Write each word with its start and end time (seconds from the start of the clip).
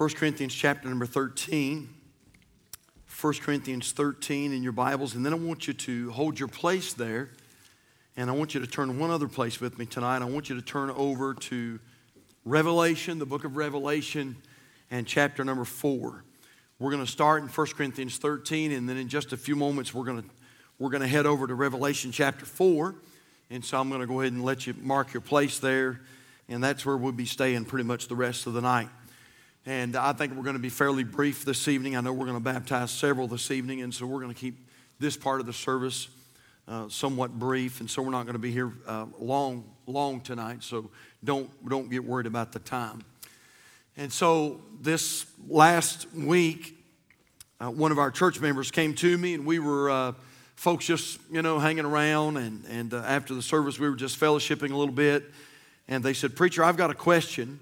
1 0.00 0.08
Corinthians 0.14 0.54
chapter 0.54 0.88
number 0.88 1.04
13. 1.04 1.86
1 3.20 3.32
Corinthians 3.42 3.92
13 3.92 4.50
in 4.54 4.62
your 4.62 4.72
Bibles. 4.72 5.14
And 5.14 5.26
then 5.26 5.34
I 5.34 5.36
want 5.36 5.68
you 5.68 5.74
to 5.74 6.10
hold 6.12 6.38
your 6.38 6.48
place 6.48 6.94
there. 6.94 7.28
And 8.16 8.30
I 8.30 8.32
want 8.32 8.54
you 8.54 8.60
to 8.60 8.66
turn 8.66 8.98
one 8.98 9.10
other 9.10 9.28
place 9.28 9.60
with 9.60 9.78
me 9.78 9.84
tonight. 9.84 10.22
I 10.22 10.24
want 10.24 10.48
you 10.48 10.54
to 10.56 10.62
turn 10.62 10.88
over 10.88 11.34
to 11.34 11.78
Revelation, 12.46 13.18
the 13.18 13.26
book 13.26 13.44
of 13.44 13.58
Revelation, 13.58 14.36
and 14.90 15.06
chapter 15.06 15.44
number 15.44 15.66
4. 15.66 16.24
We're 16.78 16.90
going 16.90 17.04
to 17.04 17.12
start 17.12 17.42
in 17.42 17.50
1 17.50 17.66
Corinthians 17.76 18.16
13, 18.16 18.72
and 18.72 18.88
then 18.88 18.96
in 18.96 19.06
just 19.06 19.34
a 19.34 19.36
few 19.36 19.54
moments, 19.54 19.92
we're 19.92 20.06
going 20.06 20.22
to, 20.22 20.28
we're 20.78 20.88
going 20.88 21.02
to 21.02 21.08
head 21.08 21.26
over 21.26 21.46
to 21.46 21.54
Revelation 21.54 22.10
chapter 22.10 22.46
4. 22.46 22.94
And 23.50 23.62
so 23.62 23.78
I'm 23.78 23.90
going 23.90 24.00
to 24.00 24.06
go 24.06 24.22
ahead 24.22 24.32
and 24.32 24.42
let 24.46 24.66
you 24.66 24.72
mark 24.80 25.12
your 25.12 25.20
place 25.20 25.58
there. 25.58 26.00
And 26.48 26.64
that's 26.64 26.86
where 26.86 26.96
we'll 26.96 27.12
be 27.12 27.26
staying 27.26 27.66
pretty 27.66 27.84
much 27.84 28.08
the 28.08 28.16
rest 28.16 28.46
of 28.46 28.54
the 28.54 28.62
night. 28.62 28.88
And 29.66 29.94
I 29.94 30.12
think 30.14 30.34
we're 30.34 30.42
going 30.42 30.56
to 30.56 30.62
be 30.62 30.70
fairly 30.70 31.04
brief 31.04 31.44
this 31.44 31.68
evening. 31.68 31.94
I 31.94 32.00
know 32.00 32.12
we're 32.14 32.24
going 32.24 32.38
to 32.38 32.42
baptize 32.42 32.90
several 32.90 33.28
this 33.28 33.50
evening, 33.50 33.82
and 33.82 33.92
so 33.92 34.06
we're 34.06 34.20
going 34.20 34.32
to 34.32 34.38
keep 34.40 34.56
this 34.98 35.16
part 35.18 35.38
of 35.40 35.44
the 35.46 35.52
service 35.52 36.08
uh, 36.66 36.88
somewhat 36.88 37.38
brief, 37.38 37.80
and 37.80 37.90
so 37.90 38.00
we're 38.00 38.10
not 38.10 38.22
going 38.22 38.34
to 38.34 38.38
be 38.40 38.50
here 38.50 38.72
uh, 38.86 39.04
long, 39.18 39.64
long 39.86 40.20
tonight. 40.22 40.62
So 40.62 40.88
don't 41.24 41.50
don't 41.68 41.90
get 41.90 42.04
worried 42.04 42.24
about 42.26 42.52
the 42.52 42.58
time. 42.60 43.02
And 43.98 44.10
so 44.10 44.60
this 44.80 45.26
last 45.48 46.10
week, 46.14 46.74
uh, 47.62 47.70
one 47.70 47.92
of 47.92 47.98
our 47.98 48.10
church 48.10 48.40
members 48.40 48.70
came 48.70 48.94
to 48.94 49.18
me, 49.18 49.34
and 49.34 49.44
we 49.44 49.58
were 49.58 49.90
uh, 49.90 50.12
folks 50.54 50.86
just 50.86 51.18
you 51.30 51.42
know 51.42 51.58
hanging 51.58 51.84
around, 51.84 52.38
and 52.38 52.64
and 52.66 52.94
uh, 52.94 52.98
after 52.98 53.34
the 53.34 53.42
service 53.42 53.78
we 53.78 53.90
were 53.90 53.96
just 53.96 54.18
fellowshipping 54.18 54.70
a 54.72 54.76
little 54.76 54.86
bit, 54.94 55.22
and 55.88 56.02
they 56.04 56.14
said, 56.14 56.34
"Preacher, 56.34 56.64
I've 56.64 56.78
got 56.78 56.90
a 56.90 56.94
question." 56.94 57.58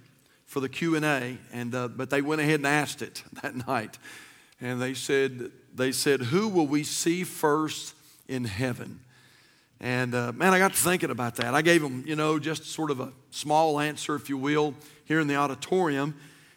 for 0.48 0.61
the 0.61 0.69
Q&A, 0.69 1.37
and, 1.52 1.75
uh, 1.75 1.88
but 1.88 2.09
they 2.09 2.23
went 2.23 2.41
ahead 2.41 2.55
and 2.55 2.66
asked 2.66 3.02
it 3.02 3.23
that 3.43 3.55
night. 3.69 3.98
And 4.61 4.80
they 4.83 4.95
said, 4.95 5.52
they 5.74 5.93
said, 5.93 6.21
who 6.23 6.49
will 6.49 6.66
we 6.66 6.82
see 6.82 7.23
first 7.23 7.95
in 8.27 8.45
heaven? 8.45 8.99
And 9.80 10.15
uh, 10.15 10.32
man, 10.32 10.52
I 10.52 10.59
got 10.59 10.73
to 10.73 10.77
thinking 10.79 11.10
about 11.10 11.37
that. 11.37 11.55
I 11.55 11.63
gave 11.63 11.80
them, 11.82 12.02
you 12.05 12.16
know, 12.16 12.40
just 12.40 12.65
sort 12.65 12.90
of 12.90 12.99
a 12.99 13.13
small 13.30 13.79
answer, 13.79 14.16
if 14.16 14.29
you 14.29 14.37
will, 14.37 14.74
here 15.05 15.21
in 15.21 15.29
the 15.29 15.37
auditorium. 15.37 16.15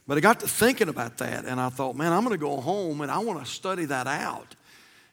But 0.08 0.18
I 0.18 0.22
got 0.22 0.40
to 0.40 0.48
thinking 0.48 0.90
about 0.90 1.18
that, 1.20 1.46
and 1.46 1.60
I 1.62 1.70
thought, 1.70 1.96
man, 1.96 2.14
I'm 2.14 2.24
going 2.24 2.34
to 2.34 2.44
go 2.44 2.60
home 2.62 3.02
and 3.02 3.12
I 3.12 3.20
want 3.20 3.46
to 3.46 3.46
study 3.46 3.86
that 3.86 4.08
out. 4.08 4.56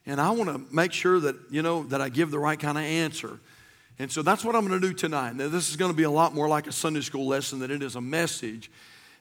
And 0.05 0.19
I 0.19 0.31
want 0.31 0.49
to 0.69 0.73
make 0.73 0.93
sure 0.93 1.19
that, 1.19 1.35
you 1.51 1.61
know, 1.61 1.83
that 1.83 2.01
I 2.01 2.07
give 2.09 2.31
the 2.31 2.39
right 2.39 2.57
kind 2.59 2.77
of 2.77 2.83
answer. 2.85 3.39
And 4.01 4.09
so 4.09 4.21
that's 4.21 4.45
what 4.45 4.55
I'm 4.55 4.65
going 4.65 4.79
to 4.79 4.87
do 4.87 4.93
tonight. 4.93 5.35
Now, 5.35 5.49
this 5.49 5.69
is 5.69 5.75
going 5.75 5.91
to 5.91 5.95
be 5.97 6.03
a 6.03 6.09
lot 6.09 6.33
more 6.33 6.47
like 6.47 6.67
a 6.67 6.71
Sunday 6.71 7.01
school 7.01 7.27
lesson 7.27 7.59
than 7.59 7.69
it 7.69 7.83
is 7.83 7.97
a 7.97 8.01
message. 8.01 8.71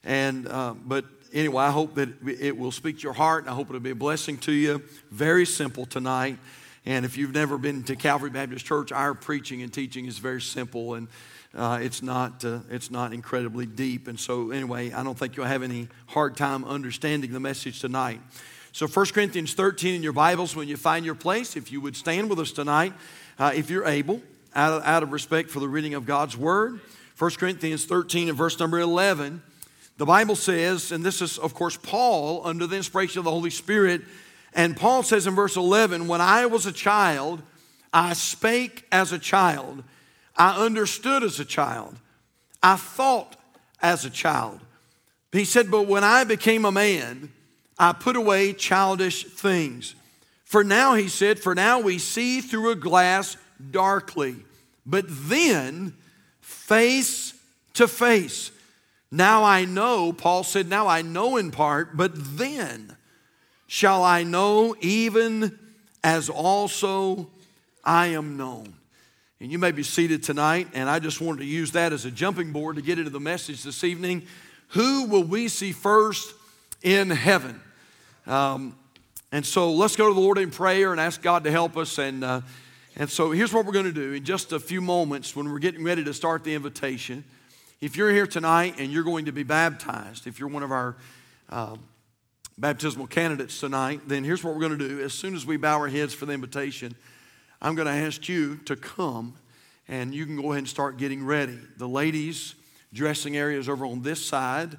And, 0.04 0.46
uh, 0.46 0.74
but 0.86 1.04
anyway, 1.32 1.64
I 1.64 1.72
hope 1.72 1.96
that 1.96 2.10
it 2.24 2.56
will 2.56 2.70
speak 2.70 2.98
to 2.98 3.02
your 3.02 3.12
heart, 3.12 3.42
and 3.42 3.50
I 3.50 3.54
hope 3.54 3.68
it'll 3.70 3.80
be 3.80 3.90
a 3.90 3.96
blessing 3.96 4.38
to 4.38 4.52
you. 4.52 4.80
Very 5.10 5.46
simple 5.46 5.84
tonight. 5.84 6.38
And 6.86 7.04
if 7.04 7.18
you've 7.18 7.34
never 7.34 7.58
been 7.58 7.82
to 7.84 7.96
Calvary 7.96 8.30
Baptist 8.30 8.66
Church, 8.66 8.92
our 8.92 9.14
preaching 9.14 9.62
and 9.62 9.72
teaching 9.72 10.06
is 10.06 10.18
very 10.18 10.40
simple, 10.40 10.94
and 10.94 11.08
uh, 11.56 11.80
it's 11.82 12.00
not 12.00 12.44
uh, 12.44 12.60
it's 12.70 12.88
not 12.90 13.12
incredibly 13.12 13.66
deep. 13.66 14.06
And 14.06 14.18
so, 14.18 14.52
anyway, 14.52 14.92
I 14.92 15.02
don't 15.02 15.18
think 15.18 15.36
you'll 15.36 15.44
have 15.46 15.64
any 15.64 15.88
hard 16.06 16.36
time 16.36 16.64
understanding 16.64 17.32
the 17.32 17.40
message 17.40 17.80
tonight. 17.80 18.20
So, 18.72 18.86
1 18.86 19.06
Corinthians 19.06 19.54
13 19.54 19.96
in 19.96 20.02
your 20.04 20.12
Bibles, 20.12 20.54
when 20.54 20.68
you 20.68 20.76
find 20.76 21.04
your 21.04 21.14
place, 21.16 21.56
if 21.56 21.72
you 21.72 21.80
would 21.80 21.96
stand 21.96 22.30
with 22.30 22.38
us 22.38 22.52
tonight, 22.52 22.92
uh, 23.40 23.50
if 23.52 23.70
you're 23.70 23.84
able 23.86 24.22
out 24.54 24.72
of, 24.74 24.82
out 24.84 25.02
of 25.02 25.12
respect 25.12 25.50
for 25.50 25.60
the 25.60 25.68
reading 25.68 25.94
of 25.94 26.06
God's 26.06 26.36
word. 26.36 26.80
1 27.18 27.30
Corinthians 27.32 27.84
13 27.84 28.28
and 28.28 28.38
verse 28.38 28.58
number 28.60 28.78
11, 28.78 29.42
the 29.96 30.06
Bible 30.06 30.36
says, 30.36 30.92
and 30.92 31.02
this 31.04 31.20
is, 31.20 31.36
of 31.38 31.52
course, 31.54 31.76
Paul 31.76 32.42
under 32.44 32.66
the 32.66 32.76
inspiration 32.76 33.18
of 33.18 33.24
the 33.24 33.30
Holy 33.32 33.50
Spirit. 33.50 34.02
And 34.54 34.76
Paul 34.76 35.02
says 35.02 35.26
in 35.26 35.34
verse 35.34 35.56
11, 35.56 36.06
When 36.08 36.20
I 36.20 36.46
was 36.46 36.66
a 36.66 36.72
child, 36.72 37.42
I 37.92 38.12
spake 38.14 38.84
as 38.92 39.10
a 39.12 39.18
child, 39.18 39.82
I 40.36 40.56
understood 40.64 41.24
as 41.24 41.40
a 41.40 41.44
child, 41.44 41.96
I 42.62 42.76
thought 42.76 43.34
as 43.82 44.04
a 44.04 44.10
child. 44.10 44.60
He 45.32 45.44
said, 45.44 45.68
But 45.70 45.88
when 45.88 46.04
I 46.04 46.22
became 46.22 46.64
a 46.64 46.70
man, 46.72 47.32
I 47.78 47.92
put 47.92 48.14
away 48.16 48.52
childish 48.52 49.24
things. 49.24 49.96
For 50.44 50.62
now, 50.64 50.94
he 50.94 51.08
said, 51.08 51.38
for 51.40 51.54
now 51.56 51.80
we 51.80 51.98
see 51.98 52.40
through 52.40 52.70
a 52.70 52.76
glass 52.76 53.36
darkly, 53.70 54.36
but 54.86 55.04
then 55.08 55.94
face 56.40 57.34
to 57.74 57.88
face. 57.88 58.50
Now 59.10 59.44
I 59.44 59.64
know, 59.64 60.12
Paul 60.12 60.44
said, 60.44 60.68
now 60.68 60.86
I 60.86 61.02
know 61.02 61.36
in 61.36 61.50
part, 61.50 61.96
but 61.96 62.12
then 62.38 62.96
shall 63.66 64.02
I 64.04 64.22
know 64.22 64.76
even 64.80 65.58
as 66.04 66.28
also 66.28 67.28
I 67.84 68.08
am 68.08 68.36
known. 68.36 68.74
And 69.40 69.50
you 69.52 69.58
may 69.58 69.72
be 69.72 69.82
seated 69.82 70.22
tonight, 70.22 70.68
and 70.74 70.90
I 70.90 70.98
just 70.98 71.20
wanted 71.20 71.38
to 71.40 71.46
use 71.46 71.72
that 71.72 71.92
as 71.92 72.04
a 72.04 72.10
jumping 72.10 72.52
board 72.52 72.76
to 72.76 72.82
get 72.82 72.98
into 72.98 73.10
the 73.10 73.20
message 73.20 73.62
this 73.62 73.84
evening. 73.84 74.26
Who 74.68 75.06
will 75.06 75.22
we 75.22 75.48
see 75.48 75.72
first 75.72 76.34
in 76.82 77.08
heaven? 77.08 77.60
Um, 78.26 78.76
and 79.30 79.46
so 79.46 79.72
let's 79.72 79.94
go 79.96 80.08
to 80.08 80.14
the 80.14 80.20
Lord 80.20 80.38
in 80.38 80.50
prayer 80.50 80.90
and 80.92 81.00
ask 81.00 81.22
God 81.22 81.44
to 81.44 81.50
help 81.50 81.76
us 81.76 81.98
and. 81.98 82.24
Uh, 82.24 82.40
and 82.98 83.08
so 83.08 83.30
here's 83.30 83.52
what 83.52 83.64
we're 83.64 83.72
going 83.72 83.84
to 83.84 83.92
do 83.92 84.12
in 84.12 84.24
just 84.24 84.50
a 84.50 84.58
few 84.58 84.80
moments 84.80 85.36
when 85.36 85.48
we're 85.50 85.60
getting 85.60 85.84
ready 85.84 86.02
to 86.02 86.12
start 86.12 86.42
the 86.42 86.56
invitation. 86.56 87.22
If 87.80 87.96
you're 87.96 88.10
here 88.10 88.26
tonight 88.26 88.74
and 88.78 88.92
you're 88.92 89.04
going 89.04 89.26
to 89.26 89.32
be 89.32 89.44
baptized, 89.44 90.26
if 90.26 90.40
you're 90.40 90.48
one 90.48 90.64
of 90.64 90.72
our 90.72 90.96
uh, 91.48 91.76
baptismal 92.58 93.06
candidates 93.06 93.60
tonight, 93.60 94.00
then 94.08 94.24
here's 94.24 94.42
what 94.42 94.52
we're 94.52 94.60
going 94.62 94.76
to 94.76 94.88
do. 94.88 95.00
As 95.00 95.12
soon 95.12 95.36
as 95.36 95.46
we 95.46 95.56
bow 95.56 95.78
our 95.78 95.86
heads 95.86 96.12
for 96.12 96.26
the 96.26 96.32
invitation, 96.32 96.96
I'm 97.62 97.76
going 97.76 97.86
to 97.86 97.92
ask 97.92 98.28
you 98.28 98.56
to 98.64 98.74
come 98.74 99.34
and 99.86 100.12
you 100.12 100.26
can 100.26 100.34
go 100.34 100.48
ahead 100.50 100.58
and 100.58 100.68
start 100.68 100.96
getting 100.96 101.24
ready. 101.24 101.56
The 101.76 101.86
ladies' 101.88 102.56
dressing 102.92 103.36
area 103.36 103.60
is 103.60 103.68
over 103.68 103.86
on 103.86 104.02
this 104.02 104.26
side, 104.26 104.76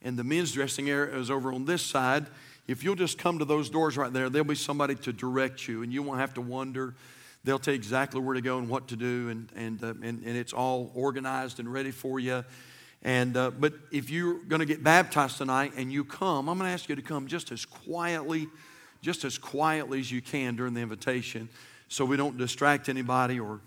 and 0.00 0.18
the 0.18 0.24
men's 0.24 0.52
dressing 0.52 0.88
area 0.88 1.14
is 1.18 1.30
over 1.30 1.52
on 1.52 1.66
this 1.66 1.82
side. 1.82 2.28
If 2.66 2.82
you'll 2.82 2.94
just 2.94 3.18
come 3.18 3.38
to 3.38 3.44
those 3.44 3.68
doors 3.68 3.98
right 3.98 4.10
there, 4.10 4.30
there'll 4.30 4.48
be 4.48 4.54
somebody 4.54 4.94
to 4.94 5.12
direct 5.12 5.68
you, 5.68 5.82
and 5.82 5.92
you 5.92 6.02
won't 6.02 6.20
have 6.20 6.32
to 6.34 6.40
wonder 6.40 6.94
They'll 7.48 7.58
tell 7.58 7.72
you 7.72 7.80
exactly 7.80 8.20
where 8.20 8.34
to 8.34 8.42
go 8.42 8.58
and 8.58 8.68
what 8.68 8.88
to 8.88 8.96
do, 8.96 9.30
and, 9.30 9.50
and, 9.56 9.82
uh, 9.82 9.94
and, 10.06 10.22
and 10.22 10.36
it's 10.36 10.52
all 10.52 10.92
organized 10.94 11.58
and 11.60 11.72
ready 11.72 11.90
for 11.90 12.20
you. 12.20 12.44
And, 13.02 13.34
uh, 13.38 13.52
but 13.52 13.72
if 13.90 14.10
you're 14.10 14.40
going 14.40 14.58
to 14.60 14.66
get 14.66 14.84
baptized 14.84 15.38
tonight 15.38 15.72
and 15.78 15.90
you 15.90 16.04
come, 16.04 16.50
I'm 16.50 16.58
going 16.58 16.68
to 16.68 16.74
ask 16.74 16.90
you 16.90 16.96
to 16.96 17.00
come 17.00 17.26
just 17.26 17.50
as 17.50 17.64
quietly, 17.64 18.48
just 19.00 19.24
as 19.24 19.38
quietly 19.38 19.98
as 19.98 20.12
you 20.12 20.20
can 20.20 20.56
during 20.56 20.74
the 20.74 20.82
invitation 20.82 21.48
so 21.88 22.04
we 22.04 22.18
don't 22.18 22.36
distract 22.36 22.90
anybody 22.90 23.40
or 23.40 23.60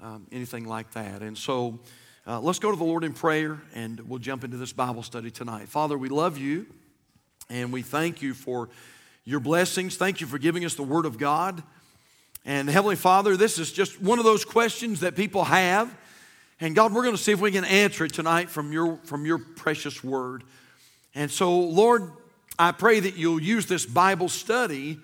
um, 0.00 0.26
anything 0.32 0.66
like 0.66 0.92
that. 0.92 1.20
And 1.20 1.36
so 1.36 1.78
uh, 2.26 2.40
let's 2.40 2.58
go 2.58 2.70
to 2.70 2.76
the 2.78 2.84
Lord 2.84 3.04
in 3.04 3.12
prayer 3.12 3.60
and 3.74 4.00
we'll 4.08 4.18
jump 4.18 4.44
into 4.44 4.56
this 4.56 4.72
Bible 4.72 5.02
study 5.02 5.30
tonight. 5.30 5.68
Father, 5.68 5.98
we 5.98 6.08
love 6.08 6.38
you 6.38 6.64
and 7.50 7.70
we 7.70 7.82
thank 7.82 8.22
you 8.22 8.32
for 8.32 8.70
your 9.24 9.40
blessings. 9.40 9.98
Thank 9.98 10.22
you 10.22 10.26
for 10.26 10.38
giving 10.38 10.64
us 10.64 10.74
the 10.74 10.84
Word 10.84 11.04
of 11.04 11.18
God. 11.18 11.62
And 12.48 12.70
Heavenly 12.70 12.94
Father, 12.94 13.36
this 13.36 13.58
is 13.58 13.72
just 13.72 14.00
one 14.00 14.20
of 14.20 14.24
those 14.24 14.44
questions 14.44 15.00
that 15.00 15.16
people 15.16 15.42
have. 15.42 15.92
And 16.60 16.76
God, 16.76 16.94
we're 16.94 17.02
going 17.02 17.16
to 17.16 17.20
see 17.20 17.32
if 17.32 17.40
we 17.40 17.50
can 17.50 17.64
answer 17.64 18.04
it 18.04 18.14
tonight 18.14 18.48
from 18.48 18.72
your, 18.72 18.98
from 19.02 19.26
your 19.26 19.38
precious 19.38 20.04
word. 20.04 20.44
And 21.16 21.28
so, 21.28 21.58
Lord, 21.58 22.08
I 22.56 22.70
pray 22.70 23.00
that 23.00 23.16
you'll 23.16 23.42
use 23.42 23.66
this 23.66 23.84
Bible 23.84 24.28
study, 24.28 24.96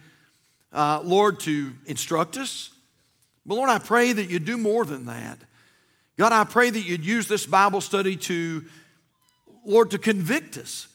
uh, 0.72 1.00
Lord, 1.02 1.40
to 1.40 1.72
instruct 1.86 2.36
us. 2.36 2.70
But 3.44 3.56
Lord, 3.56 3.70
I 3.70 3.80
pray 3.80 4.12
that 4.12 4.30
you 4.30 4.38
do 4.38 4.56
more 4.56 4.84
than 4.84 5.06
that. 5.06 5.36
God, 6.16 6.30
I 6.30 6.44
pray 6.44 6.70
that 6.70 6.80
you'd 6.80 7.04
use 7.04 7.26
this 7.26 7.44
Bible 7.44 7.80
study 7.80 8.14
to, 8.18 8.64
Lord, 9.66 9.90
to 9.90 9.98
convict 9.98 10.56
us. 10.58 10.86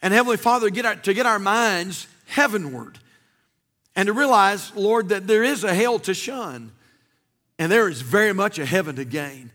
And 0.00 0.14
Heavenly 0.14 0.36
Father, 0.36 0.70
get 0.70 0.86
our, 0.86 0.94
to 0.94 1.12
get 1.12 1.26
our 1.26 1.40
minds 1.40 2.06
heavenward 2.28 3.00
and 3.96 4.08
to 4.08 4.12
realize, 4.12 4.72
Lord, 4.76 5.08
that 5.08 5.26
there 5.26 5.42
is 5.42 5.64
a 5.64 5.74
hell 5.74 5.98
to 6.00 6.12
shun 6.12 6.70
and 7.58 7.72
there 7.72 7.88
is 7.88 8.02
very 8.02 8.34
much 8.34 8.58
a 8.58 8.66
heaven 8.66 8.94
to 8.96 9.04
gain. 9.06 9.50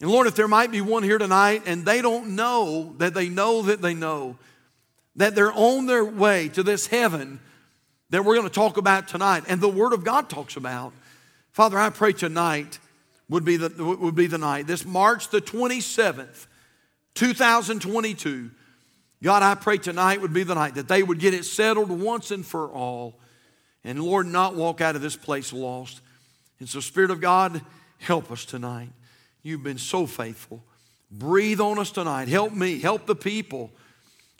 And 0.00 0.10
Lord, 0.10 0.26
if 0.26 0.36
there 0.36 0.46
might 0.46 0.70
be 0.70 0.82
one 0.82 1.02
here 1.02 1.16
tonight 1.16 1.62
and 1.64 1.84
they 1.84 2.02
don't 2.02 2.36
know 2.36 2.94
that 2.98 3.14
they 3.14 3.30
know 3.30 3.62
that 3.62 3.80
they 3.80 3.94
know 3.94 4.36
that 5.16 5.34
they're 5.34 5.52
on 5.54 5.86
their 5.86 6.04
way 6.04 6.50
to 6.50 6.62
this 6.62 6.86
heaven 6.86 7.40
that 8.10 8.24
we're 8.24 8.36
going 8.36 8.46
to 8.46 8.54
talk 8.54 8.76
about 8.76 9.08
tonight 9.08 9.44
and 9.48 9.58
the 9.58 9.68
Word 9.70 9.94
of 9.94 10.04
God 10.04 10.28
talks 10.28 10.56
about, 10.56 10.92
Father, 11.52 11.78
I 11.78 11.88
pray 11.88 12.12
tonight 12.12 12.78
would 13.30 13.44
be 13.46 13.56
the, 13.56 13.72
would 13.82 14.14
be 14.14 14.26
the 14.26 14.36
night. 14.36 14.66
This 14.66 14.84
March 14.84 15.30
the 15.30 15.40
27th, 15.40 16.46
2022. 17.14 18.50
God, 19.22 19.42
I 19.42 19.54
pray 19.54 19.78
tonight 19.78 20.20
would 20.20 20.34
be 20.34 20.42
the 20.42 20.54
night 20.54 20.74
that 20.74 20.86
they 20.88 21.02
would 21.02 21.18
get 21.18 21.32
it 21.32 21.46
settled 21.46 21.88
once 21.88 22.30
and 22.30 22.44
for 22.44 22.68
all 22.68 23.18
and 23.86 24.02
Lord, 24.02 24.26
not 24.26 24.56
walk 24.56 24.80
out 24.80 24.96
of 24.96 25.00
this 25.00 25.14
place 25.14 25.52
lost. 25.52 26.00
And 26.58 26.68
so, 26.68 26.80
Spirit 26.80 27.12
of 27.12 27.20
God, 27.20 27.62
help 27.98 28.32
us 28.32 28.44
tonight. 28.44 28.88
You've 29.44 29.62
been 29.62 29.78
so 29.78 30.06
faithful. 30.08 30.60
Breathe 31.12 31.60
on 31.60 31.78
us 31.78 31.92
tonight. 31.92 32.26
Help 32.26 32.52
me, 32.52 32.80
help 32.80 33.06
the 33.06 33.14
people. 33.14 33.70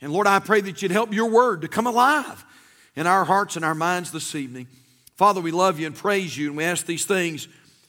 And 0.03 0.13
Lord, 0.13 0.27
I 0.27 0.41
pray 0.41 0.63
that 0.63 0.83
you'd 0.83 0.91
help 0.91 1.15
your 1.15 1.31
word 1.31 1.61
to 1.63 1.69
come 1.69 1.87
alive 1.87 2.45
in 2.97 3.07
our 3.07 3.25
hearts 3.25 3.55
and 3.55 3.65
our 3.65 3.75
minds 3.75 4.11
this 4.11 4.35
evening. 4.35 4.67
Father, 5.15 5.41
we 5.41 5.53
love 5.53 5.79
you 5.79 5.87
and 5.87 5.95
praise 5.95 6.37
you, 6.37 6.49
and 6.49 6.57
we 6.57 6.65
ask 6.65 6.85
these 6.85 7.05
things 7.05 7.47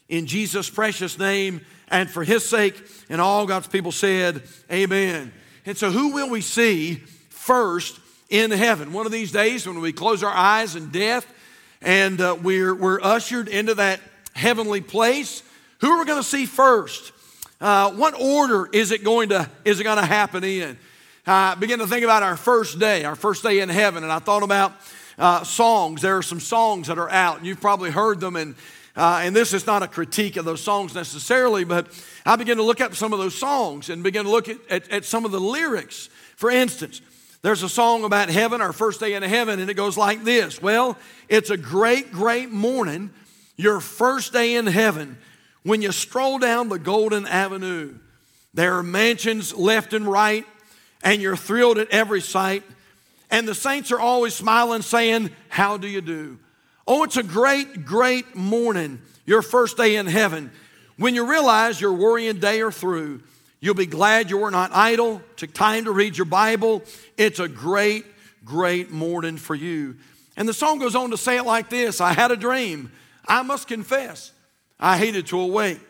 in 0.08 0.26
Jesus' 0.26 0.70
precious 0.70 1.18
name 1.18 1.60
and 1.88 2.08
for 2.08 2.22
his 2.22 2.48
sake. 2.48 2.80
And 3.10 3.20
all 3.20 3.46
God's 3.48 3.66
people 3.66 3.90
said, 3.90 4.44
Amen. 4.70 5.32
And 5.66 5.76
so, 5.76 5.90
who 5.90 6.12
will 6.12 6.30
we 6.30 6.40
see 6.40 7.02
first 7.30 7.98
in 8.30 8.52
heaven? 8.52 8.92
One 8.92 9.06
of 9.06 9.12
these 9.12 9.32
days 9.32 9.66
when 9.66 9.80
we 9.80 9.92
close 9.92 10.22
our 10.22 10.30
eyes 10.32 10.76
in 10.76 10.90
death 10.90 11.34
and 11.82 12.20
uh, 12.20 12.36
we're, 12.40 12.74
we're 12.74 13.00
ushered 13.00 13.48
into 13.48 13.74
that 13.74 14.00
heavenly 14.34 14.80
place. 14.80 15.42
Who 15.80 15.88
are 15.90 15.98
we 16.00 16.04
going 16.06 16.20
to 16.20 16.28
see 16.28 16.46
first? 16.46 17.12
Uh, 17.60 17.90
what 17.92 18.20
order 18.20 18.68
is 18.72 18.90
it 18.92 19.02
going 19.04 19.30
to 19.30 19.48
is 19.64 19.80
it 19.80 19.84
going 19.84 19.98
to 19.98 20.06
happen 20.06 20.44
in? 20.44 20.76
I 21.26 21.56
began 21.56 21.78
to 21.80 21.86
think 21.86 22.04
about 22.04 22.22
our 22.22 22.36
first 22.36 22.78
day, 22.78 23.04
our 23.04 23.16
first 23.16 23.42
day 23.42 23.60
in 23.60 23.68
heaven, 23.68 24.02
and 24.02 24.10
I 24.12 24.18
thought 24.18 24.42
about 24.42 24.72
uh, 25.18 25.44
songs. 25.44 26.00
There 26.02 26.16
are 26.16 26.22
some 26.22 26.40
songs 26.40 26.86
that 26.86 26.98
are 26.98 27.10
out, 27.10 27.38
and 27.38 27.46
you've 27.46 27.60
probably 27.60 27.90
heard 27.90 28.20
them. 28.20 28.36
And 28.36 28.54
uh, 28.96 29.20
and 29.24 29.34
this 29.34 29.52
is 29.52 29.66
not 29.66 29.82
a 29.82 29.88
critique 29.88 30.36
of 30.36 30.44
those 30.44 30.62
songs 30.62 30.94
necessarily, 30.94 31.64
but 31.64 31.88
I 32.24 32.36
began 32.36 32.56
to 32.56 32.62
look 32.64 32.80
up 32.80 32.94
some 32.94 33.12
of 33.12 33.18
those 33.18 33.34
songs 33.36 33.90
and 33.90 34.02
begin 34.02 34.24
to 34.24 34.30
look 34.30 34.48
at, 34.48 34.58
at, 34.68 34.90
at 34.90 35.04
some 35.04 35.24
of 35.24 35.30
the 35.30 35.38
lyrics. 35.38 36.08
For 36.36 36.50
instance, 36.50 37.00
there's 37.42 37.62
a 37.62 37.68
song 37.68 38.02
about 38.04 38.30
heaven, 38.30 38.60
our 38.60 38.72
first 38.72 38.98
day 39.00 39.14
in 39.14 39.22
heaven, 39.22 39.60
and 39.60 39.70
it 39.70 39.74
goes 39.74 39.96
like 39.96 40.24
this 40.24 40.60
Well, 40.60 40.98
it's 41.28 41.50
a 41.50 41.56
great, 41.56 42.10
great 42.12 42.50
morning, 42.50 43.10
your 43.56 43.80
first 43.80 44.32
day 44.32 44.56
in 44.56 44.66
heaven. 44.66 45.18
When 45.62 45.82
you 45.82 45.92
stroll 45.92 46.38
down 46.38 46.68
the 46.68 46.78
golden 46.78 47.26
avenue, 47.26 47.94
there 48.54 48.76
are 48.78 48.82
mansions 48.82 49.54
left 49.54 49.92
and 49.92 50.06
right, 50.06 50.46
and 51.02 51.22
you're 51.22 51.36
thrilled 51.36 51.78
at 51.78 51.90
every 51.90 52.20
sight. 52.20 52.62
And 53.30 53.46
the 53.46 53.54
saints 53.54 53.92
are 53.92 54.00
always 54.00 54.34
smiling, 54.34 54.82
saying, 54.82 55.30
How 55.48 55.76
do 55.76 55.86
you 55.86 56.00
do? 56.00 56.38
Oh, 56.88 57.04
it's 57.04 57.18
a 57.18 57.22
great, 57.22 57.84
great 57.84 58.34
morning, 58.34 59.00
your 59.26 59.42
first 59.42 59.76
day 59.76 59.96
in 59.96 60.06
heaven, 60.06 60.50
when 60.96 61.14
you 61.14 61.24
realize 61.30 61.80
your 61.80 61.92
worrying 61.92 62.40
day 62.40 62.62
are 62.62 62.72
through 62.72 63.20
You'll 63.60 63.74
be 63.74 63.86
glad 63.86 64.30
you 64.30 64.38
were 64.38 64.50
not 64.50 64.70
idle. 64.72 65.20
Took 65.36 65.52
time 65.52 65.84
to 65.84 65.90
read 65.90 66.16
your 66.16 66.26
Bible. 66.26 66.84
It's 67.16 67.40
a 67.40 67.48
great, 67.48 68.04
great 68.44 68.90
morning 68.92 69.36
for 69.36 69.56
you. 69.56 69.96
And 70.36 70.48
the 70.48 70.54
song 70.54 70.78
goes 70.78 70.94
on 70.94 71.10
to 71.10 71.16
say 71.16 71.36
it 71.38 71.42
like 71.42 71.68
this 71.68 72.00
I 72.00 72.12
had 72.12 72.30
a 72.30 72.36
dream. 72.36 72.92
I 73.26 73.42
must 73.42 73.66
confess, 73.68 74.32
I 74.78 74.96
hated 74.96 75.26
to 75.28 75.40
awake. 75.40 75.80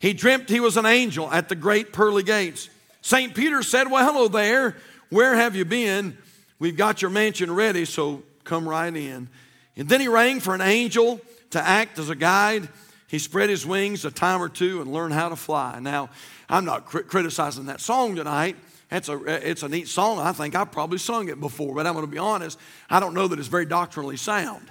He 0.00 0.12
dreamt 0.12 0.48
he 0.50 0.60
was 0.60 0.76
an 0.76 0.86
angel 0.86 1.30
at 1.32 1.48
the 1.48 1.54
great 1.54 1.92
pearly 1.92 2.22
gates. 2.24 2.68
St. 3.00 3.32
Peter 3.34 3.62
said, 3.62 3.90
Well, 3.90 4.04
hello 4.04 4.28
there. 4.28 4.76
Where 5.10 5.34
have 5.36 5.54
you 5.54 5.64
been? 5.64 6.18
We've 6.58 6.76
got 6.76 7.00
your 7.00 7.10
mansion 7.10 7.52
ready, 7.54 7.84
so 7.84 8.22
come 8.42 8.68
right 8.68 8.94
in. 8.94 9.28
And 9.76 9.88
then 9.88 10.00
he 10.00 10.08
rang 10.08 10.40
for 10.40 10.54
an 10.54 10.60
angel 10.60 11.20
to 11.50 11.60
act 11.60 11.98
as 12.00 12.10
a 12.10 12.14
guide. 12.16 12.68
He 13.08 13.18
spread 13.18 13.50
his 13.50 13.66
wings 13.66 14.04
a 14.04 14.10
time 14.10 14.42
or 14.42 14.48
two 14.48 14.80
and 14.80 14.92
learned 14.92 15.14
how 15.14 15.28
to 15.28 15.36
fly. 15.36 15.78
Now, 15.80 16.08
I'm 16.48 16.64
not 16.64 16.86
cr- 16.86 17.00
criticizing 17.00 17.66
that 17.66 17.80
song 17.80 18.16
tonight. 18.16 18.56
It's 18.90 19.08
a, 19.08 19.48
it's 19.50 19.62
a 19.62 19.68
neat 19.68 19.88
song. 19.88 20.18
I 20.18 20.32
think 20.32 20.54
I've 20.54 20.72
probably 20.72 20.98
sung 20.98 21.28
it 21.28 21.40
before, 21.40 21.74
but 21.74 21.86
I'm 21.86 21.94
going 21.94 22.06
to 22.06 22.10
be 22.10 22.18
honest, 22.18 22.58
I 22.88 23.00
don't 23.00 23.14
know 23.14 23.28
that 23.28 23.38
it's 23.38 23.48
very 23.48 23.66
doctrinally 23.66 24.16
sound. 24.16 24.70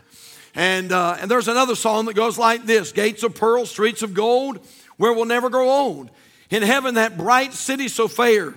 And, 0.55 0.91
uh, 0.91 1.17
and 1.19 1.29
there's 1.29 1.47
another 1.47 1.75
song 1.75 2.05
that 2.05 2.13
goes 2.15 2.37
like 2.37 2.65
this 2.65 2.91
Gates 2.91 3.23
of 3.23 3.35
pearl, 3.35 3.65
streets 3.65 4.01
of 4.01 4.13
gold, 4.13 4.65
where 4.97 5.11
we'll 5.11 5.25
never 5.25 5.49
grow 5.49 5.69
old. 5.69 6.09
In 6.49 6.61
heaven, 6.63 6.95
that 6.95 7.17
bright 7.17 7.53
city 7.53 7.87
so 7.87 8.07
fair. 8.07 8.53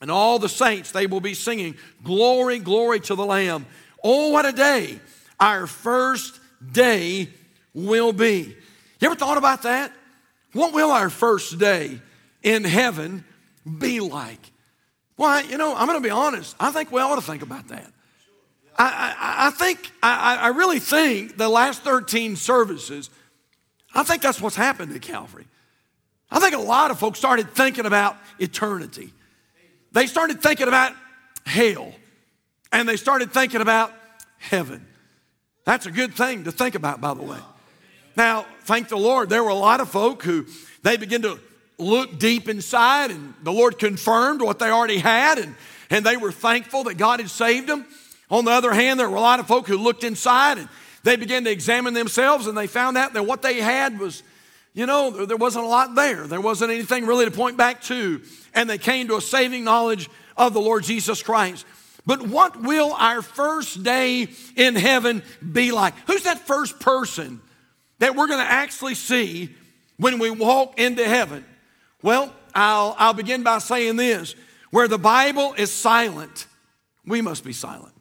And 0.00 0.10
all 0.10 0.38
the 0.38 0.50
saints, 0.50 0.90
they 0.92 1.06
will 1.06 1.20
be 1.22 1.34
singing, 1.34 1.76
Glory, 2.02 2.58
glory 2.58 3.00
to 3.00 3.14
the 3.14 3.24
Lamb. 3.24 3.64
Oh, 4.02 4.30
what 4.30 4.44
a 4.44 4.52
day! 4.52 5.00
Our 5.40 5.66
first 5.66 6.38
day 6.72 7.28
will 7.74 8.12
be. 8.12 8.54
You 9.04 9.10
ever 9.10 9.18
thought 9.20 9.36
about 9.36 9.62
that? 9.64 9.92
What 10.54 10.72
will 10.72 10.90
our 10.90 11.10
first 11.10 11.58
day 11.58 12.00
in 12.42 12.64
heaven 12.64 13.22
be 13.78 14.00
like? 14.00 14.40
Why, 15.16 15.42
you 15.42 15.58
know, 15.58 15.76
I'm 15.76 15.86
going 15.86 15.98
to 16.02 16.08
be 16.08 16.08
honest. 16.08 16.56
I 16.58 16.70
think 16.72 16.90
we 16.90 17.02
ought 17.02 17.16
to 17.16 17.20
think 17.20 17.42
about 17.42 17.68
that. 17.68 17.92
I, 18.78 19.14
I, 19.18 19.46
I 19.48 19.50
think, 19.50 19.90
I, 20.02 20.36
I 20.36 20.46
really 20.48 20.78
think 20.78 21.36
the 21.36 21.50
last 21.50 21.82
13 21.82 22.36
services, 22.36 23.10
I 23.94 24.04
think 24.04 24.22
that's 24.22 24.40
what's 24.40 24.56
happened 24.56 24.96
at 24.96 25.02
Calvary. 25.02 25.44
I 26.30 26.40
think 26.40 26.54
a 26.54 26.62
lot 26.66 26.90
of 26.90 26.98
folks 26.98 27.18
started 27.18 27.50
thinking 27.54 27.84
about 27.84 28.16
eternity. 28.38 29.12
They 29.92 30.06
started 30.06 30.42
thinking 30.42 30.66
about 30.66 30.94
hell 31.44 31.92
and 32.72 32.88
they 32.88 32.96
started 32.96 33.32
thinking 33.32 33.60
about 33.60 33.92
heaven. 34.38 34.86
That's 35.66 35.84
a 35.84 35.90
good 35.90 36.14
thing 36.14 36.44
to 36.44 36.52
think 36.52 36.74
about, 36.74 37.02
by 37.02 37.12
the 37.12 37.22
way. 37.22 37.36
Now, 38.16 38.46
thank 38.62 38.88
the 38.88 38.96
Lord, 38.96 39.28
there 39.28 39.42
were 39.42 39.50
a 39.50 39.54
lot 39.54 39.80
of 39.80 39.88
folk 39.88 40.22
who 40.22 40.46
they 40.82 40.96
began 40.96 41.22
to 41.22 41.38
look 41.78 42.18
deep 42.18 42.48
inside, 42.48 43.10
and 43.10 43.34
the 43.42 43.52
Lord 43.52 43.78
confirmed 43.78 44.40
what 44.40 44.58
they 44.58 44.70
already 44.70 44.98
had, 44.98 45.38
and, 45.38 45.54
and 45.90 46.06
they 46.06 46.16
were 46.16 46.30
thankful 46.30 46.84
that 46.84 46.96
God 46.96 47.20
had 47.20 47.30
saved 47.30 47.66
them. 47.68 47.84
On 48.30 48.44
the 48.44 48.52
other 48.52 48.72
hand, 48.72 49.00
there 49.00 49.10
were 49.10 49.16
a 49.16 49.20
lot 49.20 49.40
of 49.40 49.46
folk 49.46 49.66
who 49.66 49.76
looked 49.76 50.02
inside 50.04 50.58
and 50.58 50.68
they 51.04 51.16
began 51.16 51.44
to 51.44 51.50
examine 51.50 51.92
themselves 51.92 52.46
and 52.46 52.56
they 52.56 52.66
found 52.66 52.96
out 52.96 53.12
that 53.12 53.22
what 53.26 53.42
they 53.42 53.60
had 53.60 54.00
was, 54.00 54.22
you 54.72 54.86
know, 54.86 55.10
there 55.26 55.36
wasn't 55.36 55.64
a 55.66 55.68
lot 55.68 55.94
there. 55.94 56.26
There 56.26 56.40
wasn't 56.40 56.70
anything 56.72 57.04
really 57.06 57.26
to 57.26 57.30
point 57.30 57.58
back 57.58 57.82
to. 57.82 58.22
And 58.54 58.68
they 58.70 58.78
came 58.78 59.08
to 59.08 59.16
a 59.16 59.20
saving 59.20 59.64
knowledge 59.64 60.08
of 60.38 60.54
the 60.54 60.60
Lord 60.62 60.84
Jesus 60.84 61.22
Christ. 61.22 61.66
But 62.06 62.22
what 62.26 62.60
will 62.62 62.94
our 62.94 63.20
first 63.20 63.82
day 63.84 64.28
in 64.56 64.74
heaven 64.74 65.22
be 65.52 65.70
like? 65.70 65.92
Who's 66.06 66.22
that 66.22 66.46
first 66.46 66.80
person 66.80 67.42
that 67.98 68.14
we're 68.14 68.26
going 68.26 68.44
to 68.44 68.50
actually 68.50 68.94
see 68.94 69.50
when 69.96 70.18
we 70.18 70.30
walk 70.30 70.78
into 70.78 71.04
heaven? 71.06 71.44
Well, 72.02 72.32
I'll, 72.54 72.94
I'll 72.98 73.14
begin 73.14 73.42
by 73.42 73.58
saying 73.58 73.96
this 73.96 74.34
where 74.70 74.88
the 74.88 74.98
Bible 74.98 75.54
is 75.56 75.72
silent, 75.72 76.46
we 77.06 77.20
must 77.22 77.44
be 77.44 77.52
silent. 77.52 77.94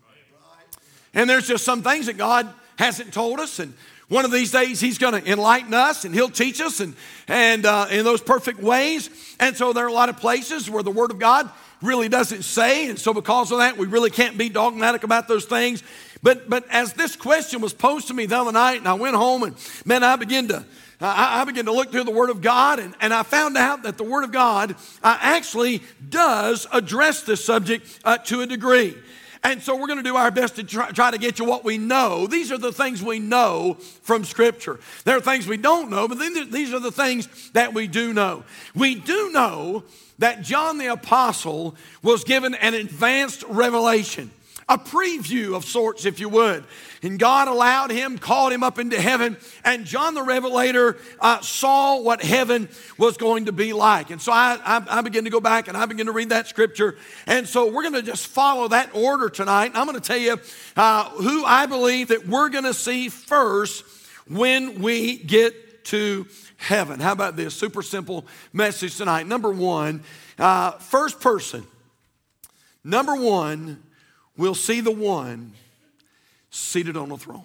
And 1.13 1.29
there's 1.29 1.47
just 1.47 1.63
some 1.63 1.83
things 1.83 2.07
that 2.07 2.17
God 2.17 2.51
hasn't 2.79 3.13
told 3.13 3.39
us, 3.39 3.59
and 3.59 3.73
one 4.07 4.25
of 4.25 4.31
these 4.31 4.49
days 4.51 4.79
He's 4.81 4.97
going 4.97 5.21
to 5.21 5.31
enlighten 5.31 5.73
us 5.75 6.03
and 6.05 6.13
He'll 6.15 6.29
teach 6.31 6.59
us 6.59 6.79
and, 6.79 6.95
and 7.27 7.65
uh, 7.67 7.85
in 7.91 8.03
those 8.03 8.21
perfect 8.21 8.59
ways. 8.59 9.09
And 9.39 9.55
so 9.55 9.71
there 9.73 9.85
are 9.85 9.89
a 9.89 9.93
lot 9.93 10.09
of 10.09 10.17
places 10.17 10.67
where 10.69 10.81
the 10.81 10.89
Word 10.89 11.11
of 11.11 11.19
God 11.19 11.47
really 11.83 12.09
doesn't 12.09 12.41
say, 12.43 12.89
and 12.89 12.97
so 12.97 13.13
because 13.13 13.51
of 13.51 13.59
that, 13.59 13.77
we 13.77 13.85
really 13.85 14.09
can't 14.09 14.35
be 14.37 14.49
dogmatic 14.49 15.03
about 15.03 15.27
those 15.27 15.45
things. 15.45 15.83
But, 16.23 16.49
but 16.49 16.63
as 16.71 16.93
this 16.93 17.15
question 17.17 17.59
was 17.59 17.73
posed 17.73 18.07
to 18.07 18.13
me 18.13 18.25
the 18.25 18.39
other 18.39 18.53
night, 18.53 18.77
and 18.77 18.87
I 18.87 18.93
went 18.93 19.15
home 19.17 19.43
and, 19.43 19.55
man, 19.83 20.03
I 20.03 20.15
began 20.15 20.47
to, 20.47 20.63
I, 21.01 21.41
I 21.41 21.43
began 21.43 21.65
to 21.65 21.73
look 21.73 21.91
through 21.91 22.05
the 22.05 22.11
Word 22.11 22.29
of 22.29 22.41
God, 22.41 22.79
and, 22.79 22.95
and 23.01 23.13
I 23.13 23.23
found 23.23 23.57
out 23.57 23.83
that 23.83 23.97
the 23.97 24.03
Word 24.05 24.23
of 24.23 24.31
God 24.31 24.73
uh, 25.03 25.17
actually 25.19 25.83
does 26.09 26.65
address 26.71 27.23
this 27.23 27.43
subject 27.43 27.99
uh, 28.05 28.17
to 28.19 28.39
a 28.41 28.47
degree. 28.47 28.95
And 29.43 29.61
so 29.61 29.75
we're 29.75 29.87
going 29.87 29.97
to 29.99 30.03
do 30.03 30.15
our 30.15 30.31
best 30.31 30.55
to 30.55 30.63
try, 30.63 30.89
try, 30.91 31.11
to 31.11 31.17
get 31.17 31.37
you 31.39 31.43
what 31.43 31.65
we 31.65 31.77
know. 31.77 32.25
These 32.27 32.49
are 32.53 32.57
the 32.57 32.71
things 32.71 33.03
we 33.03 33.19
know 33.19 33.73
from 34.01 34.23
Scripture. 34.23 34.79
There 35.03 35.17
are 35.17 35.21
things 35.21 35.45
we 35.45 35.57
don't 35.57 35.89
know, 35.89 36.07
but 36.07 36.17
these 36.19 36.73
are 36.73 36.79
the 36.79 36.93
things 36.93 37.51
that 37.51 37.73
we 37.73 37.87
do 37.87 38.13
know. 38.13 38.45
We 38.73 38.95
do 38.95 39.29
know 39.33 39.83
that 40.19 40.41
John 40.43 40.77
the 40.77 40.85
Apostle 40.87 41.75
was 42.01 42.23
given 42.23 42.55
an 42.55 42.75
advanced 42.75 43.43
revelation 43.49 44.31
a 44.73 44.77
preview 44.79 45.55
of 45.55 45.65
sorts, 45.65 46.03
if 46.03 46.19
you 46.19 46.27
would. 46.27 46.63
And 47.03 47.19
God 47.19 47.47
allowed 47.47 47.91
him, 47.91 48.17
called 48.17 48.51
him 48.51 48.63
up 48.63 48.79
into 48.79 48.99
heaven, 48.99 49.37
and 49.63 49.85
John 49.85 50.15
the 50.15 50.23
Revelator 50.23 50.97
uh, 51.19 51.41
saw 51.41 52.01
what 52.01 52.23
heaven 52.23 52.67
was 52.97 53.15
going 53.17 53.45
to 53.45 53.51
be 53.51 53.71
like. 53.71 54.09
And 54.09 54.19
so 54.19 54.31
I, 54.31 54.57
I, 54.65 54.83
I 54.99 55.01
begin 55.01 55.25
to 55.25 55.29
go 55.29 55.39
back 55.39 55.67
and 55.67 55.77
I 55.77 55.85
begin 55.85 56.07
to 56.07 56.11
read 56.11 56.29
that 56.29 56.47
scripture. 56.47 56.97
And 57.27 57.47
so 57.47 57.67
we're 57.71 57.83
going 57.87 57.93
to 57.93 58.01
just 58.01 58.25
follow 58.25 58.67
that 58.69 58.89
order 58.95 59.29
tonight. 59.29 59.67
And 59.67 59.77
I'm 59.77 59.85
going 59.85 59.99
to 59.99 60.05
tell 60.07 60.17
you 60.17 60.39
uh, 60.75 61.03
who 61.11 61.45
I 61.45 61.67
believe 61.67 62.07
that 62.07 62.27
we're 62.27 62.49
going 62.49 62.63
to 62.63 62.73
see 62.73 63.09
first 63.09 63.85
when 64.27 64.81
we 64.81 65.17
get 65.17 65.85
to 65.85 66.25
heaven. 66.57 66.99
How 66.99 67.11
about 67.11 67.35
this? 67.35 67.53
Super 67.53 67.83
simple 67.83 68.25
message 68.53 68.97
tonight. 68.97 69.27
Number 69.27 69.51
one, 69.51 70.01
uh, 70.39 70.71
first 70.71 71.19
person. 71.21 71.63
Number 72.83 73.15
one, 73.15 73.81
we 74.37 74.47
will 74.47 74.55
see 74.55 74.81
the 74.81 74.91
one 74.91 75.53
seated 76.49 76.97
on 76.97 77.11
a 77.11 77.17
throne. 77.17 77.43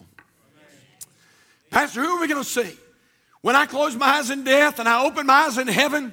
Pastor, 1.71 2.01
who 2.03 2.09
are 2.09 2.21
we 2.21 2.29
going 2.29 2.43
to 2.43 2.49
see? 2.49 2.73
When 3.43 3.55
I 3.55 3.67
close 3.67 3.95
my 3.95 4.07
eyes 4.07 4.31
in 4.31 4.43
death 4.43 4.79
and 4.79 4.89
I 4.89 5.05
open 5.05 5.27
my 5.27 5.35
eyes 5.35 5.59
in 5.59 5.69
heaven, 5.69 6.13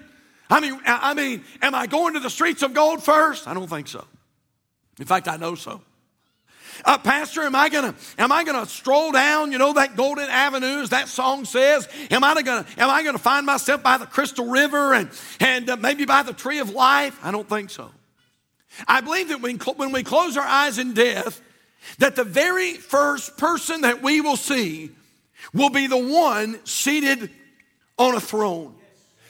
I 0.49 0.59
mean, 0.59 0.79
I 0.85 1.13
mean, 1.13 1.43
am 1.61 1.73
I 1.73 1.87
going 1.87 2.13
to 2.13 2.19
the 2.19 2.29
streets 2.29 2.61
of 2.61 2.73
gold 2.73 3.03
first? 3.03 3.47
I 3.47 3.53
don't 3.53 3.67
think 3.69 3.87
so. 3.87 4.05
In 4.99 5.05
fact, 5.05 5.27
I 5.27 5.37
know 5.37 5.55
so. 5.55 5.81
Uh, 6.83 6.97
Pastor, 6.97 7.43
am 7.43 7.55
I 7.55 7.69
gonna 7.69 7.95
am 8.17 8.33
I 8.33 8.43
gonna 8.43 8.65
stroll 8.65 9.13
down, 9.13 9.53
you 9.53 9.57
know, 9.57 9.71
that 9.73 9.95
golden 9.95 10.25
avenue 10.29 10.81
as 10.81 10.89
that 10.89 11.07
song 11.07 11.45
says? 11.45 11.87
Am 12.11 12.21
I 12.21 12.33
gonna 12.33 12.65
am 12.77 12.89
I 12.89 13.01
gonna 13.01 13.17
find 13.17 13.45
myself 13.45 13.81
by 13.81 13.97
the 13.97 14.05
crystal 14.05 14.47
river 14.47 14.93
and 14.93 15.09
and 15.39 15.69
uh, 15.69 15.77
maybe 15.77 16.03
by 16.03 16.21
the 16.21 16.33
tree 16.33 16.59
of 16.59 16.69
life? 16.71 17.17
I 17.23 17.31
don't 17.31 17.47
think 17.47 17.69
so. 17.69 17.89
I 18.87 19.01
believe 19.01 19.29
that 19.29 19.41
when, 19.41 19.57
when 19.57 19.91
we 19.91 20.03
close 20.03 20.37
our 20.37 20.45
eyes 20.45 20.77
in 20.77 20.93
death, 20.93 21.41
that 21.99 22.15
the 22.15 22.23
very 22.23 22.73
first 22.73 23.37
person 23.37 23.81
that 23.81 24.01
we 24.01 24.21
will 24.21 24.37
see 24.37 24.89
will 25.53 25.69
be 25.69 25.87
the 25.87 25.97
one 25.97 26.59
seated 26.65 27.29
on 27.97 28.15
a 28.15 28.19
throne. 28.19 28.75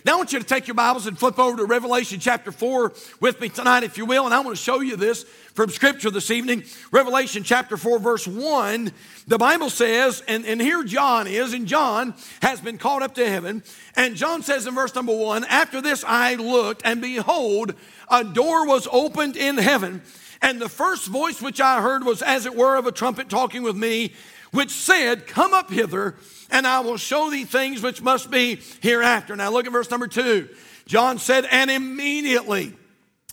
Now 0.05 0.13
I 0.13 0.17
want 0.17 0.33
you 0.33 0.37
to 0.39 0.45
take 0.45 0.67
your 0.67 0.75
Bibles 0.75 1.07
and 1.07 1.17
flip 1.17 1.39
over 1.39 1.57
to 1.57 1.65
Revelation 1.65 2.19
chapter 2.19 2.51
4 2.51 2.93
with 3.21 3.41
me 3.41 3.49
tonight, 3.49 3.81
if 3.81 3.97
you 3.97 4.05
will. 4.05 4.25
And 4.25 4.35
I 4.35 4.39
want 4.41 4.55
to 4.55 4.63
show 4.63 4.79
you 4.81 4.95
this 4.97 5.23
from 5.55 5.71
Scripture 5.71 6.11
this 6.11 6.29
evening. 6.29 6.63
Revelation 6.91 7.41
chapter 7.41 7.75
4, 7.75 7.97
verse 7.97 8.27
1. 8.27 8.91
The 9.27 9.39
Bible 9.39 9.71
says, 9.71 10.21
and, 10.27 10.45
and 10.45 10.61
here 10.61 10.83
John 10.83 11.25
is, 11.25 11.53
and 11.55 11.65
John 11.65 12.13
has 12.43 12.61
been 12.61 12.77
called 12.77 13.01
up 13.01 13.15
to 13.15 13.27
heaven. 13.27 13.63
And 13.95 14.15
John 14.15 14.43
says 14.43 14.67
in 14.67 14.75
verse 14.75 14.93
number 14.93 15.15
1 15.17 15.43
After 15.45 15.81
this 15.81 16.03
I 16.07 16.35
looked, 16.35 16.83
and 16.85 17.01
behold, 17.01 17.73
a 18.07 18.23
door 18.23 18.67
was 18.67 18.87
opened 18.91 19.35
in 19.35 19.57
heaven. 19.57 20.03
And 20.39 20.61
the 20.61 20.69
first 20.69 21.07
voice 21.07 21.41
which 21.41 21.59
I 21.59 21.81
heard 21.81 22.05
was 22.05 22.21
as 22.21 22.45
it 22.45 22.55
were 22.55 22.75
of 22.75 22.85
a 22.85 22.91
trumpet 22.91 23.27
talking 23.27 23.63
with 23.63 23.75
me, 23.75 24.13
which 24.51 24.69
said, 24.69 25.25
Come 25.25 25.55
up 25.55 25.71
hither 25.71 26.15
and 26.49 26.67
I 26.67 26.81
will 26.81 26.97
show 26.97 27.29
thee 27.29 27.45
things 27.45 27.81
which 27.81 28.01
must 28.01 28.29
be 28.29 28.59
hereafter. 28.81 29.35
Now 29.35 29.51
look 29.51 29.65
at 29.65 29.71
verse 29.71 29.89
number 29.89 30.07
two. 30.07 30.49
John 30.85 31.17
said, 31.17 31.45
And 31.51 31.69
immediately 31.71 32.73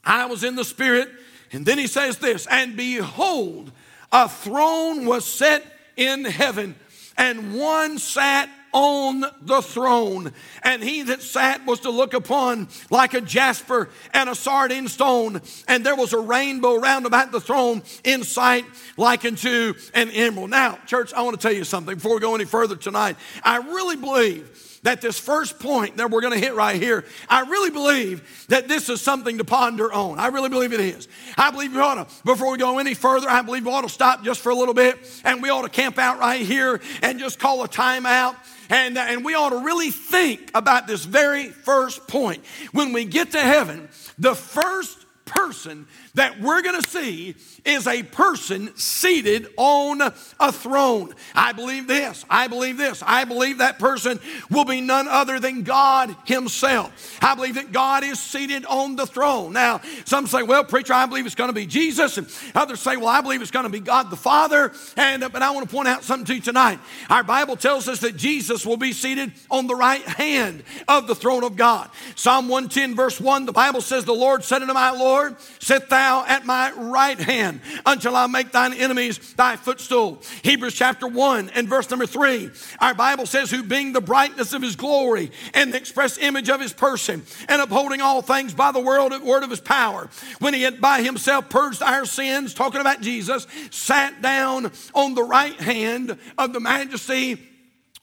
I 0.05 0.27
was 0.27 0.45
in 0.45 0.57
the 0.57 0.65
Spirit. 0.65 1.11
And 1.53 1.67
then 1.67 1.79
he 1.79 1.87
says 1.87 2.19
this, 2.19 2.47
And 2.51 2.77
behold, 2.77 3.73
a 4.11 4.29
throne 4.29 5.05
was 5.05 5.27
set 5.27 5.65
in 5.97 6.25
heaven, 6.25 6.75
and 7.19 7.55
one 7.55 7.99
sat 7.99 8.49
on 8.73 9.25
the 9.43 9.63
throne. 9.63 10.33
And 10.63 10.83
he 10.83 11.03
that 11.03 11.23
sat 11.23 11.65
was 11.67 11.81
to 11.81 11.91
look 11.91 12.15
upon 12.15 12.69
like 12.91 13.15
a 13.15 13.21
jasper 13.21 13.89
and 14.13 14.29
a 14.29 14.35
sardine 14.35 14.89
stone. 14.89 15.41
And 15.69 15.85
there 15.85 15.97
was 15.97 16.13
a 16.13 16.19
rainbow 16.19 16.77
round 16.79 17.07
about 17.07 17.33
the 17.33 17.41
throne 17.41 17.83
in 18.05 18.25
sight 18.25 18.65
like 18.97 19.25
unto 19.25 19.75
an 19.95 20.11
emerald. 20.11 20.51
Now, 20.51 20.79
church, 20.87 21.13
I 21.13 21.23
want 21.23 21.39
to 21.39 21.43
tell 21.47 21.55
you 21.57 21.65
something 21.65 21.97
before 21.97 22.15
we 22.15 22.21
go 22.21 22.35
any 22.35 22.45
further 22.45 22.77
tonight. 22.77 23.17
I 23.43 23.59
really 23.59 23.97
believe 23.97 24.59
that 24.85 25.01
this 25.01 25.17
first 25.17 25.61
point 25.61 25.97
that 25.97 26.11
we're 26.11 26.21
going 26.21 26.33
to 26.33 26.39
hit 26.45 26.57
right 26.57 26.81
here, 26.83 27.05
I 27.29 27.43
really 27.43 27.71
believe 27.71 28.45
that 28.49 28.67
this 28.67 28.89
is 28.89 29.01
something 29.01 29.39
to 29.39 29.45
ponder 29.45 29.93
on. 29.93 30.19
I 30.19 30.27
really 30.29 30.49
believe 30.49 30.73
it 30.73 30.81
is. 30.81 31.07
I 31.39 31.53
believe 31.53 31.73
we 31.73 31.81
ought 31.81 32.09
to, 32.09 32.25
before 32.25 32.51
we 32.51 32.59
go 32.59 32.81
any 32.81 32.95
further, 32.95 33.31
I 33.31 33.43
believe 33.43 33.65
we 33.65 33.71
ought 33.73 33.83
to 33.83 33.89
stop 33.89 34.25
just 34.25 34.41
for 34.41 34.51
a 34.51 34.57
little 34.57 34.75
bit 34.75 34.99
and 35.25 35.41
we 35.41 35.51
ought 35.51 35.63
to 35.63 35.69
camp 35.69 35.99
out 35.99 36.19
right 36.19 36.41
here 36.41 36.81
and 37.01 37.21
just 37.21 37.39
call 37.39 37.63
a 37.63 37.69
timeout 37.69 38.35
and, 38.71 38.97
uh, 38.99 39.03
and 39.09 39.25
we 39.25 39.35
ought 39.35 39.51
to 39.51 39.65
really 39.65 39.91
think 39.91 40.51
about 40.55 40.87
this 40.87 41.05
very 41.05 41.49
first 41.49 42.07
point. 42.09 42.45
When 42.73 42.93
we 42.93 43.05
get 43.05 43.33
to 43.33 43.41
heaven, 43.41 43.89
the 44.19 44.35
first 44.35 45.05
person 45.25 45.87
that 46.15 46.41
we're 46.41 46.61
going 46.63 46.81
to 46.81 46.91
see 46.91 47.35
is 47.65 47.87
a 47.87 48.03
person 48.03 48.75
seated 48.77 49.47
on 49.57 50.01
a 50.39 50.53
throne. 50.53 51.15
I 51.35 51.53
believe 51.53 51.87
this. 51.87 52.25
I 52.29 52.49
believe 52.49 52.77
this. 52.77 53.03
I 53.07 53.25
believe 53.25 53.59
that 53.59 53.79
person 53.79 54.21
will 54.51 54.65
be 54.67 54.81
none 54.81 55.09
other 55.09 55.41
than 55.41 55.63
God 55.63 56.15
Himself. 56.27 57.19
I 57.23 57.35
believe 57.35 57.55
that 57.55 57.73
God 57.73 58.05
is 58.05 58.19
seated 58.21 58.67
on 58.67 58.97
the 58.97 59.07
throne. 59.07 59.53
Now, 59.55 59.81
some 60.05 60.27
say, 60.27 60.43
well, 60.43 60.65
preacher, 60.65 60.93
I 60.93 61.07
believe 61.07 61.25
it's 61.25 61.35
going 61.35 61.49
to 61.49 61.55
be 61.55 61.65
Jesus. 61.67 62.19
And 62.19 62.27
others 62.55 62.81
say, 62.81 62.97
well, 62.97 63.09
I 63.09 63.23
believe 63.23 63.41
it's 63.41 63.51
going 63.51 63.65
to 63.67 63.71
be 63.73 63.81
God 63.81 64.11
the 64.11 64.17
Father. 64.17 64.73
And, 64.97 65.25
uh, 65.25 65.29
but 65.31 65.43
I 65.43 65.51
want 65.53 65.69
to 65.69 65.75
point 65.75 65.89
out 65.89 66.05
something 66.05 66.27
to 66.27 66.35
you 66.35 66.41
tonight. 66.43 66.79
Our 67.09 67.25
Bible 67.25 67.57
tells 67.57 67.89
us 67.89 68.01
that 68.01 68.17
Jesus 68.17 68.67
will 68.67 68.77
be 68.77 68.93
seated 68.93 69.33
on 69.51 69.67
the 69.67 69.75
right 69.75 70.03
hand 70.03 70.63
of 70.89 71.07
the 71.07 71.15
throne 71.15 71.43
of 71.45 71.57
God. 71.57 71.89
Psalm 72.17 72.49
110, 72.49 72.95
verse 72.97 73.19
1, 73.21 73.47
the 73.47 73.53
Bible 73.53 73.81
says, 73.81 74.05
The 74.05 74.13
Lord 74.13 74.45
said 74.45 74.61
unto 74.63 74.75
my 74.75 74.91
Lord, 74.91 75.37
Sit 75.59 75.89
thou 75.89 76.02
thou 76.03 76.25
at 76.27 76.45
my 76.45 76.73
right 76.73 77.19
hand 77.19 77.61
until 77.87 78.17
I 78.17 78.27
make 78.27 78.51
thine 78.51 78.73
enemies 78.75 79.35
thy 79.35 79.55
footstool. 79.57 80.21
Hebrews 80.43 80.75
chapter 80.75 81.07
1 81.07 81.51
and 81.51 81.69
verse 81.69 81.89
number 81.91 82.07
3. 82.07 82.51
Our 82.81 82.95
Bible 82.95 83.27
says, 83.27 83.51
Who 83.51 83.63
being 83.63 83.93
the 83.93 84.01
brightness 84.01 84.53
of 84.53 84.63
his 84.63 84.75
glory 84.75 85.31
and 85.55 85.73
the 85.73 85.77
express 85.79 86.19
image 86.19 86.49
of 86.49 86.61
his 86.61 86.73
person, 86.73 87.23
and 87.49 87.63
upholding 87.63 88.01
all 88.01 88.21
things 88.21 88.53
by 88.53 88.73
the 88.73 88.81
word 88.81 89.45
of 89.45 89.51
his 89.51 89.61
power, 89.61 90.09
when 90.41 90.55
he 90.55 90.63
had 90.63 90.81
by 90.81 91.03
himself 91.03 91.49
purged 91.49 91.83
our 91.83 92.05
sins, 92.05 92.55
talking 92.55 92.81
about 92.81 93.01
Jesus, 93.01 93.47
sat 93.71 94.21
down 94.21 94.73
on 94.95 95.15
the 95.15 95.23
right 95.23 95.59
hand 95.61 96.19
of 96.37 96.53
the 96.53 96.61
majesty 96.61 97.39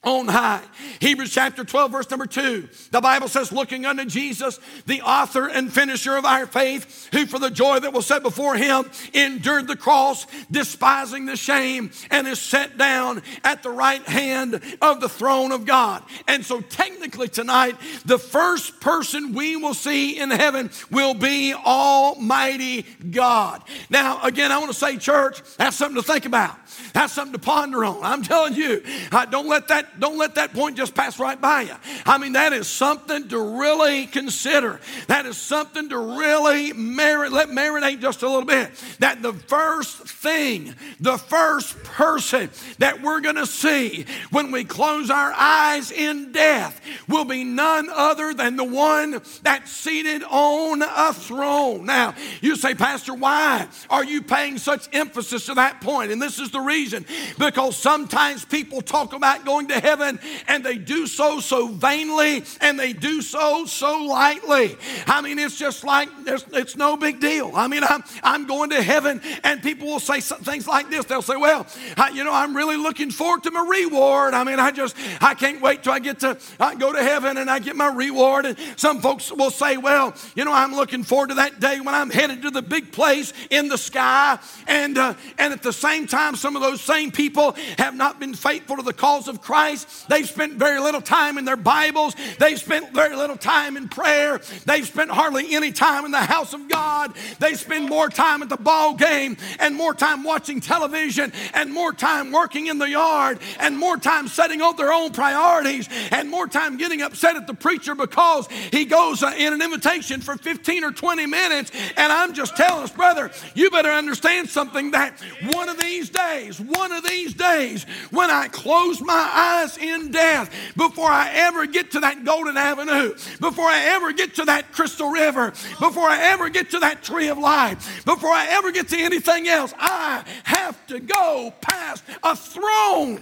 on 0.03 0.29
high. 0.29 0.61
Hebrews 1.01 1.33
chapter 1.33 1.65
12, 1.65 1.91
verse 1.91 2.09
number 2.09 2.25
2. 2.25 2.69
The 2.91 3.01
Bible 3.01 3.27
says, 3.27 3.51
Looking 3.51 3.85
unto 3.85 4.05
Jesus, 4.05 4.57
the 4.85 5.01
author 5.01 5.49
and 5.49 5.71
finisher 5.71 6.15
of 6.15 6.23
our 6.23 6.45
faith, 6.45 7.09
who 7.11 7.25
for 7.25 7.37
the 7.37 7.49
joy 7.49 7.79
that 7.79 7.91
was 7.91 8.05
set 8.05 8.23
before 8.23 8.55
him 8.55 8.89
endured 9.13 9.67
the 9.67 9.75
cross, 9.75 10.25
despising 10.49 11.25
the 11.25 11.35
shame, 11.35 11.91
and 12.11 12.27
is 12.27 12.39
set 12.39 12.77
down 12.77 13.21
at 13.43 13.61
the 13.61 13.69
right 13.71 14.03
hand 14.03 14.61
of 14.81 15.01
the 15.01 15.09
throne 15.09 15.51
of 15.51 15.65
God. 15.65 16.01
And 16.29 16.45
so, 16.45 16.61
technically, 16.61 17.27
tonight, 17.27 17.75
the 18.05 18.17
first 18.19 18.79
person 18.79 19.33
we 19.33 19.57
will 19.57 19.73
see 19.73 20.17
in 20.19 20.31
heaven 20.31 20.71
will 20.91 21.13
be 21.13 21.53
Almighty 21.53 22.83
God. 23.11 23.61
Now, 23.89 24.23
again, 24.23 24.53
I 24.53 24.59
want 24.59 24.71
to 24.71 24.77
say, 24.77 24.95
church, 24.95 25.41
that's 25.57 25.75
something 25.75 26.01
to 26.01 26.07
think 26.07 26.25
about. 26.25 26.55
That's 26.93 27.13
something 27.13 27.33
to 27.33 27.39
ponder 27.39 27.83
on. 27.85 27.99
I'm 28.03 28.23
telling 28.23 28.53
you, 28.53 28.83
don't 29.31 29.47
let 29.47 29.67
that 29.69 29.99
don't 29.99 30.17
let 30.17 30.35
that 30.35 30.53
point 30.53 30.77
just 30.77 30.95
pass 30.95 31.19
right 31.19 31.39
by 31.39 31.61
you. 31.63 31.73
I 32.05 32.17
mean, 32.17 32.33
that 32.33 32.53
is 32.53 32.67
something 32.67 33.27
to 33.29 33.59
really 33.59 34.05
consider. 34.07 34.79
That 35.07 35.25
is 35.25 35.37
something 35.37 35.89
to 35.89 35.97
really 35.97 36.73
marinate. 36.73 37.31
Let 37.31 37.47
marinate 37.49 38.01
just 38.01 38.23
a 38.23 38.27
little 38.27 38.45
bit. 38.45 38.71
That 38.99 39.21
the 39.21 39.33
first 39.33 39.97
thing, 39.97 40.75
the 40.99 41.17
first 41.17 41.81
person 41.83 42.49
that 42.79 43.01
we're 43.01 43.21
going 43.21 43.35
to 43.35 43.45
see 43.45 44.05
when 44.31 44.51
we 44.51 44.63
close 44.63 45.09
our 45.09 45.31
eyes 45.35 45.91
in 45.91 46.31
death 46.31 46.79
will 47.07 47.25
be 47.25 47.43
none 47.43 47.89
other 47.89 48.33
than 48.33 48.55
the 48.55 48.63
one 48.63 49.21
that's 49.43 49.71
seated 49.71 50.23
on 50.23 50.81
a 50.81 51.13
throne. 51.13 51.85
Now, 51.85 52.15
you 52.41 52.55
say, 52.55 52.75
Pastor, 52.75 53.13
why 53.13 53.67
are 53.89 54.03
you 54.03 54.21
paying 54.21 54.57
such 54.57 54.87
emphasis 54.93 55.45
to 55.47 55.53
that 55.55 55.81
point? 55.81 56.11
And 56.11 56.21
this 56.21 56.39
is 56.39 56.51
the 56.51 56.58
the 56.59 56.65
reason. 56.67 57.05
Because 57.37 57.77
sometimes 57.77 58.45
people 58.45 58.81
talk 58.81 59.13
about 59.13 59.45
going 59.45 59.67
to 59.69 59.79
heaven 59.79 60.19
and 60.47 60.63
they 60.63 60.77
do 60.77 61.07
so 61.07 61.39
so 61.39 61.67
vainly 61.67 62.43
and 62.61 62.79
they 62.79 62.93
do 62.93 63.21
so 63.21 63.65
so 63.65 64.03
lightly. 64.05 64.75
I 65.07 65.21
mean, 65.21 65.39
it's 65.39 65.57
just 65.57 65.83
like 65.83 66.09
it's, 66.25 66.45
it's 66.53 66.75
no 66.75 66.97
big 66.97 67.19
deal. 67.19 67.51
I 67.55 67.67
mean, 67.67 67.83
I'm, 67.83 68.03
I'm 68.23 68.45
going 68.45 68.69
to 68.71 68.81
heaven 68.81 69.21
and 69.43 69.61
people 69.61 69.87
will 69.87 69.99
say 69.99 70.21
things 70.21 70.67
like 70.67 70.89
this. 70.89 71.05
They'll 71.05 71.21
say, 71.21 71.37
Well, 71.37 71.65
I, 71.97 72.09
you 72.09 72.23
know, 72.23 72.33
I'm 72.33 72.55
really 72.55 72.77
looking 72.77 73.11
forward 73.11 73.43
to 73.43 73.51
my 73.51 73.65
reward. 73.67 74.33
I 74.33 74.43
mean, 74.43 74.59
I 74.59 74.71
just, 74.71 74.95
I 75.21 75.33
can't 75.33 75.61
wait 75.61 75.83
till 75.83 75.93
I 75.93 75.99
get 75.99 76.19
to 76.21 76.37
I 76.59 76.75
go 76.75 76.93
to 76.93 77.01
heaven 77.01 77.37
and 77.37 77.49
I 77.49 77.59
get 77.59 77.75
my 77.75 77.91
reward. 77.93 78.45
And 78.45 78.57
some 78.75 79.01
folks 79.01 79.31
will 79.31 79.51
say, 79.51 79.77
Well, 79.77 80.13
you 80.35 80.45
know, 80.45 80.53
I'm 80.53 80.75
looking 80.75 81.03
forward 81.03 81.29
to 81.29 81.35
that 81.35 81.59
day 81.59 81.79
when 81.79 81.95
I'm 81.95 82.09
headed 82.09 82.41
to 82.43 82.51
the 82.51 82.61
big 82.61 82.91
place 82.91 83.33
in 83.49 83.67
the 83.69 83.77
sky. 83.77 84.39
And, 84.67 84.97
uh, 84.97 85.13
and 85.37 85.53
at 85.53 85.63
the 85.63 85.73
same 85.73 86.05
time, 86.07 86.35
some 86.35 86.48
some 86.49 86.55
of 86.55 86.63
those 86.63 86.81
same 86.81 87.11
people 87.11 87.55
have 87.77 87.93
not 87.95 88.19
been 88.19 88.33
faithful 88.33 88.77
to 88.77 88.81
the 88.81 88.91
cause 88.91 89.27
of 89.27 89.39
Christ. 89.39 90.09
They've 90.09 90.27
spent 90.27 90.53
very 90.53 90.79
little 90.79 90.99
time 90.99 91.37
in 91.37 91.45
their 91.45 91.55
Bibles. 91.55 92.15
They've 92.39 92.59
spent 92.59 92.91
very 92.91 93.15
little 93.15 93.37
time 93.37 93.77
in 93.77 93.87
prayer. 93.87 94.41
They've 94.65 94.87
spent 94.87 95.11
hardly 95.11 95.53
any 95.53 95.71
time 95.71 96.05
in 96.05 96.11
the 96.11 96.17
house 96.17 96.53
of 96.55 96.67
God. 96.67 97.13
They 97.37 97.53
spend 97.53 97.87
more 97.87 98.09
time 98.09 98.41
at 98.41 98.49
the 98.49 98.57
ball 98.57 98.95
game 98.95 99.37
and 99.59 99.75
more 99.75 99.93
time 99.93 100.23
watching 100.23 100.59
television 100.59 101.31
and 101.53 101.71
more 101.71 101.93
time 101.93 102.31
working 102.31 102.65
in 102.65 102.79
the 102.79 102.89
yard 102.89 103.37
and 103.59 103.77
more 103.77 103.97
time 103.97 104.27
setting 104.27 104.59
out 104.59 104.75
their 104.75 104.91
own 104.91 105.11
priorities 105.11 105.87
and 106.11 106.31
more 106.31 106.47
time 106.47 106.77
getting 106.77 107.03
upset 107.03 107.35
at 107.35 107.45
the 107.45 107.53
preacher 107.53 107.93
because 107.93 108.47
he 108.71 108.85
goes 108.85 109.21
in 109.21 109.53
an 109.53 109.61
invitation 109.61 110.19
for 110.19 110.35
15 110.35 110.83
or 110.83 110.91
20 110.93 111.27
minutes. 111.27 111.71
And 111.95 112.11
I'm 112.11 112.33
just 112.33 112.57
telling 112.57 112.85
us, 112.85 112.91
brother, 112.91 113.29
you 113.53 113.69
better 113.69 113.91
understand 113.91 114.49
something 114.49 114.89
that 114.91 115.13
one 115.53 115.69
of 115.69 115.77
these 115.79 116.09
days, 116.09 116.37
days, 116.39 116.59
one 116.59 116.91
of 116.91 117.03
these 117.03 117.33
days, 117.33 117.83
when 118.11 118.29
I 118.29 118.47
close 118.47 119.01
my 119.01 119.13
eyes 119.33 119.77
in 119.77 120.11
death, 120.11 120.51
before 120.75 121.07
I 121.09 121.31
ever 121.33 121.65
get 121.65 121.91
to 121.91 121.99
that 122.01 122.23
golden 122.25 122.57
avenue, 122.57 123.13
before 123.39 123.65
I 123.65 123.79
ever 123.95 124.11
get 124.13 124.35
to 124.35 124.45
that 124.45 124.71
crystal 124.71 125.09
river, 125.09 125.51
before 125.79 126.07
I 126.09 126.19
ever 126.31 126.49
get 126.49 126.71
to 126.71 126.79
that 126.79 127.03
tree 127.03 127.27
of 127.29 127.37
life, 127.37 128.03
before 128.05 128.31
I 128.31 128.47
ever 128.51 128.71
get 128.71 128.89
to 128.89 128.97
anything 128.97 129.47
else, 129.47 129.73
I 129.77 130.23
have 130.43 130.85
to 130.87 130.99
go 130.99 131.53
past 131.61 132.03
a 132.23 132.35
throne. 132.35 133.21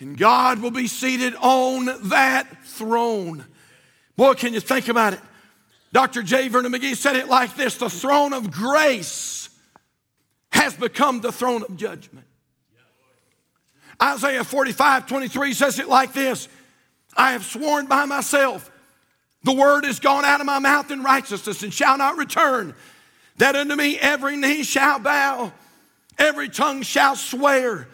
And 0.00 0.16
God 0.16 0.60
will 0.62 0.70
be 0.70 0.86
seated 0.86 1.34
on 1.36 2.08
that 2.10 2.44
throne. 2.64 3.44
Boy, 4.16 4.34
can 4.34 4.54
you 4.54 4.60
think 4.60 4.88
about 4.88 5.12
it? 5.14 5.20
Dr. 5.92 6.22
J. 6.22 6.48
Vernon 6.48 6.70
McGee 6.72 6.94
said 6.96 7.16
it 7.16 7.28
like 7.28 7.56
this 7.56 7.78
the 7.78 7.88
throne 7.88 8.32
of 8.32 8.50
grace 8.50 9.37
has 10.50 10.74
become 10.74 11.20
the 11.20 11.32
throne 11.32 11.62
of 11.62 11.76
judgment. 11.76 12.26
Isaiah 14.02 14.44
45 14.44 15.06
23 15.08 15.52
says 15.54 15.78
it 15.80 15.88
like 15.88 16.12
this 16.12 16.48
I 17.16 17.32
have 17.32 17.44
sworn 17.44 17.86
by 17.86 18.04
myself, 18.04 18.70
the 19.42 19.52
word 19.54 19.84
is 19.84 19.98
gone 20.00 20.24
out 20.24 20.40
of 20.40 20.46
my 20.46 20.58
mouth 20.58 20.90
in 20.90 21.02
righteousness 21.02 21.62
and 21.62 21.72
shall 21.72 21.98
not 21.98 22.16
return, 22.16 22.74
that 23.36 23.56
unto 23.56 23.74
me 23.74 23.98
every 23.98 24.36
knee 24.36 24.62
shall 24.62 24.98
bow, 25.00 25.52
every 26.18 26.48
tongue 26.48 26.82
shall 26.82 27.16
swear. 27.16 27.88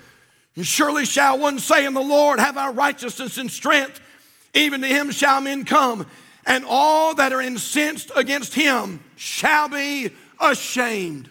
And 0.57 0.65
surely 0.65 1.05
shall 1.05 1.41
one 1.41 1.59
say, 1.59 1.85
In 1.85 1.95
the 1.95 2.01
Lord 2.01 2.39
have 2.39 2.57
our 2.57 2.71
righteousness 2.73 3.39
and 3.39 3.51
strength, 3.51 4.01
even 4.55 4.83
to 4.83 4.87
him 4.87 5.11
shall 5.11 5.41
men 5.41 5.65
come, 5.65 6.07
and 6.47 6.65
all 6.69 7.13
that 7.17 7.33
are 7.33 7.41
incensed 7.41 8.13
against 8.15 8.55
him 8.55 9.03
shall 9.17 9.69
be 9.69 10.11
ashamed. 10.41 11.29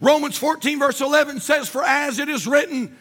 Romans 0.00 0.36
14, 0.38 0.78
verse 0.78 1.00
11 1.00 1.40
says, 1.40 1.68
For 1.68 1.84
as 1.84 2.18
it 2.18 2.28
is 2.28 2.46
written, 2.46 2.96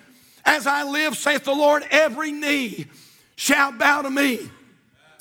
As 0.45 0.65
I 0.67 0.83
live, 0.83 1.17
saith 1.17 1.43
the 1.43 1.53
Lord, 1.53 1.83
every 1.91 2.31
knee 2.31 2.87
shall 3.35 3.71
bow 3.71 4.01
to 4.01 4.09
me, 4.09 4.39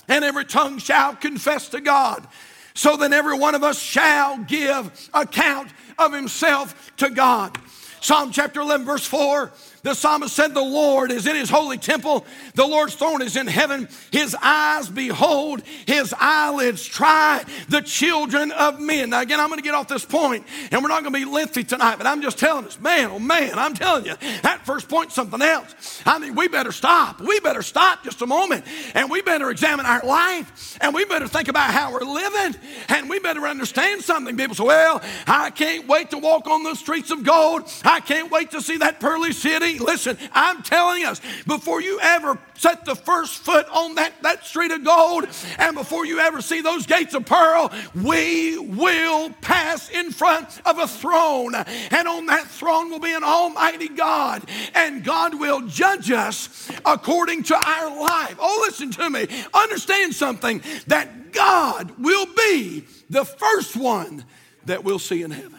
and 0.09 0.25
every 0.25 0.45
tongue 0.45 0.79
shall 0.79 1.14
confess 1.14 1.69
to 1.71 1.81
God. 1.81 2.26
So 2.75 2.97
then 2.97 3.12
every 3.12 3.37
one 3.38 3.55
of 3.55 3.62
us 3.62 3.79
shall 3.79 4.38
give 4.38 5.11
account 5.12 5.69
of 5.99 6.12
himself 6.12 6.93
to 6.99 7.11
God. 7.11 7.59
Psalm 8.00 8.31
chapter 8.33 8.61
11, 8.61 8.87
verse 8.87 9.07
4 9.07 9.52
the 9.83 9.95
psalmist 9.95 10.35
said, 10.35 10.53
The 10.55 10.61
Lord 10.63 11.11
is 11.11 11.27
in 11.27 11.37
his 11.37 11.49
holy 11.49 11.79
temple, 11.79 12.27
the 12.55 12.67
Lord's 12.67 12.95
throne 12.95 13.23
is 13.23 13.37
in 13.37 13.47
heaven. 13.47 13.89
His 14.13 14.37
eyes 14.41 14.89
behold, 14.89 15.63
his 15.87 16.15
eyelids 16.19 16.85
try 16.85 17.45
the 17.69 17.81
children 17.81 18.53
of 18.53 18.81
men. 18.81 19.11
Now, 19.11 19.21
again, 19.23 19.41
I'm 19.41 19.49
going 19.49 19.59
to 19.59 19.65
get 19.65 19.75
off 19.75 19.89
this 19.89 20.05
point, 20.05 20.47
and 20.71 20.83
we're 20.83 20.89
not 20.89 21.03
going 21.03 21.13
to 21.13 21.19
be 21.19 21.25
lengthy 21.25 21.65
tonight, 21.65 21.97
but 21.97 22.07
I'm 22.07 22.21
just 22.23 22.39
telling 22.39 22.67
us, 22.67 22.79
man, 22.79 23.11
oh 23.11 23.19
man, 23.19 23.59
I'm 23.59 23.75
telling 23.75 24.05
you, 24.07 24.15
that 24.43 24.61
first 24.67 24.89
point's 24.89 25.15
something 25.15 25.41
else. 25.43 26.03
I 26.05 26.19
mean, 26.19 26.35
we 26.35 26.49
better 26.49 26.73
stop. 26.73 27.21
We 27.21 27.41
better 27.41 27.63
stop 27.63 28.05
just 28.05 28.21
a 28.23 28.27
moment, 28.27 28.65
and 28.95 29.11
we 29.11 29.23
better 29.23 29.51
examine 29.51 29.87
our 29.87 30.03
life, 30.05 30.79
and 30.81 30.95
we 30.95 31.05
better 31.05 31.29
think 31.29 31.49
about 31.49 31.71
how 31.73 31.93
we're 31.93 32.01
living, 32.01 32.61
and 32.89 33.09
we 33.09 33.19
better 33.19 33.47
understand 33.47 34.03
something. 34.03 34.37
People 34.37 34.55
say, 34.55 34.65
Well, 34.65 35.01
I 35.27 35.51
can't 35.51 35.87
wait 35.87 36.11
to 36.11 36.19
walk 36.19 36.47
on 36.47 36.63
the 36.63 36.75
streets 36.75 37.11
of 37.11 37.25
gold. 37.25 37.69
I 37.85 38.01
can't 38.01 38.31
wait 38.31 38.51
to 38.53 38.61
see 38.61 38.77
that 38.79 39.01
pearly 39.01 39.33
city. 39.33 39.70
Listen, 39.79 40.19
I'm 40.33 40.62
telling 40.62 41.05
us, 41.05 41.21
before 41.47 41.81
you 41.81 42.00
ever 42.03 42.39
set 42.55 42.85
the 42.85 42.97
first 42.97 43.35
foot 43.39 43.67
on 43.71 43.95
that, 43.95 44.15
that 44.23 44.45
street 44.45 44.71
of 44.73 44.85
gold, 44.85 45.29
and 45.59 45.77
before 45.77 46.05
you 46.05 46.19
ever 46.19 46.43
see 46.43 46.61
those 46.61 46.87
gates 46.87 47.15
of 47.15 47.27
pearl, 47.27 47.71
we 47.95 48.59
will 48.59 49.31
pass 49.41 49.89
in 49.91 50.11
front 50.11 50.61
of 50.67 50.79
a 50.79 50.89
throne. 50.89 51.55
And 51.55 52.09
on 52.09 52.27
that 52.27 52.47
throne 52.47 52.91
will 52.91 52.99
be 53.00 53.12
an 53.15 53.25
almighty 53.25 53.89
God. 53.89 54.43
And 54.75 55.05
God 55.05 55.39
will 55.39 55.62
judge 55.62 56.11
us 56.11 56.71
according 56.85 57.45
to 57.45 57.55
our 57.55 58.00
life. 58.00 58.37
Oh, 58.39 58.65
listen 58.69 58.91
to 58.93 59.09
me. 59.11 59.27
Understand 59.55 60.15
something 60.15 60.62
that 60.87 61.33
God 61.33 61.93
will 61.99 62.27
be 62.37 62.85
the 63.09 63.25
first 63.25 63.77
one 63.77 64.25
that 64.67 64.85
we'll 64.85 64.99
see 64.99 65.23
in 65.23 65.31
heaven. 65.31 65.57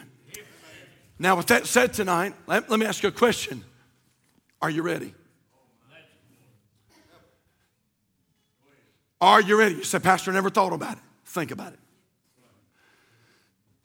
Now, 1.18 1.36
with 1.36 1.46
that 1.46 1.66
said 1.66 1.92
tonight, 1.94 2.34
let, 2.46 2.68
let 2.68 2.80
me 2.80 2.86
ask 2.86 3.02
you 3.02 3.08
a 3.08 3.12
question. 3.12 3.64
Are 4.62 4.70
you 4.70 4.82
ready? 4.82 5.12
Are 9.20 9.40
you 9.40 9.58
ready? 9.58 9.74
You 9.76 9.84
say, 9.84 9.98
Pastor, 9.98 10.30
I 10.30 10.34
never 10.34 10.50
thought 10.50 10.72
about 10.72 10.94
it. 10.94 11.02
Think 11.26 11.50
about 11.50 11.72
it. 11.72 11.78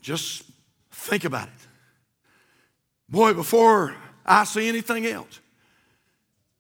Just 0.02 0.44
think 0.92 1.26
about 1.26 1.48
it. 1.48 1.54
Boy, 3.10 3.34
before 3.34 3.96
I 4.26 4.44
see 4.44 4.68
anything 4.68 5.06
else, 5.06 5.40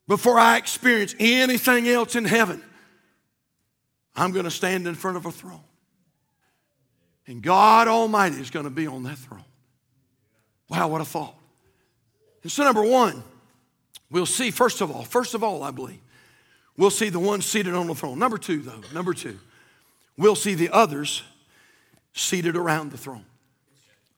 before 0.07 0.39
I 0.39 0.57
experience 0.57 1.13
anything 1.19 1.88
else 1.88 2.15
in 2.15 2.25
heaven, 2.25 2.63
I'm 4.15 4.31
going 4.31 4.45
to 4.45 4.51
stand 4.51 4.88
in 4.88 4.95
front 4.95 5.17
of 5.17 5.25
a 5.25 5.31
throne. 5.31 5.62
And 7.27 7.41
God 7.43 7.88
Almighty 7.88 8.38
is 8.38 8.50
going 8.50 8.63
to 8.65 8.69
be 8.71 8.88
on 8.88 9.03
that 9.03 9.17
throne. 9.17 9.43
Wow, 10.69 10.88
what 10.88 11.01
a 11.01 11.05
thought. 11.05 11.36
And 12.43 12.51
so, 12.51 12.63
number 12.63 12.83
one, 12.83 13.21
We'll 14.10 14.26
see, 14.26 14.52
first 14.52 14.82
of 14.82 14.89
all, 14.89 15.04
first 15.04 15.34
of 15.34 15.43
all, 15.43 15.63
I 15.63 15.72
believe, 15.72 16.00
we'll 16.78 16.89
see 16.91 17.10
the 17.10 17.20
one 17.20 17.41
seated 17.41 17.74
on 17.74 17.88
the 17.88 17.96
throne. 17.96 18.17
Number 18.20 18.38
two, 18.38 18.62
though, 18.62 18.82
number 18.93 19.13
two, 19.13 19.38
we'll 20.17 20.36
see 20.36 20.54
the 20.56 20.70
others 20.70 21.24
seated 22.13 22.56
around 22.56 22.91
the 22.91 22.98
throne. 22.98 23.26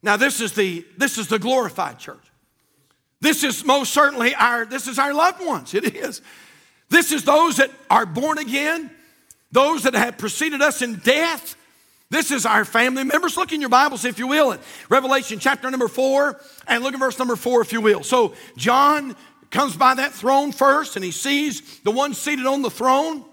Now, 0.01 0.15
this 0.15 0.39
is 0.41 0.53
the 0.53 0.85
this 0.97 1.17
is 1.17 1.27
the 1.27 1.39
glorified 1.39 1.97
church. 1.99 2.21
This 3.21 3.43
is 3.43 3.65
most 3.65 3.91
certainly 3.91 4.33
our 4.35 4.65
this 4.65 4.87
is 4.87 4.99
our 4.99 5.13
loved 5.13 5.45
ones. 5.45 5.73
It 5.73 5.95
is. 5.95 6.21
This 6.89 7.11
is 7.11 7.23
those 7.23 7.57
that 7.57 7.69
are 7.89 8.05
born 8.05 8.37
again, 8.37 8.89
those 9.51 9.83
that 9.83 9.93
have 9.95 10.17
preceded 10.17 10.61
us 10.61 10.81
in 10.81 10.97
death. 10.99 11.55
This 12.11 12.31
is 12.31 12.47
our 12.47 12.65
family 12.65 13.03
members. 13.03 13.37
Look 13.37 13.51
in 13.51 13.61
your 13.61 13.69
Bibles, 13.69 14.03
if 14.03 14.17
you 14.17 14.25
will, 14.25 14.53
at 14.53 14.61
Revelation 14.89 15.37
chapter 15.37 15.69
number 15.69 15.87
four, 15.87 16.39
and 16.65 16.81
look 16.81 16.93
at 16.93 16.99
verse 16.99 17.19
number 17.19 17.35
four, 17.35 17.61
if 17.61 17.71
you 17.71 17.81
will. 17.81 18.01
So, 18.01 18.33
John 18.57 19.15
comes 19.51 19.75
by 19.75 19.95
that 19.95 20.13
throne 20.13 20.51
first 20.51 20.95
and 20.95 21.03
he 21.03 21.11
sees 21.11 21.79
the 21.79 21.91
one 21.91 22.13
seated 22.13 22.45
on 22.45 22.61
the 22.61 22.69
throne. 22.69 23.23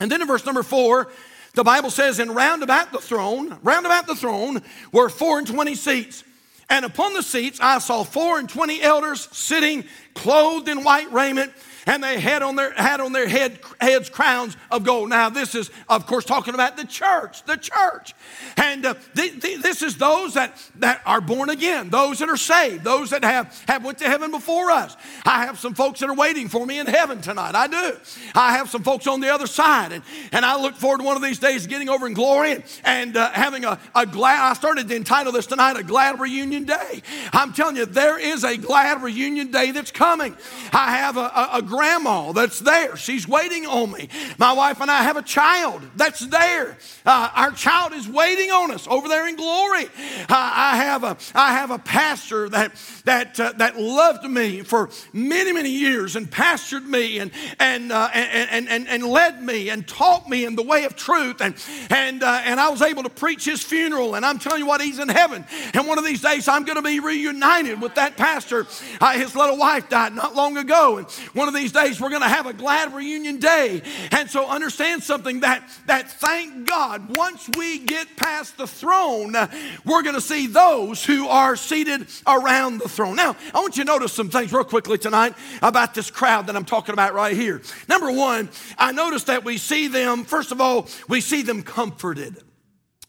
And 0.00 0.10
then 0.10 0.20
in 0.20 0.26
verse 0.26 0.44
number 0.44 0.62
four, 0.62 1.10
the 1.54 1.62
Bible 1.64 1.90
says, 1.90 2.18
And 2.18 2.34
round 2.34 2.62
about 2.62 2.90
the 2.92 2.98
throne, 2.98 3.58
round 3.62 3.86
about 3.86 4.06
the 4.06 4.16
throne 4.16 4.62
were 4.92 5.08
four 5.08 5.38
and 5.38 5.46
twenty 5.46 5.74
seats. 5.74 6.24
And 6.68 6.84
upon 6.84 7.14
the 7.14 7.22
seats 7.22 7.60
I 7.60 7.78
saw 7.78 8.02
four 8.02 8.38
and 8.38 8.48
twenty 8.48 8.80
elders 8.82 9.28
sitting, 9.32 9.84
clothed 10.14 10.68
in 10.68 10.82
white 10.82 11.12
raiment 11.12 11.52
and 11.86 12.02
they 12.02 12.20
had 12.20 12.42
on 12.42 12.56
their, 12.56 12.72
had 12.72 13.00
on 13.00 13.12
their 13.12 13.28
head, 13.28 13.58
heads 13.80 14.08
crowns 14.08 14.56
of 14.70 14.84
gold. 14.84 15.08
Now, 15.10 15.28
this 15.30 15.54
is, 15.54 15.70
of 15.88 16.06
course, 16.06 16.24
talking 16.24 16.54
about 16.54 16.76
the 16.76 16.84
church, 16.84 17.42
the 17.44 17.56
church. 17.56 18.14
And 18.56 18.84
uh, 18.86 18.94
this 19.14 19.82
is 19.82 19.96
those 19.96 20.34
that, 20.34 20.54
that 20.76 21.02
are 21.06 21.20
born 21.20 21.50
again, 21.50 21.90
those 21.90 22.18
that 22.20 22.28
are 22.28 22.36
saved, 22.36 22.84
those 22.84 23.10
that 23.10 23.24
have, 23.24 23.64
have 23.68 23.84
went 23.84 23.98
to 23.98 24.04
heaven 24.04 24.30
before 24.30 24.70
us. 24.70 24.96
I 25.24 25.46
have 25.46 25.58
some 25.58 25.74
folks 25.74 26.00
that 26.00 26.08
are 26.08 26.14
waiting 26.14 26.48
for 26.48 26.64
me 26.66 26.78
in 26.78 26.86
heaven 26.86 27.20
tonight. 27.20 27.54
I 27.54 27.66
do. 27.66 27.96
I 28.34 28.56
have 28.56 28.70
some 28.70 28.82
folks 28.82 29.06
on 29.06 29.20
the 29.20 29.28
other 29.32 29.46
side. 29.46 29.92
And, 29.92 30.02
and 30.32 30.44
I 30.44 30.60
look 30.60 30.74
forward 30.76 30.98
to 30.98 31.04
one 31.04 31.16
of 31.16 31.22
these 31.22 31.38
days 31.38 31.66
getting 31.66 31.88
over 31.88 32.06
in 32.06 32.14
glory 32.14 32.52
and, 32.52 32.64
and 32.84 33.16
uh, 33.16 33.30
having 33.30 33.64
a, 33.64 33.78
a 33.94 34.06
glad, 34.06 34.50
I 34.50 34.54
started 34.54 34.88
to 34.88 34.96
entitle 34.96 35.32
this 35.32 35.46
tonight, 35.46 35.76
A 35.76 35.82
Glad 35.82 36.20
Reunion 36.20 36.64
Day. 36.64 37.02
I'm 37.32 37.52
telling 37.52 37.76
you, 37.76 37.86
there 37.86 38.18
is 38.18 38.44
a 38.44 38.56
glad 38.56 39.02
reunion 39.02 39.50
day 39.50 39.70
that's 39.70 39.90
coming. 39.90 40.36
I 40.72 40.96
have 40.96 41.16
a, 41.16 41.20
a, 41.20 41.48
a 41.54 41.62
grandma 41.76 42.32
that's 42.32 42.60
there. 42.60 42.96
She's 42.96 43.26
waiting 43.26 43.66
on 43.66 43.90
me. 43.92 44.08
My 44.38 44.52
wife 44.52 44.80
and 44.80 44.90
I 44.90 45.02
have 45.02 45.16
a 45.16 45.22
child 45.22 45.82
that's 45.96 46.20
there. 46.24 46.76
Uh, 47.04 47.30
our 47.34 47.50
child 47.50 47.92
is 47.92 48.06
waiting 48.08 48.50
on 48.52 48.70
us 48.70 48.86
over 48.86 49.08
there 49.08 49.26
in 49.28 49.34
glory. 49.36 49.84
Uh, 49.86 50.26
I, 50.28 50.76
have 50.76 51.02
a, 51.04 51.16
I 51.34 51.52
have 51.54 51.70
a 51.72 51.78
pastor 51.80 52.48
that, 52.50 52.72
that, 53.06 53.40
uh, 53.40 53.52
that 53.56 53.78
loved 53.78 54.24
me 54.24 54.62
for 54.62 54.88
many, 55.12 55.52
many 55.52 55.70
years 55.70 56.14
and 56.14 56.30
pastored 56.30 56.86
me 56.86 57.18
and, 57.18 57.32
and, 57.58 57.90
uh, 57.90 58.08
and, 58.14 58.48
and, 58.50 58.68
and, 58.68 58.88
and, 58.88 59.02
led 59.04 59.42
me 59.42 59.68
and 59.70 59.86
taught 59.88 60.28
me 60.28 60.44
in 60.44 60.54
the 60.56 60.62
way 60.62 60.84
of 60.84 60.94
truth. 60.94 61.40
And, 61.40 61.56
and, 61.90 62.22
uh, 62.22 62.42
and 62.44 62.60
I 62.60 62.68
was 62.68 62.82
able 62.82 63.02
to 63.02 63.10
preach 63.10 63.44
his 63.44 63.62
funeral. 63.62 64.14
And 64.14 64.24
I'm 64.24 64.38
telling 64.38 64.60
you 64.60 64.66
what, 64.66 64.80
he's 64.80 64.98
in 65.00 65.08
heaven. 65.08 65.44
And 65.74 65.88
one 65.88 65.98
of 65.98 66.04
these 66.04 66.20
days, 66.20 66.46
I'm 66.46 66.64
going 66.64 66.76
to 66.76 66.82
be 66.82 67.00
reunited 67.00 67.82
with 67.82 67.96
that 67.96 68.16
pastor. 68.16 68.66
Uh, 69.00 69.12
his 69.18 69.34
little 69.34 69.56
wife 69.56 69.88
died 69.88 70.14
not 70.14 70.34
long 70.36 70.56
ago. 70.56 70.98
And 70.98 71.08
one 71.32 71.48
of 71.48 71.54
these 71.54 71.63
these 71.64 71.72
days 71.72 71.98
we're 71.98 72.10
going 72.10 72.20
to 72.20 72.28
have 72.28 72.44
a 72.44 72.52
glad 72.52 72.92
reunion 72.92 73.38
day. 73.38 73.80
And 74.10 74.28
so 74.28 74.46
understand 74.46 75.02
something 75.02 75.40
that 75.40 75.66
that 75.86 76.10
thank 76.10 76.68
God 76.68 77.16
once 77.16 77.48
we 77.56 77.78
get 77.78 78.06
past 78.16 78.58
the 78.58 78.66
throne, 78.66 79.34
we're 79.86 80.02
going 80.02 80.14
to 80.14 80.20
see 80.20 80.46
those 80.46 81.02
who 81.02 81.26
are 81.26 81.56
seated 81.56 82.06
around 82.26 82.78
the 82.80 82.88
throne. 82.90 83.16
Now, 83.16 83.34
I 83.54 83.60
want 83.60 83.78
you 83.78 83.84
to 83.84 83.90
notice 83.90 84.12
some 84.12 84.28
things 84.28 84.52
real 84.52 84.62
quickly 84.62 84.98
tonight 84.98 85.34
about 85.62 85.94
this 85.94 86.10
crowd 86.10 86.48
that 86.48 86.56
I'm 86.56 86.66
talking 86.66 86.92
about 86.92 87.14
right 87.14 87.34
here. 87.34 87.62
Number 87.88 88.12
1, 88.12 88.50
I 88.76 88.92
notice 88.92 89.24
that 89.24 89.42
we 89.42 89.56
see 89.56 89.88
them 89.88 90.24
first 90.26 90.52
of 90.52 90.60
all, 90.60 90.86
we 91.08 91.22
see 91.22 91.40
them 91.40 91.62
comforted. 91.62 92.36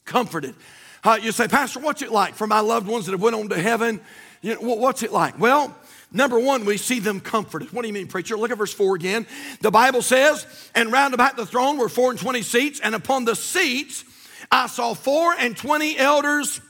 Comforted. 0.06 0.56
Uh, 1.04 1.20
you 1.22 1.34
say, 1.34 1.50
Pastor, 1.50 1.82
what's 1.82 2.02
it 2.02 2.14
like 2.14 2.36
for 2.36 2.48
my 2.48 2.62
loved 2.62 2.88
ones 2.88 3.08
that 3.08 3.12
have 3.12 3.22
went 3.22 3.36
on 3.36 3.50
to 3.50 3.60
heaven? 3.60 4.00
You 4.42 4.54
know, 4.56 4.62
what's 4.76 5.04
it 5.04 5.12
like? 5.12 5.38
Well, 5.38 5.76
Number 6.16 6.40
one, 6.40 6.64
we 6.64 6.78
see 6.78 7.02
them 7.02 7.20
comforted. 7.20 7.74
What 7.74 7.82
do 7.82 7.90
you 7.90 7.94
mean, 7.94 8.08
preacher? 8.08 8.38
Look 8.38 8.50
at 8.50 8.58
verse 8.58 8.74
4 8.74 8.96
again. 8.96 9.28
The 9.60 9.70
Bible 9.70 10.02
says, 10.02 10.48
And 10.74 10.90
round 10.90 11.14
about 11.14 11.36
the 11.36 11.46
throne 11.46 11.78
were 11.78 11.90
four 11.90 12.10
and 12.10 12.18
twenty 12.18 12.42
seats, 12.42 12.80
and 12.80 12.96
upon 12.96 13.26
the 13.26 13.36
seats 13.36 14.06
I 14.50 14.68
saw 14.68 14.94
four 14.94 15.34
and 15.38 15.58
twenty 15.58 15.98
elders. 15.98 16.62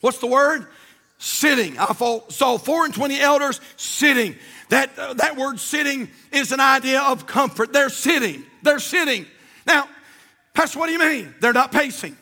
What's 0.00 0.18
the 0.18 0.26
word? 0.26 0.68
Sitting. 1.18 1.78
I 1.78 1.92
saw 1.92 2.56
four 2.56 2.86
and 2.86 2.94
twenty 2.94 3.20
elders 3.20 3.60
sitting. 3.76 4.36
That, 4.70 4.98
uh, 4.98 5.12
that 5.14 5.36
word 5.36 5.60
sitting 5.60 6.08
is 6.32 6.50
an 6.52 6.60
idea 6.60 7.02
of 7.02 7.26
comfort. 7.26 7.74
They're 7.74 7.90
sitting. 7.90 8.42
They're 8.62 8.78
sitting. 8.78 9.26
Now, 9.66 9.86
Pastor, 10.54 10.78
what 10.78 10.86
do 10.86 10.92
you 10.94 10.98
mean? 10.98 11.34
They're 11.40 11.52
not 11.52 11.72
pacing. 11.72 12.16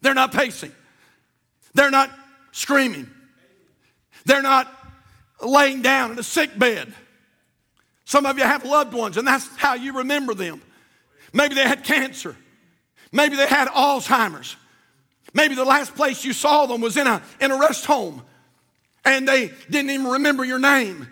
They're 0.00 0.14
not 0.14 0.32
pacing. 0.32 0.72
They're 1.74 1.90
not 1.90 2.10
screaming. 2.52 3.10
They're 4.24 4.40
not 4.42 4.72
laying 5.44 5.82
down 5.82 6.12
in 6.12 6.18
a 6.18 6.22
sick 6.22 6.58
bed. 6.58 6.92
Some 8.04 8.26
of 8.26 8.38
you 8.38 8.44
have 8.44 8.64
loved 8.64 8.92
ones, 8.94 9.16
and 9.16 9.26
that's 9.26 9.46
how 9.56 9.74
you 9.74 9.98
remember 9.98 10.34
them. 10.34 10.60
Maybe 11.32 11.54
they 11.54 11.66
had 11.66 11.84
cancer. 11.84 12.36
Maybe 13.10 13.36
they 13.36 13.46
had 13.46 13.68
Alzheimer's. 13.68 14.56
Maybe 15.34 15.54
the 15.54 15.64
last 15.64 15.94
place 15.94 16.24
you 16.24 16.32
saw 16.32 16.66
them 16.66 16.80
was 16.80 16.96
in 16.96 17.06
a, 17.06 17.22
in 17.40 17.50
a 17.50 17.58
rest 17.58 17.86
home, 17.86 18.22
and 19.04 19.26
they 19.26 19.50
didn't 19.70 19.90
even 19.90 20.06
remember 20.08 20.44
your 20.44 20.58
name. 20.58 21.08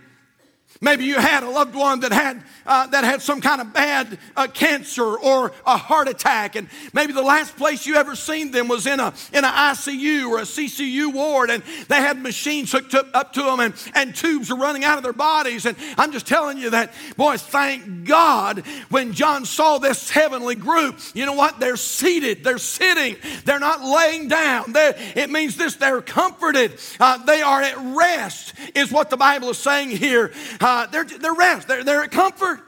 Maybe 0.83 1.05
you 1.05 1.17
had 1.19 1.43
a 1.43 1.51
loved 1.51 1.75
one 1.75 2.01
that 2.01 2.11
had, 2.13 2.43
uh, 2.65 2.87
that 2.87 3.05
had 3.05 3.21
some 3.21 3.43
kind 3.43 3.61
of 3.61 3.75
bad 3.75 4.19
uh, 4.35 4.47
cancer 4.47 5.05
or 5.05 5.53
a 5.67 5.77
heart 5.77 6.09
attack, 6.09 6.57
and 6.57 6.69
maybe 6.95 7.13
the 7.13 7.21
last 7.21 7.55
place 7.59 7.85
you 7.85 7.97
ever 7.97 8.17
seen 8.17 8.51
them 8.51 8.67
was 8.67 8.87
in 8.87 8.99
a 8.99 9.13
in 9.35 9.45
a 9.45 9.49
ICU 9.49 10.31
or 10.31 10.39
a 10.39 10.43
CCU 10.43 11.13
ward, 11.13 11.51
and 11.51 11.63
they 11.89 11.97
had 11.97 12.23
machines 12.23 12.73
hooked 12.73 12.95
up, 12.95 13.09
up 13.13 13.35
to 13.35 13.43
them, 13.43 13.61
and, 13.61 13.75
and 13.95 14.15
tubes 14.17 14.51
are 14.51 14.57
running 14.57 14.83
out 14.83 14.97
of 14.97 15.03
their 15.03 15.13
bodies. 15.13 15.67
And 15.67 15.77
I'm 15.99 16.13
just 16.13 16.27
telling 16.27 16.57
you 16.57 16.71
that, 16.71 16.93
boy. 17.19 17.37
thank 17.37 18.05
God 18.05 18.61
when 18.89 19.13
John 19.13 19.45
saw 19.45 19.77
this 19.77 20.09
heavenly 20.09 20.55
group, 20.55 20.99
you 21.13 21.27
know 21.27 21.35
what? 21.35 21.61
They're 21.61 21.77
seated, 21.77 22.43
they're 22.43 22.57
sitting, 22.57 23.17
they're 23.45 23.59
not 23.61 23.85
laying 23.85 24.29
down. 24.29 24.73
They're, 24.73 24.97
it 25.15 25.29
means 25.29 25.59
this, 25.59 25.77
they're 25.77 26.01
comforted, 26.01 26.79
uh, 26.99 27.19
they 27.27 27.43
are 27.43 27.61
at 27.61 27.77
rest, 27.95 28.55
is 28.75 28.91
what 28.91 29.11
the 29.11 29.19
Bible 29.19 29.51
is 29.51 29.59
saying 29.59 29.91
here. 29.91 30.33
Uh, 30.59 30.69
uh, 30.71 30.87
they're, 30.87 31.03
they're 31.03 31.33
rest, 31.35 31.67
they're, 31.67 31.83
they're 31.83 32.05
at 32.05 32.13
comfort. 32.13 32.61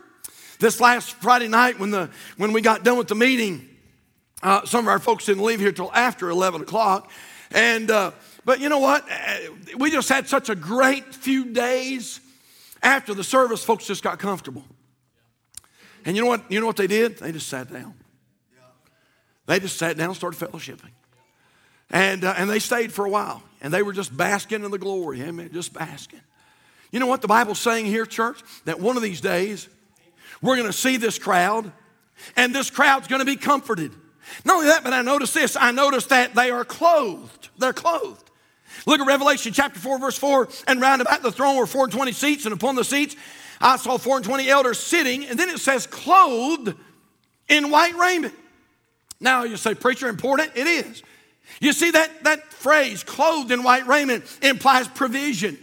This 0.58 0.80
last 0.80 1.12
Friday 1.22 1.46
night, 1.46 1.78
when, 1.78 1.92
the, 1.92 2.10
when 2.36 2.52
we 2.52 2.60
got 2.60 2.82
done 2.82 2.98
with 2.98 3.06
the 3.06 3.14
meeting, 3.14 3.68
uh, 4.42 4.66
some 4.66 4.80
of 4.86 4.88
our 4.88 4.98
folks 4.98 5.24
didn't 5.26 5.44
leave 5.44 5.60
here 5.60 5.70
till 5.70 5.92
after 5.92 6.28
11 6.28 6.62
o'clock. 6.62 7.12
And, 7.52 7.92
uh, 7.92 8.10
but 8.44 8.58
you 8.58 8.68
know 8.68 8.80
what? 8.80 9.08
Uh, 9.08 9.52
we 9.78 9.88
just 9.92 10.08
had 10.08 10.26
such 10.26 10.48
a 10.48 10.56
great 10.56 11.14
few 11.14 11.52
days 11.52 12.18
after 12.82 13.14
the 13.14 13.22
service, 13.22 13.62
folks 13.62 13.86
just 13.86 14.02
got 14.02 14.18
comfortable. 14.18 14.64
And 16.04 16.16
you 16.16 16.22
know 16.22 16.28
what? 16.28 16.50
You 16.50 16.58
know 16.58 16.66
what 16.66 16.76
they 16.76 16.88
did? 16.88 17.18
They 17.18 17.30
just 17.30 17.46
sat 17.48 17.72
down. 17.72 17.94
They 19.46 19.60
just 19.60 19.78
sat 19.78 19.96
down 19.96 20.08
and 20.08 20.16
started 20.16 20.40
fellowshipping. 20.44 20.90
And, 21.88 22.24
uh, 22.24 22.34
and 22.36 22.50
they 22.50 22.58
stayed 22.58 22.92
for 22.92 23.04
a 23.06 23.10
while. 23.10 23.44
And 23.60 23.72
they 23.72 23.84
were 23.84 23.92
just 23.92 24.16
basking 24.16 24.64
in 24.64 24.72
the 24.72 24.78
glory. 24.78 25.22
Amen. 25.22 25.50
Just 25.52 25.72
basking. 25.72 26.18
You 26.92 27.00
know 27.00 27.06
what 27.06 27.22
the 27.22 27.28
Bible's 27.28 27.58
saying 27.58 27.86
here, 27.86 28.04
church? 28.06 28.38
That 28.66 28.78
one 28.78 28.96
of 28.96 29.02
these 29.02 29.20
days, 29.22 29.66
we're 30.42 30.56
going 30.56 30.68
to 30.68 30.72
see 30.74 30.98
this 30.98 31.18
crowd, 31.18 31.72
and 32.36 32.54
this 32.54 32.70
crowd's 32.70 33.08
going 33.08 33.20
to 33.20 33.24
be 33.26 33.36
comforted. 33.36 33.90
Not 34.44 34.56
only 34.56 34.66
that, 34.68 34.84
but 34.84 34.92
I 34.92 35.00
noticed 35.00 35.32
this. 35.34 35.56
I 35.56 35.70
noticed 35.72 36.10
that 36.10 36.34
they 36.34 36.50
are 36.50 36.64
clothed. 36.66 37.48
They're 37.58 37.72
clothed. 37.72 38.28
Look 38.86 39.00
at 39.00 39.06
Revelation 39.06 39.52
chapter 39.54 39.80
4, 39.80 39.98
verse 39.98 40.18
4. 40.18 40.48
And 40.68 40.80
round 40.82 41.00
about 41.02 41.22
the 41.22 41.32
throne 41.32 41.56
were 41.56 41.66
four 41.66 41.84
and 41.84 41.92
twenty 41.92 42.12
seats, 42.12 42.44
and 42.44 42.52
upon 42.54 42.74
the 42.76 42.84
seats 42.84 43.16
I 43.60 43.76
saw 43.78 43.96
four 43.96 44.16
and 44.16 44.24
twenty 44.24 44.48
elders 44.48 44.78
sitting. 44.78 45.24
And 45.24 45.38
then 45.38 45.48
it 45.48 45.60
says, 45.60 45.86
clothed 45.86 46.74
in 47.48 47.70
white 47.70 47.94
raiment. 47.96 48.34
Now 49.18 49.44
you 49.44 49.56
say, 49.56 49.74
preacher, 49.74 50.08
important? 50.08 50.52
It 50.56 50.66
is. 50.66 51.02
You 51.60 51.72
see, 51.72 51.90
that, 51.92 52.24
that 52.24 52.52
phrase, 52.52 53.02
clothed 53.04 53.50
in 53.50 53.62
white 53.62 53.86
raiment, 53.86 54.24
implies 54.42 54.88
provision. 54.88 55.58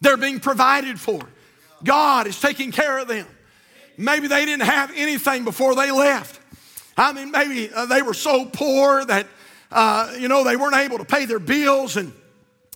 They're 0.00 0.16
being 0.16 0.40
provided 0.40 1.00
for. 1.00 1.20
God 1.84 2.26
is 2.26 2.40
taking 2.40 2.72
care 2.72 2.98
of 2.98 3.08
them. 3.08 3.26
Maybe 3.96 4.28
they 4.28 4.44
didn't 4.44 4.64
have 4.66 4.92
anything 4.94 5.44
before 5.44 5.74
they 5.74 5.90
left. 5.90 6.40
I 6.96 7.12
mean, 7.12 7.30
maybe 7.30 7.70
uh, 7.72 7.86
they 7.86 8.02
were 8.02 8.14
so 8.14 8.44
poor 8.46 9.04
that, 9.04 9.26
uh, 9.70 10.14
you 10.18 10.28
know, 10.28 10.44
they 10.44 10.56
weren't 10.56 10.76
able 10.76 10.98
to 10.98 11.04
pay 11.04 11.24
their 11.24 11.38
bills 11.38 11.96
and 11.96 12.12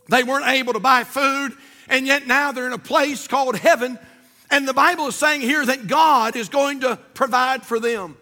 they 0.08 0.22
weren't 0.22 0.46
able 0.46 0.72
to 0.72 0.80
buy 0.80 1.04
food. 1.04 1.52
And 1.88 2.06
yet 2.06 2.26
now 2.26 2.52
they're 2.52 2.66
in 2.66 2.72
a 2.72 2.78
place 2.78 3.26
called 3.28 3.56
heaven. 3.56 3.98
And 4.50 4.66
the 4.66 4.74
Bible 4.74 5.06
is 5.08 5.14
saying 5.16 5.42
here 5.42 5.64
that 5.64 5.86
God 5.86 6.36
is 6.36 6.48
going 6.48 6.80
to 6.80 6.96
provide 7.14 7.62
for 7.64 7.78
them. 7.80 8.16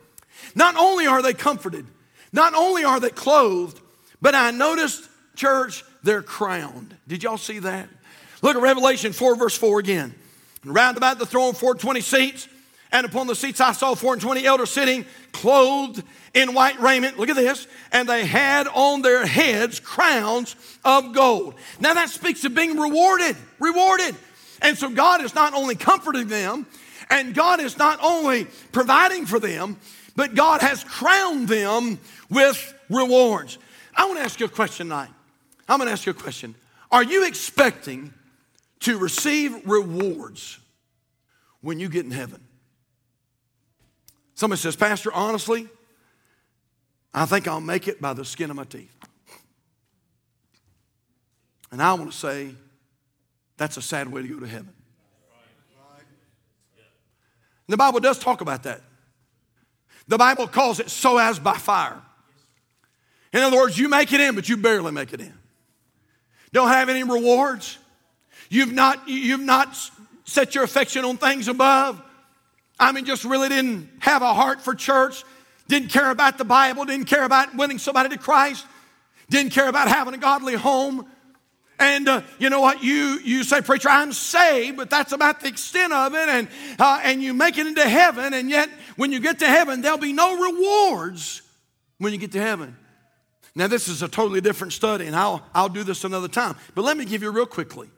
Not 0.55 0.77
only 0.77 1.07
are 1.07 1.23
they 1.23 1.35
comforted, 1.35 1.87
not 2.33 2.55
only 2.55 2.85
are 2.85 3.01
they 3.01 3.11
clothed, 3.11 3.81
but 4.21 4.35
I 4.35 4.51
noticed, 4.51 5.09
church, 5.37 5.85
they're 6.03 6.23
crowned. 6.23 6.97
Did 7.07 7.23
y'all 7.23 7.39
see 7.39 7.61
that? 7.61 7.89
Look 8.42 8.57
at 8.57 8.62
Revelation 8.62 9.12
4, 9.12 9.37
verse 9.37 9.57
4 9.57 9.79
again. 9.81 10.14
round 10.64 10.96
about 10.96 11.18
the 11.18 11.27
throne, 11.27 11.55
420 11.55 12.01
seats. 12.01 12.48
And 12.90 13.05
upon 13.05 13.27
the 13.27 13.35
seats 13.35 13.61
I 13.61 13.72
saw 13.72 13.94
four 13.94 14.14
and 14.14 14.22
twenty 14.22 14.46
elders 14.46 14.70
sitting, 14.70 15.05
clothed 15.33 16.03
in 16.33 16.55
white 16.55 16.81
raiment. 16.81 17.18
Look 17.18 17.29
at 17.29 17.37
this. 17.37 17.66
And 17.92 18.09
they 18.09 18.24
had 18.24 18.66
on 18.66 19.03
their 19.03 19.27
heads 19.27 19.79
crowns 19.79 20.57
of 20.87 21.12
gold. 21.12 21.55
Now 21.81 21.92
that 21.92 22.09
speaks 22.09 22.46
of 22.46 22.55
being 22.55 22.79
rewarded, 22.79 23.37
rewarded. 23.59 24.16
And 24.62 24.79
so 24.79 24.88
God 24.88 25.22
is 25.22 25.35
not 25.35 25.53
only 25.53 25.74
comforting 25.74 26.29
them, 26.29 26.66
and 27.11 27.35
God 27.35 27.61
is 27.61 27.77
not 27.77 27.98
only 28.03 28.46
providing 28.72 29.27
for 29.27 29.38
them, 29.38 29.77
but 30.16 30.35
God 30.35 30.62
has 30.62 30.83
crowned 30.83 31.46
them 31.46 31.98
with 32.31 32.72
rewards. 32.88 33.59
I 33.94 34.07
want 34.07 34.18
to 34.18 34.24
ask 34.24 34.40
you 34.40 34.46
a 34.46 34.48
question 34.48 34.87
tonight. 34.87 35.11
I'm 35.68 35.77
going 35.79 35.88
to 35.88 35.92
ask 35.92 36.07
you 36.07 36.12
a 36.12 36.14
question. 36.14 36.55
Are 36.90 37.03
you 37.05 37.27
expecting 37.27 38.14
to 38.81 38.99
receive 38.99 39.69
rewards 39.69 40.59
when 41.61 41.81
you 41.81 41.88
get 41.88 42.05
in 42.05 42.11
heaven. 42.11 42.41
Somebody 44.35 44.61
says, 44.61 44.77
Pastor, 44.77 45.12
honestly, 45.12 45.69
I 47.12 47.27
think 47.27 47.49
I'll 47.49 47.61
make 47.61 47.88
it 47.88 48.01
by 48.01 48.12
the 48.12 48.25
skin 48.25 48.51
of 48.51 48.57
my 48.57 48.64
teeth. 48.64 48.95
And 51.73 51.83
I 51.83 51.93
want 51.95 52.12
to 52.12 52.17
say, 52.17 52.51
that's 53.57 53.77
a 53.77 53.83
sad 53.83 54.11
way 54.11 54.23
to 54.23 54.29
go 54.29 54.38
to 54.41 54.47
heaven. 54.47 54.69
And 55.97 57.73
the 57.73 57.77
Bible 57.77 58.01
does 58.01 58.19
talk 58.19 58.41
about 58.41 58.62
that. 58.62 58.81
The 60.07 60.17
Bible 60.17 60.47
calls 60.47 60.81
it 60.81 60.88
so 60.88 61.19
as 61.19 61.38
by 61.38 61.55
fire. 61.55 62.01
In 63.33 63.41
other 63.41 63.57
words, 63.57 63.77
you 63.77 63.88
make 63.88 64.12
it 64.12 64.21
in, 64.21 64.35
but 64.35 64.49
you 64.49 64.57
barely 64.57 64.93
make 64.93 65.12
it 65.12 65.21
in. 65.21 65.35
Don't 66.53 66.69
have 66.69 66.88
any 66.88 67.03
rewards 67.03 67.77
You've 68.49 68.73
not, 68.73 69.09
you've 69.09 69.41
not 69.41 69.79
set 70.25 70.55
your 70.55 70.65
affection 70.65 71.05
on 71.05 71.17
things 71.17 71.49
above. 71.49 72.01
I 72.81 72.93
mean, 72.93 73.05
just 73.05 73.25
really 73.25 73.49
didn't 73.49 73.91
have 74.01 74.23
a 74.23 74.33
heart 74.35 74.61
for 74.61 74.75
church, 74.75 75.25
didn't 75.67 75.91
care 75.91 76.11
about 76.11 76.39
the 76.39 76.45
Bible, 76.45 76.85
didn't 76.85 77.07
care 77.07 77.25
about 77.25 77.55
winning 77.55 77.79
somebody 77.79 78.09
to 78.11 78.19
Christ, 78.19 78.65
didn't 79.29 79.53
care 79.53 79.69
about 79.69 79.89
having 79.89 80.15
a 80.15 80.19
godly 80.19 80.55
home. 80.55 81.07
And 81.81 82.09
uh, 82.09 82.23
you 82.39 82.49
know 82.51 82.61
what? 82.61 82.83
You, 82.83 83.19
you 83.23 83.45
say, 83.45 83.61
Preacher, 83.61 83.89
I'm 83.89 84.13
saved, 84.13 84.77
but 84.77 84.89
that's 84.91 85.13
about 85.13 85.41
the 85.41 85.49
extent 85.49 85.93
of 85.93 86.15
it. 86.15 86.29
And, 86.29 86.49
uh, 86.79 87.01
and 87.03 87.23
you 87.23 87.35
make 87.35 87.57
it 87.59 87.67
into 87.67 87.87
heaven, 87.89 88.33
and 88.33 88.49
yet 88.49 88.71
when 88.97 89.13
you 89.13 89.21
get 89.21 89.41
to 89.41 89.47
heaven, 89.47 89.83
there'll 89.83 89.99
be 89.99 90.13
no 90.13 90.39
rewards 90.51 91.43
when 91.99 92.13
you 92.13 92.19
get 92.19 92.33
to 92.33 92.41
heaven. 92.41 92.77
Now, 93.55 93.67
this 93.67 93.89
is 93.89 94.03
a 94.03 94.09
totally 94.09 94.41
different 94.41 94.73
study, 94.73 95.07
and 95.07 95.15
I'll, 95.15 95.45
I'll 95.55 95.69
do 95.69 95.83
this 95.85 96.05
another 96.05 96.29
time. 96.29 96.57
But 96.75 96.83
let 96.85 96.97
me 96.97 97.05
give 97.05 97.23
you 97.23 97.31
real 97.31 97.47
quickly 97.47 97.89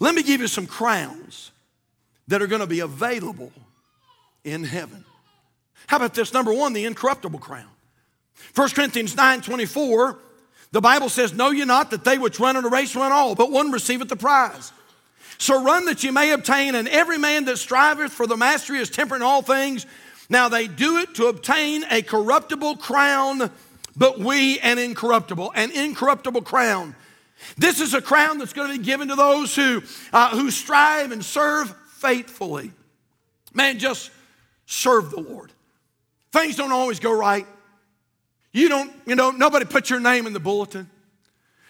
let 0.00 0.14
me 0.14 0.22
give 0.22 0.40
you 0.40 0.48
some 0.48 0.66
crowns 0.66 1.52
that 2.28 2.42
are 2.42 2.46
going 2.46 2.60
to 2.60 2.66
be 2.66 2.80
available 2.80 3.52
in 4.42 4.64
heaven. 4.64 5.04
How 5.86 5.98
about 5.98 6.14
this? 6.14 6.32
Number 6.32 6.52
one, 6.52 6.72
the 6.72 6.84
incorruptible 6.84 7.38
crown. 7.38 7.66
1 8.54 8.70
Corinthians 8.70 9.16
9 9.16 9.42
24, 9.42 10.18
the 10.72 10.80
Bible 10.80 11.08
says, 11.08 11.32
Know 11.34 11.50
ye 11.50 11.64
not 11.64 11.90
that 11.90 12.04
they 12.04 12.18
which 12.18 12.40
run 12.40 12.56
in 12.56 12.64
a 12.64 12.68
race 12.68 12.96
run 12.96 13.12
all, 13.12 13.34
but 13.34 13.50
one 13.50 13.70
receiveth 13.70 14.08
the 14.08 14.16
prize. 14.16 14.72
So 15.38 15.62
run 15.62 15.84
that 15.86 16.02
ye 16.02 16.10
may 16.10 16.30
obtain, 16.32 16.74
and 16.74 16.88
every 16.88 17.18
man 17.18 17.44
that 17.46 17.58
striveth 17.58 18.12
for 18.12 18.26
the 18.26 18.36
mastery 18.36 18.78
is 18.78 18.88
temperate 18.90 19.18
in 19.18 19.22
all 19.26 19.42
things. 19.42 19.86
Now 20.28 20.48
they 20.48 20.66
do 20.66 20.98
it 20.98 21.14
to 21.16 21.26
obtain 21.26 21.84
a 21.90 22.02
corruptible 22.02 22.76
crown, 22.78 23.50
but 23.96 24.18
we 24.18 24.58
an 24.60 24.78
incorruptible. 24.78 25.52
An 25.54 25.70
incorruptible 25.70 26.42
crown. 26.42 26.94
This 27.56 27.80
is 27.80 27.94
a 27.94 28.00
crown 28.02 28.38
that's 28.38 28.52
going 28.52 28.72
to 28.72 28.78
be 28.78 28.84
given 28.84 29.08
to 29.08 29.14
those 29.16 29.54
who, 29.54 29.82
uh, 30.12 30.30
who 30.36 30.50
strive 30.50 31.12
and 31.12 31.24
serve 31.24 31.72
faithfully. 31.90 32.72
Man, 33.52 33.78
just 33.78 34.10
serve 34.66 35.10
the 35.10 35.20
Lord. 35.20 35.52
Things 36.32 36.56
don't 36.56 36.72
always 36.72 36.98
go 37.00 37.12
right. 37.12 37.46
You 38.52 38.68
don't, 38.68 38.92
you 39.06 39.14
know, 39.14 39.30
nobody 39.30 39.64
put 39.66 39.90
your 39.90 40.00
name 40.00 40.26
in 40.26 40.32
the 40.32 40.40
bulletin. 40.40 40.88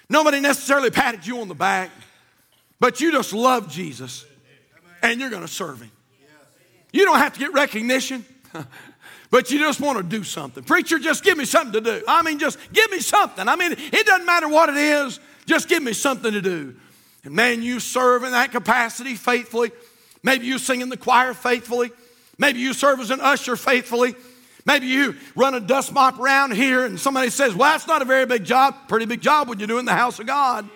Nobody 0.09 0.41
necessarily 0.41 0.91
patted 0.91 1.27
you 1.27 1.41
on 1.41 1.49
the 1.49 1.55
back, 1.55 1.91
but 2.79 3.01
you 3.01 3.11
just 3.11 3.33
love 3.33 3.71
Jesus 3.71 4.27
and 5.03 5.21
you're 5.21 5.31
going 5.31 5.43
to 5.43 5.49
serve 5.49 5.81
him. 5.83 5.91
You 6.93 7.05
don't 7.07 7.19
have 7.19 7.33
to 7.35 7.41
get 7.41 7.53
recognition, 7.53 8.25
but 9.31 9.51
you 9.51 9.59
just 9.59 9.81
want 9.81 9.97
to 9.99 10.05
do 10.05 10.23
something. 10.25 10.63
Preacher, 10.63 10.99
just 10.99 11.25
give 11.25 11.37
me 11.37 11.45
something 11.47 11.73
to 11.73 11.81
do. 11.81 12.05
I 12.07 12.23
mean, 12.23 12.39
just 12.39 12.59
give 12.73 12.91
me 12.91 13.01
something. 13.01 13.49
I 13.49 13.57
mean, 13.57 13.73
it 13.77 14.07
doesn't 14.07 14.25
matter 14.27 14.49
what 14.49 14.69
it 14.69 14.77
is. 14.77 15.19
Just 15.47 15.69
give 15.69 15.83
me 15.83 15.93
something 15.93 16.33
to 16.33 16.41
do. 16.43 16.75
And 17.25 17.35
man, 17.35 17.63
you 17.63 17.81
serve 17.81 18.25
in 18.25 18.33
that 18.33 18.51
capacity 18.51 19.15
faithfully. 19.15 19.73
Maybe 20.23 20.47
you 20.47 20.59
sing 20.59 20.81
in 20.81 20.89
the 20.89 20.97
choir 20.97 21.35
faithfully. 21.35 21.91
Maybe 22.39 22.61
you 22.61 22.73
serve 22.73 23.01
as 23.01 23.11
an 23.11 23.21
usher 23.21 23.57
faithfully. 23.57 24.15
Maybe 24.67 24.87
you 24.87 25.15
run 25.37 25.55
a 25.55 25.61
dust 25.61 25.93
mop 25.93 26.19
around 26.19 26.55
here 26.55 26.85
and 26.87 26.99
somebody 26.99 27.31
says, 27.31 27.55
Well, 27.55 27.71
that's 27.71 27.87
not 27.87 28.01
a 28.03 28.07
very 28.07 28.25
big 28.27 28.45
job. 28.45 28.75
Pretty 28.89 29.07
big 29.07 29.21
job 29.21 29.49
when 29.49 29.61
you 29.61 29.67
do 29.67 29.79
in 29.79 29.85
the 29.85 29.93
house 29.95 30.19
of 30.19 30.27
God 30.27 30.69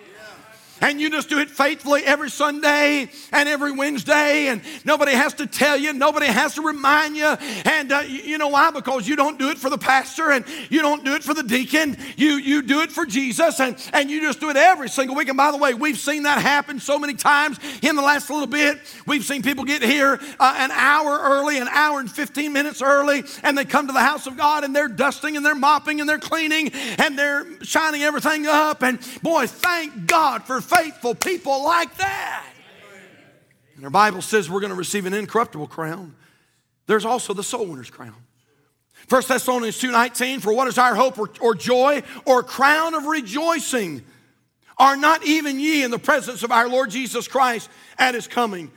and 0.81 0.99
you 0.99 1.09
just 1.09 1.29
do 1.29 1.39
it 1.39 1.49
faithfully 1.49 2.03
every 2.05 2.29
Sunday 2.29 3.09
and 3.31 3.49
every 3.49 3.71
Wednesday, 3.71 4.47
and 4.47 4.61
nobody 4.85 5.13
has 5.13 5.33
to 5.35 5.47
tell 5.47 5.77
you, 5.77 5.93
nobody 5.93 6.27
has 6.27 6.55
to 6.55 6.61
remind 6.61 7.15
you. 7.15 7.25
And 7.25 7.91
uh, 7.91 8.01
you 8.07 8.37
know 8.37 8.49
why? 8.49 8.71
Because 8.71 9.07
you 9.07 9.15
don't 9.15 9.37
do 9.39 9.49
it 9.49 9.57
for 9.57 9.69
the 9.69 9.77
pastor 9.77 10.31
and 10.31 10.45
you 10.69 10.81
don't 10.81 11.03
do 11.03 11.15
it 11.15 11.23
for 11.23 11.33
the 11.33 11.43
deacon. 11.43 11.97
You, 12.17 12.31
you 12.35 12.61
do 12.61 12.81
it 12.81 12.91
for 12.91 13.05
Jesus, 13.05 13.59
and, 13.59 13.75
and 13.93 14.09
you 14.09 14.21
just 14.21 14.39
do 14.39 14.49
it 14.49 14.57
every 14.57 14.89
single 14.89 15.15
week. 15.15 15.27
And 15.27 15.37
by 15.37 15.51
the 15.51 15.57
way, 15.57 15.73
we've 15.73 15.97
seen 15.99 16.23
that 16.23 16.41
happen 16.41 16.79
so 16.79 16.97
many 16.99 17.13
times 17.13 17.59
in 17.81 17.95
the 17.95 18.01
last 18.01 18.29
little 18.29 18.47
bit. 18.47 18.79
We've 19.05 19.23
seen 19.23 19.41
people 19.41 19.63
get 19.63 19.81
here 19.83 20.19
uh, 20.39 20.55
an 20.57 20.71
hour 20.71 21.19
early, 21.21 21.57
an 21.57 21.67
hour 21.67 21.99
and 21.99 22.09
15 22.09 22.53
minutes 22.53 22.81
early, 22.81 23.23
and 23.43 23.57
they 23.57 23.65
come 23.65 23.87
to 23.87 23.93
the 23.93 23.99
house 23.99 24.27
of 24.27 24.37
God 24.37 24.63
and 24.63 24.75
they're 24.75 24.87
dusting 24.87 25.35
and 25.37 25.45
they're 25.45 25.49
mopping 25.55 25.99
and 25.99 26.09
they're 26.09 26.19
cleaning 26.19 26.69
and 26.97 27.17
they're 27.17 27.45
shining 27.63 28.01
everything 28.03 28.47
up. 28.47 28.81
And 28.83 28.99
boy, 29.21 29.47
thank 29.47 30.07
God 30.07 30.43
for 30.43 30.61
faithful 30.69 31.15
people 31.15 31.63
like 31.65 31.95
that. 31.97 32.45
And 33.75 33.83
our 33.85 33.89
Bible 33.91 34.21
says 34.21 34.49
we're 34.49 34.59
going 34.59 34.71
to 34.71 34.75
receive 34.77 35.05
an 35.05 35.13
incorruptible 35.13 35.67
crown. 35.67 36.15
There's 36.85 37.05
also 37.05 37.33
the 37.33 37.43
soul 37.43 37.65
winner's 37.67 37.89
crown. 37.89 38.15
1 39.07 39.23
Thessalonians 39.27 39.79
2:19 39.81 40.41
for 40.41 40.53
what 40.53 40.67
is 40.67 40.77
our 40.77 40.95
hope 40.95 41.17
or, 41.17 41.29
or, 41.39 41.55
joy 41.55 42.03
or 42.25 42.43
crown 42.43 42.93
of 42.93 43.05
rejoicing 43.05 44.03
are 44.77 44.95
not 44.97 45.25
even 45.25 45.59
ye 45.59 45.83
in 45.83 45.91
the 45.91 45.99
presence 45.99 46.43
of 46.43 46.51
our 46.51 46.67
Lord 46.69 46.89
Jesus 46.89 47.27
Christ 47.27 47.69
at 47.97 48.13
his 48.15 48.27
coming 48.27 48.69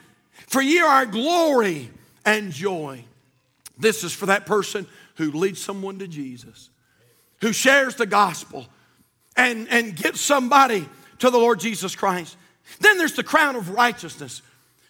for 0.47 0.63
ye 0.63 0.79
are 0.79 0.89
our 0.89 1.07
glory 1.07 1.91
and 2.25 2.53
joy 2.53 3.05
this 3.79 4.05
is 4.05 4.13
for 4.13 4.27
that 4.27 4.47
person 4.47 4.87
who 5.17 5.33
leads 5.33 5.61
someone 5.61 5.99
to 5.99 6.07
Jesus 6.09 6.71
who 7.43 7.53
shares 7.53 7.97
the 7.97 8.07
gospel 8.07 8.67
and 9.37 9.69
and 9.69 9.95
gets 9.95 10.21
somebody 10.21 10.89
to 11.23 11.31
the 11.31 11.39
Lord 11.39 11.61
Jesus 11.61 11.95
Christ. 11.95 12.37
Then 12.81 12.99
there's 12.99 13.13
the 13.13 13.23
crown 13.23 13.55
of 13.55 13.71
righteousness. 13.71 14.43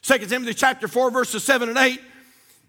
2 0.02 0.16
Timothy 0.20 0.54
chapter 0.54 0.88
4, 0.88 1.10
verses 1.10 1.44
7 1.44 1.68
and 1.68 1.76
8. 1.76 2.00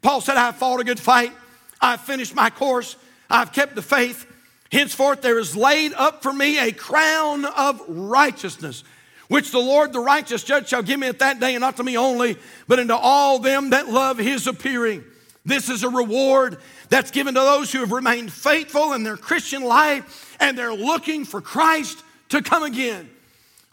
Paul 0.02 0.19
said, 0.19 0.36
I 0.36 0.47
have 0.47 0.58
fought 0.58 0.82
a 0.82 0.84
good 0.84 0.99
fight. 0.99 1.32
I've 1.80 2.02
finished 2.02 2.36
my 2.36 2.49
course. 2.49 2.97
I've 3.30 3.54
kept 3.54 3.76
the 3.76 3.82
faith. 3.82 4.30
Henceforth, 4.69 5.21
there 5.21 5.39
is 5.39 5.56
laid 5.56 5.93
up 5.93 6.21
for 6.21 6.34
me 6.34 6.60
a 6.60 6.73
crown 6.73 7.45
of 7.45 7.82
righteousness, 7.88 8.84
which 9.30 9.52
the 9.52 9.60
Lord, 9.60 9.93
the 9.93 10.02
righteous 10.02 10.43
judge, 10.43 10.67
shall 10.67 10.84
give 10.84 10.99
me 10.99 11.08
at 11.08 11.19
that 11.19 11.39
day, 11.39 11.54
and 11.56 11.62
not 11.62 11.78
to 11.78 11.84
me 11.86 11.97
only, 11.97 12.36
but 12.67 12.80
unto 12.80 12.93
all 12.95 13.39
them 13.39 13.69
that 13.69 13.88
love 13.88 14.17
his 14.17 14.45
appearing. 14.45 15.06
This 15.45 15.69
is 15.69 15.84
a 15.84 15.89
reward 15.89 16.58
that's 16.89 17.12
given 17.12 17.34
to 17.36 17.39
those 17.39 17.71
who 17.71 17.80
have 17.80 17.93
remained 17.93 18.30
faithful 18.34 18.91
in 18.91 19.04
their 19.04 19.15
Christian 19.17 19.63
life, 19.63 20.36
and 20.41 20.58
they're 20.58 20.73
looking 20.76 21.23
for 21.23 21.39
Christ 21.39 22.04
to 22.28 22.41
come 22.41 22.63
again. 22.63 23.10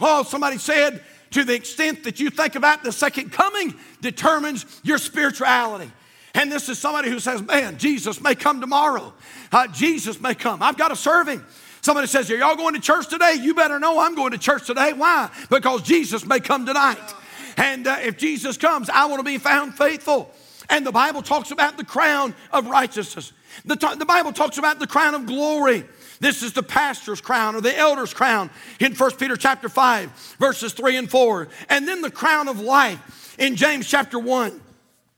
Oh, 0.00 0.22
somebody 0.22 0.58
said, 0.58 1.02
to 1.32 1.44
the 1.44 1.54
extent 1.54 2.02
that 2.04 2.18
you 2.18 2.28
think 2.30 2.56
about 2.56 2.82
the 2.82 2.90
second 2.90 3.30
coming 3.30 3.72
determines 4.00 4.64
your 4.82 4.98
spirituality. 4.98 5.90
And 6.34 6.50
this 6.50 6.68
is 6.68 6.78
somebody 6.78 7.08
who 7.10 7.18
says, 7.20 7.40
Man, 7.42 7.76
Jesus 7.78 8.20
may 8.20 8.34
come 8.34 8.60
tomorrow. 8.60 9.12
Uh, 9.52 9.66
Jesus 9.68 10.20
may 10.20 10.34
come. 10.34 10.60
I've 10.62 10.76
got 10.78 10.88
to 10.88 10.96
serve 10.96 11.28
him. 11.28 11.44
Somebody 11.82 12.06
says, 12.08 12.28
Are 12.30 12.36
y'all 12.36 12.56
going 12.56 12.74
to 12.74 12.80
church 12.80 13.06
today? 13.08 13.36
You 13.40 13.54
better 13.54 13.78
know 13.78 13.98
I'm 14.00 14.14
going 14.16 14.30
to 14.32 14.38
church 14.38 14.66
today. 14.66 14.92
Why? 14.92 15.28
Because 15.50 15.82
Jesus 15.82 16.24
may 16.24 16.40
come 16.40 16.66
tonight. 16.66 16.98
And 17.56 17.86
uh, 17.86 17.96
if 18.02 18.16
Jesus 18.16 18.56
comes, 18.56 18.88
I 18.90 19.06
want 19.06 19.20
to 19.20 19.24
be 19.24 19.38
found 19.38 19.74
faithful. 19.76 20.30
And 20.68 20.84
the 20.86 20.92
Bible 20.92 21.20
talks 21.22 21.50
about 21.52 21.76
the 21.76 21.84
crown 21.84 22.32
of 22.52 22.66
righteousness, 22.66 23.32
the, 23.64 23.74
t- 23.76 23.96
the 23.96 24.06
Bible 24.06 24.32
talks 24.32 24.56
about 24.58 24.78
the 24.80 24.86
crown 24.86 25.14
of 25.14 25.26
glory. 25.26 25.84
This 26.20 26.42
is 26.42 26.52
the 26.52 26.62
pastor's 26.62 27.22
crown 27.22 27.56
or 27.56 27.62
the 27.62 27.76
elder's 27.76 28.12
crown 28.12 28.50
in 28.78 28.94
1 28.94 29.11
Peter 29.16 29.37
chapter 29.37 29.70
5, 29.70 30.37
verses 30.38 30.74
3 30.74 30.98
and 30.98 31.11
4. 31.11 31.48
And 31.70 31.88
then 31.88 32.02
the 32.02 32.11
crown 32.11 32.46
of 32.46 32.61
life 32.61 33.35
in 33.38 33.56
James 33.56 33.88
chapter 33.88 34.18
1 34.18 34.61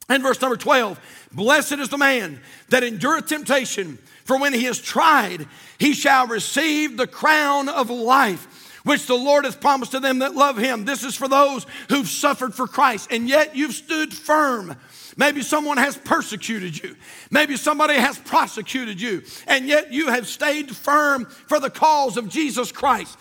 and 0.09 0.23
verse 0.23 0.41
number 0.41 0.57
12. 0.57 1.01
Blessed 1.33 1.73
is 1.73 1.89
the 1.89 1.99
man 1.99 2.41
that 2.69 2.85
endureth 2.85 3.27
temptation, 3.27 3.99
for 4.25 4.39
when 4.39 4.55
he 4.55 4.67
is 4.67 4.81
tried, 4.81 5.49
he 5.79 5.93
shall 5.93 6.29
receive 6.29 6.97
the 6.97 7.09
crown 7.09 7.69
of 7.69 7.91
life 7.91 8.47
which 8.85 9.07
the 9.07 9.15
Lord 9.17 9.45
hath 9.45 9.61
promised 9.61 9.93
to 9.93 10.01
them 10.01 10.21
that 10.21 10.35
love 10.37 10.57
him. 10.57 10.85
This 10.85 11.03
is 11.05 11.17
for 11.17 11.27
those 11.29 11.67
who've 11.89 12.09
suffered 12.09 12.55
for 12.55 12.69
Christ, 12.69 13.11
and 13.11 13.29
yet 13.29 13.57
you've 13.57 13.75
stood 13.75 14.13
firm 14.15 14.77
Maybe 15.17 15.43
someone 15.43 15.77
has 15.77 15.97
persecuted 15.97 16.83
you. 16.83 16.97
Maybe 17.31 17.57
somebody 17.57 17.95
has 17.95 18.19
prosecuted 18.19 19.01
you, 19.01 19.23
and 19.47 19.67
yet 19.67 19.93
you 19.93 20.09
have 20.09 20.27
stayed 20.27 20.75
firm 20.75 21.27
for 21.27 21.61
the 21.61 21.71
cause 21.71 22.17
of 22.17 22.29
Jesus 22.29 22.73
Christ. 22.73 23.17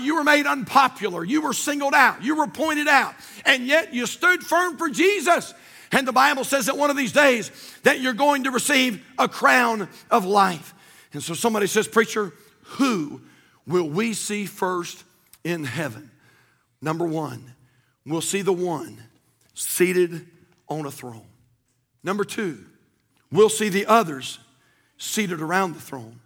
you 0.00 0.14
were 0.14 0.24
made 0.24 0.46
unpopular. 0.46 1.24
You 1.24 1.42
were 1.42 1.52
singled 1.52 1.94
out. 1.94 2.22
You 2.22 2.36
were 2.36 2.46
pointed 2.46 2.88
out, 2.88 3.14
and 3.44 3.66
yet 3.66 3.92
you 3.92 4.06
stood 4.06 4.42
firm 4.42 4.76
for 4.76 4.88
Jesus. 4.88 5.52
And 5.92 6.08
the 6.08 6.12
Bible 6.12 6.44
says 6.44 6.66
that 6.66 6.76
one 6.78 6.90
of 6.90 6.96
these 6.96 7.12
days 7.12 7.50
that 7.82 8.00
you're 8.00 8.14
going 8.14 8.44
to 8.44 8.50
receive 8.50 9.04
a 9.18 9.28
crown 9.28 9.88
of 10.10 10.24
life. 10.24 10.74
And 11.12 11.22
so 11.22 11.34
somebody 11.34 11.66
says, 11.66 11.86
Preacher, 11.86 12.32
who 12.62 13.20
will 13.66 13.88
we 13.88 14.14
see 14.14 14.46
first 14.46 15.04
in 15.44 15.64
heaven? 15.64 16.10
Number 16.80 17.06
one, 17.06 17.52
we'll 18.04 18.20
see 18.22 18.42
the 18.42 18.52
one 18.52 18.98
seated 19.54 20.26
on 20.68 20.86
a 20.86 20.90
throne. 20.90 21.26
Number 22.04 22.22
two, 22.22 22.58
we'll 23.32 23.48
see 23.48 23.70
the 23.70 23.86
others 23.86 24.38
seated 24.98 25.40
around 25.40 25.72
the 25.74 25.80
throne. 25.80 26.20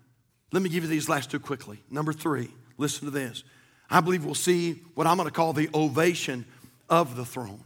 Let 0.53 0.63
me 0.63 0.69
give 0.69 0.83
you 0.83 0.89
these 0.91 1.09
last 1.09 1.31
two 1.31 1.39
quickly. 1.39 1.79
Number 1.89 2.13
three, 2.13 2.49
listen 2.77 3.05
to 3.05 3.11
this. 3.13 3.45
I 3.89 4.01
believe 4.01 4.25
we'll 4.25 4.35
see 4.35 4.73
what 4.97 5.07
I'm 5.07 5.17
going 5.17 5.29
to 5.29 5.33
call 5.35 5.53
the 5.53 5.71
ovation 5.73 6.45
of 6.91 7.15
the 7.17 7.25
throne. 7.25 7.61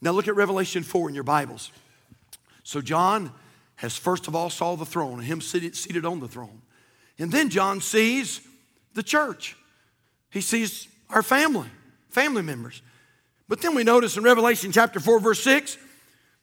Now 0.00 0.12
look 0.12 0.28
at 0.28 0.36
Revelation 0.36 0.84
4 0.84 1.08
in 1.08 1.14
your 1.16 1.24
Bibles. 1.24 1.72
So 2.62 2.80
John 2.80 3.32
has 3.76 3.96
first 3.96 4.28
of 4.28 4.36
all 4.36 4.50
saw 4.50 4.76
the 4.76 4.86
throne 4.86 5.14
and 5.14 5.24
him 5.24 5.40
seated 5.40 6.04
on 6.06 6.20
the 6.20 6.28
throne. 6.28 6.62
And 7.18 7.32
then 7.32 7.50
John 7.50 7.80
sees 7.80 8.40
the 8.94 9.02
church. 9.02 9.56
He 10.30 10.40
sees 10.40 10.86
our 11.10 11.22
family, 11.22 11.68
family 12.08 12.42
members. 12.42 12.80
But 13.48 13.60
then 13.60 13.74
we 13.74 13.82
notice 13.84 14.16
in 14.16 14.22
Revelation 14.22 14.70
chapter 14.72 15.00
4 15.00 15.18
verse 15.18 15.40
6, 15.42 15.76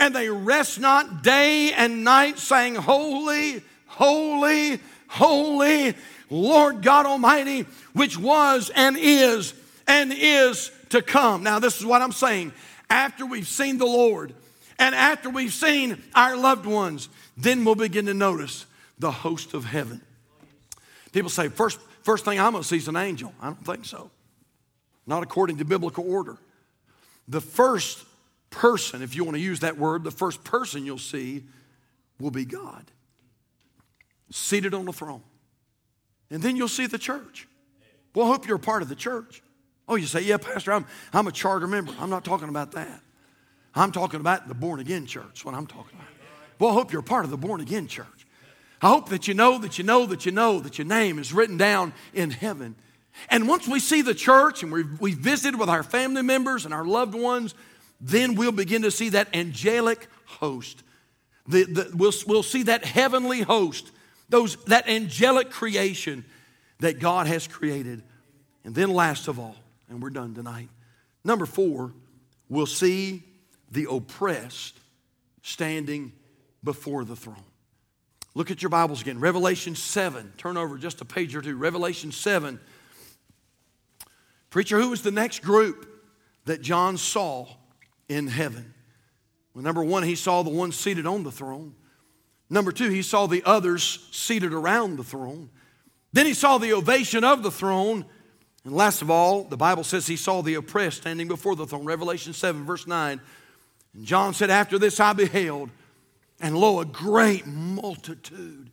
and 0.00 0.16
they 0.16 0.28
rest 0.30 0.80
not 0.80 1.22
day 1.22 1.74
and 1.74 2.02
night, 2.02 2.38
saying, 2.38 2.74
Holy, 2.74 3.62
holy, 3.86 4.80
holy, 5.08 5.94
Lord 6.30 6.80
God 6.82 7.04
Almighty, 7.06 7.66
which 7.92 8.18
was 8.18 8.70
and 8.74 8.96
is 8.98 9.52
and 9.86 10.10
is 10.12 10.72
to 10.88 11.02
come. 11.02 11.42
Now, 11.42 11.58
this 11.58 11.78
is 11.78 11.84
what 11.86 12.00
I'm 12.02 12.12
saying. 12.12 12.52
After 12.88 13.26
we've 13.26 13.46
seen 13.46 13.76
the 13.78 13.84
Lord 13.86 14.32
and 14.78 14.94
after 14.94 15.28
we've 15.28 15.52
seen 15.52 16.02
our 16.14 16.34
loved 16.34 16.64
ones, 16.64 17.10
then 17.36 17.64
we'll 17.64 17.74
begin 17.74 18.06
to 18.06 18.14
notice 18.14 18.64
the 18.98 19.10
host 19.10 19.52
of 19.52 19.66
heaven. 19.66 20.00
People 21.12 21.28
say, 21.30 21.48
first, 21.48 21.78
first 22.02 22.24
thing 22.24 22.40
I'm 22.40 22.52
going 22.52 22.62
to 22.62 22.66
see 22.68 22.78
is 22.78 22.88
an 22.88 22.96
angel. 22.96 23.34
I 23.40 23.46
don't 23.46 23.64
think 23.66 23.84
so. 23.84 24.10
Not 25.06 25.22
according 25.22 25.58
to 25.58 25.64
biblical 25.66 26.10
order. 26.10 26.38
The 27.28 27.40
first 27.42 28.06
person, 28.50 29.02
if 29.02 29.14
you 29.16 29.24
want 29.24 29.36
to 29.36 29.40
use 29.40 29.60
that 29.60 29.78
word, 29.78 30.04
the 30.04 30.10
first 30.10 30.44
person 30.44 30.84
you'll 30.84 30.98
see 30.98 31.44
will 32.18 32.30
be 32.30 32.44
God 32.44 32.84
seated 34.32 34.74
on 34.74 34.84
the 34.84 34.92
throne. 34.92 35.22
And 36.30 36.40
then 36.42 36.54
you'll 36.56 36.68
see 36.68 36.86
the 36.86 36.98
church. 36.98 37.48
Well, 38.14 38.26
I 38.26 38.30
hope 38.30 38.46
you're 38.46 38.56
a 38.56 38.60
part 38.60 38.82
of 38.82 38.88
the 38.88 38.94
church. 38.94 39.42
Oh, 39.88 39.96
you 39.96 40.06
say, 40.06 40.20
yeah, 40.20 40.36
Pastor, 40.36 40.72
I'm, 40.72 40.84
I'm 41.12 41.26
a 41.26 41.32
charter 41.32 41.66
member. 41.66 41.92
I'm 41.98 42.10
not 42.10 42.24
talking 42.24 42.48
about 42.48 42.70
that. 42.72 43.00
I'm 43.74 43.90
talking 43.90 44.20
about 44.20 44.46
the 44.46 44.54
born 44.54 44.78
again 44.80 45.04
church, 45.06 45.24
That's 45.26 45.44
what 45.44 45.54
I'm 45.56 45.66
talking 45.66 45.96
about. 45.96 46.06
Well, 46.60 46.70
I 46.70 46.72
hope 46.74 46.92
you're 46.92 47.00
a 47.00 47.04
part 47.04 47.24
of 47.24 47.30
the 47.32 47.36
born 47.36 47.60
again 47.60 47.86
church. 47.88 48.06
I 48.82 48.88
hope 48.88 49.08
that 49.08 49.26
you 49.28 49.34
know 49.34 49.58
that 49.58 49.78
you 49.78 49.84
know 49.84 50.06
that 50.06 50.24
you 50.26 50.30
know 50.32 50.60
that 50.60 50.78
your 50.78 50.86
name 50.86 51.18
is 51.18 51.32
written 51.32 51.56
down 51.56 51.92
in 52.14 52.30
heaven. 52.30 52.76
And 53.30 53.48
once 53.48 53.66
we 53.66 53.80
see 53.80 54.00
the 54.02 54.14
church 54.14 54.62
and 54.62 54.70
we, 54.72 54.84
we 55.00 55.12
visit 55.12 55.56
with 55.58 55.68
our 55.68 55.82
family 55.82 56.22
members 56.22 56.64
and 56.66 56.72
our 56.74 56.84
loved 56.84 57.14
ones, 57.16 57.54
then 58.00 58.34
we'll 58.34 58.50
begin 58.52 58.82
to 58.82 58.90
see 58.90 59.10
that 59.10 59.28
angelic 59.34 60.08
host. 60.24 60.82
The, 61.46 61.64
the, 61.64 61.90
we'll, 61.94 62.12
we'll 62.26 62.42
see 62.42 62.64
that 62.64 62.84
heavenly 62.84 63.42
host, 63.42 63.90
those, 64.28 64.56
that 64.66 64.88
angelic 64.88 65.50
creation 65.50 66.24
that 66.78 66.98
God 66.98 67.26
has 67.26 67.46
created. 67.46 68.02
And 68.64 68.74
then, 68.74 68.90
last 68.90 69.28
of 69.28 69.38
all, 69.38 69.56
and 69.88 70.02
we're 70.02 70.10
done 70.10 70.34
tonight, 70.34 70.68
number 71.24 71.46
four, 71.46 71.92
we'll 72.48 72.66
see 72.66 73.22
the 73.70 73.90
oppressed 73.90 74.78
standing 75.42 76.12
before 76.64 77.04
the 77.04 77.16
throne. 77.16 77.36
Look 78.34 78.50
at 78.50 78.62
your 78.62 78.68
Bibles 78.68 79.00
again. 79.02 79.18
Revelation 79.18 79.74
7. 79.74 80.32
Turn 80.36 80.56
over 80.56 80.78
just 80.78 81.00
a 81.00 81.04
page 81.04 81.34
or 81.34 81.42
two. 81.42 81.56
Revelation 81.56 82.12
7. 82.12 82.60
Preacher, 84.50 84.80
who 84.80 84.90
was 84.90 85.02
the 85.02 85.10
next 85.10 85.42
group 85.42 85.86
that 86.44 86.62
John 86.62 86.96
saw 86.96 87.46
in 88.10 88.26
heaven. 88.26 88.74
Well, 89.54 89.64
number 89.64 89.82
one, 89.84 90.02
he 90.02 90.16
saw 90.16 90.42
the 90.42 90.50
one 90.50 90.72
seated 90.72 91.06
on 91.06 91.22
the 91.22 91.30
throne. 91.30 91.74
Number 92.50 92.72
two, 92.72 92.88
he 92.90 93.02
saw 93.02 93.26
the 93.26 93.42
others 93.46 94.08
seated 94.10 94.52
around 94.52 94.96
the 94.98 95.04
throne. 95.04 95.48
Then 96.12 96.26
he 96.26 96.34
saw 96.34 96.58
the 96.58 96.72
ovation 96.72 97.22
of 97.22 97.44
the 97.44 97.52
throne. 97.52 98.04
And 98.64 98.74
last 98.74 99.00
of 99.00 99.10
all, 99.10 99.44
the 99.44 99.56
Bible 99.56 99.84
says 99.84 100.08
he 100.08 100.16
saw 100.16 100.42
the 100.42 100.54
oppressed 100.54 100.98
standing 100.98 101.28
before 101.28 101.54
the 101.54 101.66
throne. 101.66 101.84
Revelation 101.84 102.32
7, 102.32 102.64
verse 102.64 102.86
9. 102.86 103.20
And 103.94 104.04
John 104.04 104.34
said, 104.34 104.50
After 104.50 104.76
this 104.78 104.98
I 104.98 105.12
beheld, 105.12 105.70
and 106.40 106.58
lo, 106.58 106.80
a 106.80 106.84
great 106.84 107.46
multitude, 107.46 108.70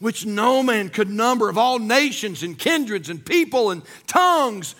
which 0.00 0.26
no 0.26 0.62
man 0.64 0.88
could 0.88 1.08
number, 1.08 1.48
of 1.48 1.56
all 1.56 1.78
nations 1.78 2.42
and 2.42 2.58
kindreds 2.58 3.08
and 3.10 3.24
people 3.24 3.70
and 3.70 3.82
tongues 4.08 4.74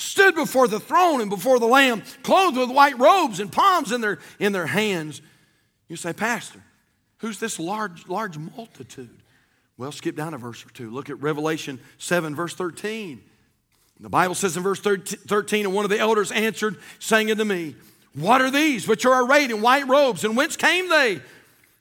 stood 0.00 0.34
before 0.34 0.66
the 0.68 0.80
throne 0.80 1.20
and 1.20 1.30
before 1.30 1.58
the 1.58 1.66
Lamb, 1.66 2.02
clothed 2.22 2.56
with 2.56 2.70
white 2.70 2.98
robes 2.98 3.40
and 3.40 3.52
palms 3.52 3.92
in 3.92 4.00
their, 4.00 4.18
in 4.38 4.52
their 4.52 4.66
hands. 4.66 5.20
You 5.88 5.96
say, 5.96 6.12
Pastor, 6.12 6.60
who's 7.18 7.38
this 7.38 7.58
large, 7.58 8.08
large 8.08 8.38
multitude? 8.38 9.10
Well, 9.76 9.92
skip 9.92 10.16
down 10.16 10.34
a 10.34 10.38
verse 10.38 10.64
or 10.64 10.70
two. 10.70 10.90
Look 10.90 11.10
at 11.10 11.20
Revelation 11.20 11.80
7, 11.98 12.34
verse 12.34 12.54
13. 12.54 13.22
The 14.00 14.08
Bible 14.08 14.34
says 14.34 14.56
in 14.56 14.62
verse 14.62 14.80
13, 14.80 15.66
and 15.66 15.74
one 15.74 15.84
of 15.84 15.90
the 15.90 15.98
elders 15.98 16.32
answered, 16.32 16.76
saying 17.00 17.30
unto 17.30 17.44
me, 17.44 17.76
What 18.14 18.40
are 18.40 18.50
these 18.50 18.88
which 18.88 19.04
are 19.04 19.24
arrayed 19.26 19.50
in 19.50 19.60
white 19.60 19.86
robes, 19.88 20.24
and 20.24 20.36
whence 20.36 20.56
came 20.56 20.88
they? 20.88 21.20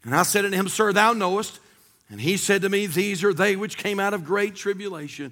And 0.04 0.14
I 0.14 0.24
said 0.24 0.44
unto 0.44 0.58
him, 0.58 0.68
Sir, 0.68 0.92
thou 0.92 1.14
knowest. 1.14 1.62
And 2.10 2.20
he 2.20 2.36
said 2.36 2.62
to 2.64 2.70
me, 2.70 2.88
These 2.88 3.24
are 3.24 3.34
they 3.34 3.56
which 3.56 3.78
came 3.78 4.02
out 4.02 4.14
of 4.14 4.26
great 4.26 4.56
tribulation, 4.56 5.32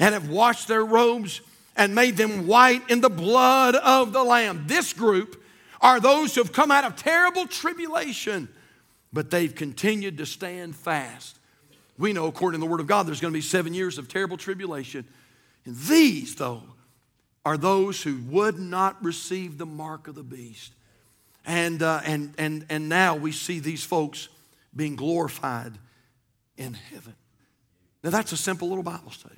and 0.00 0.12
have 0.12 0.28
washed 0.28 0.66
their 0.66 0.84
robes 0.84 1.40
and 1.76 1.94
made 1.94 2.16
them 2.16 2.46
white 2.46 2.88
in 2.90 3.00
the 3.00 3.08
blood 3.10 3.74
of 3.74 4.12
the 4.12 4.22
Lamb. 4.22 4.64
This 4.66 4.92
group 4.92 5.42
are 5.80 6.00
those 6.00 6.34
who 6.34 6.42
have 6.42 6.52
come 6.52 6.70
out 6.70 6.84
of 6.84 6.96
terrible 6.96 7.46
tribulation, 7.46 8.48
but 9.12 9.30
they've 9.30 9.54
continued 9.54 10.18
to 10.18 10.26
stand 10.26 10.76
fast. 10.76 11.38
We 11.98 12.12
know, 12.12 12.26
according 12.26 12.60
to 12.60 12.66
the 12.66 12.70
Word 12.70 12.80
of 12.80 12.86
God, 12.86 13.06
there's 13.06 13.20
going 13.20 13.32
to 13.32 13.36
be 13.36 13.40
seven 13.42 13.74
years 13.74 13.98
of 13.98 14.08
terrible 14.08 14.36
tribulation. 14.36 15.04
And 15.64 15.76
these, 15.76 16.34
though, 16.34 16.62
are 17.44 17.56
those 17.56 18.02
who 18.02 18.16
would 18.28 18.58
not 18.58 19.02
receive 19.04 19.58
the 19.58 19.66
mark 19.66 20.08
of 20.08 20.14
the 20.14 20.22
beast. 20.24 20.72
And, 21.46 21.82
uh, 21.82 22.00
and, 22.04 22.34
and, 22.38 22.66
and 22.70 22.88
now 22.88 23.16
we 23.16 23.30
see 23.30 23.60
these 23.60 23.84
folks 23.84 24.28
being 24.74 24.96
glorified 24.96 25.72
in 26.56 26.74
heaven. 26.74 27.14
Now, 28.02 28.10
that's 28.10 28.32
a 28.32 28.36
simple 28.36 28.68
little 28.68 28.82
Bible 28.82 29.10
study. 29.10 29.36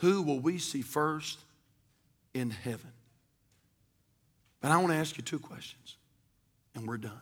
Who 0.00 0.22
will 0.22 0.40
we 0.40 0.56
see 0.58 0.80
first 0.80 1.38
in 2.32 2.50
heaven? 2.50 2.90
But 4.62 4.70
I 4.72 4.76
want 4.78 4.88
to 4.88 4.94
ask 4.96 5.16
you 5.18 5.22
two 5.22 5.38
questions, 5.38 5.96
and 6.74 6.88
we're 6.88 6.96
done. 6.96 7.20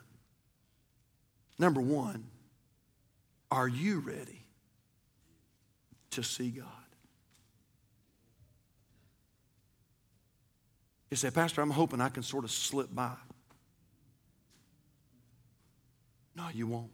Number 1.57 1.81
one, 1.81 2.25
are 3.51 3.67
you 3.67 3.99
ready 3.99 4.41
to 6.11 6.23
see 6.23 6.51
God? 6.51 6.65
You 11.11 11.17
say, 11.17 11.31
Pastor, 11.31 11.61
I'm 11.61 11.71
hoping 11.71 11.99
I 11.99 12.07
can 12.09 12.23
sort 12.23 12.45
of 12.45 12.51
slip 12.51 12.93
by. 12.95 13.15
No, 16.35 16.45
you 16.53 16.67
won't. 16.67 16.91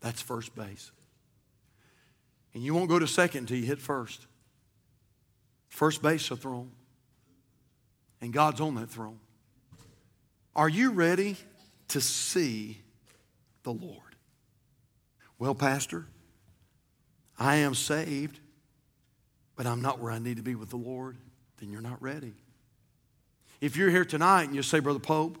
That's 0.00 0.20
first 0.20 0.54
base. 0.56 0.90
And 2.58 2.64
you 2.66 2.74
won't 2.74 2.88
go 2.88 2.98
to 2.98 3.06
second 3.06 3.42
until 3.42 3.58
you 3.58 3.66
hit 3.66 3.78
first. 3.78 4.26
First 5.68 6.02
base 6.02 6.28
a 6.32 6.36
throne. 6.36 6.72
And 8.20 8.32
God's 8.32 8.60
on 8.60 8.74
that 8.74 8.90
throne. 8.90 9.20
Are 10.56 10.68
you 10.68 10.90
ready 10.90 11.36
to 11.86 12.00
see 12.00 12.78
the 13.62 13.72
Lord? 13.72 14.00
Well, 15.38 15.54
Pastor, 15.54 16.06
I 17.38 17.54
am 17.58 17.76
saved, 17.76 18.40
but 19.54 19.64
I'm 19.64 19.80
not 19.80 20.00
where 20.00 20.10
I 20.10 20.18
need 20.18 20.38
to 20.38 20.42
be 20.42 20.56
with 20.56 20.70
the 20.70 20.76
Lord. 20.78 21.16
Then 21.60 21.70
you're 21.70 21.80
not 21.80 22.02
ready. 22.02 22.34
If 23.60 23.76
you're 23.76 23.90
here 23.90 24.04
tonight 24.04 24.46
and 24.46 24.56
you 24.56 24.62
say, 24.64 24.80
Brother 24.80 24.98
Pope, 24.98 25.38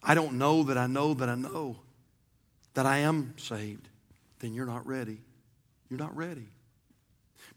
I 0.00 0.14
don't 0.14 0.34
know 0.34 0.62
that 0.62 0.78
I 0.78 0.86
know 0.86 1.12
that 1.14 1.28
I 1.28 1.34
know 1.34 1.74
that 2.74 2.86
I 2.86 2.98
am 2.98 3.34
saved, 3.36 3.88
then 4.38 4.54
you're 4.54 4.64
not 4.66 4.86
ready. 4.86 5.18
You're 5.88 5.98
not 5.98 6.16
ready. 6.16 6.48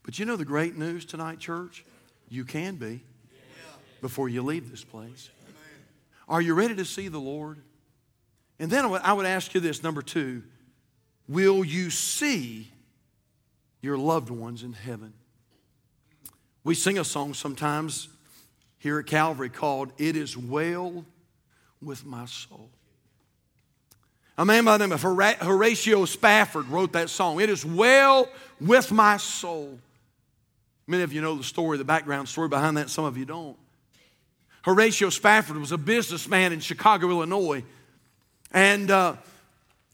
But 0.03 0.19
you 0.19 0.25
know 0.25 0.35
the 0.35 0.45
great 0.45 0.77
news 0.77 1.05
tonight, 1.05 1.39
church? 1.39 1.83
You 2.29 2.45
can 2.45 2.75
be 2.75 3.01
before 4.01 4.29
you 4.29 4.41
leave 4.43 4.69
this 4.69 4.83
place. 4.83 5.29
Are 6.27 6.41
you 6.41 6.53
ready 6.53 6.75
to 6.75 6.85
see 6.85 7.07
the 7.07 7.19
Lord? 7.19 7.57
And 8.59 8.69
then 8.69 8.85
I 8.85 9.13
would 9.13 9.25
ask 9.25 9.53
you 9.55 9.61
this 9.61 9.81
number 9.81 10.01
two, 10.03 10.43
will 11.27 11.65
you 11.65 11.89
see 11.89 12.71
your 13.81 13.97
loved 13.97 14.29
ones 14.29 14.61
in 14.63 14.73
heaven? 14.73 15.13
We 16.63 16.75
sing 16.75 16.99
a 16.99 17.03
song 17.03 17.33
sometimes 17.33 18.09
here 18.77 18.99
at 18.99 19.07
Calvary 19.07 19.49
called 19.49 19.91
It 19.97 20.15
Is 20.15 20.37
Well 20.37 21.03
with 21.81 22.05
My 22.05 22.25
Soul. 22.25 22.69
A 24.39 24.45
man 24.45 24.63
by 24.63 24.77
the 24.77 24.87
name 24.87 24.93
of 24.93 25.01
Horatio 25.01 26.05
Spafford 26.05 26.69
wrote 26.69 26.93
that 26.93 27.09
song. 27.09 27.41
It 27.41 27.49
is 27.49 27.65
well 27.65 28.29
with 28.61 28.89
my 28.89 29.17
soul. 29.17 29.77
Many 30.87 31.03
of 31.03 31.11
you 31.11 31.21
know 31.21 31.35
the 31.35 31.43
story, 31.43 31.77
the 31.77 31.83
background 31.83 32.29
story 32.29 32.47
behind 32.47 32.77
that, 32.77 32.89
some 32.89 33.03
of 33.03 33.17
you 33.17 33.25
don't. 33.25 33.57
Horatio 34.61 35.09
Spafford 35.09 35.57
was 35.57 35.73
a 35.73 35.77
businessman 35.77 36.53
in 36.53 36.61
Chicago, 36.61 37.09
Illinois, 37.09 37.65
and, 38.53 38.89
uh, 38.89 39.15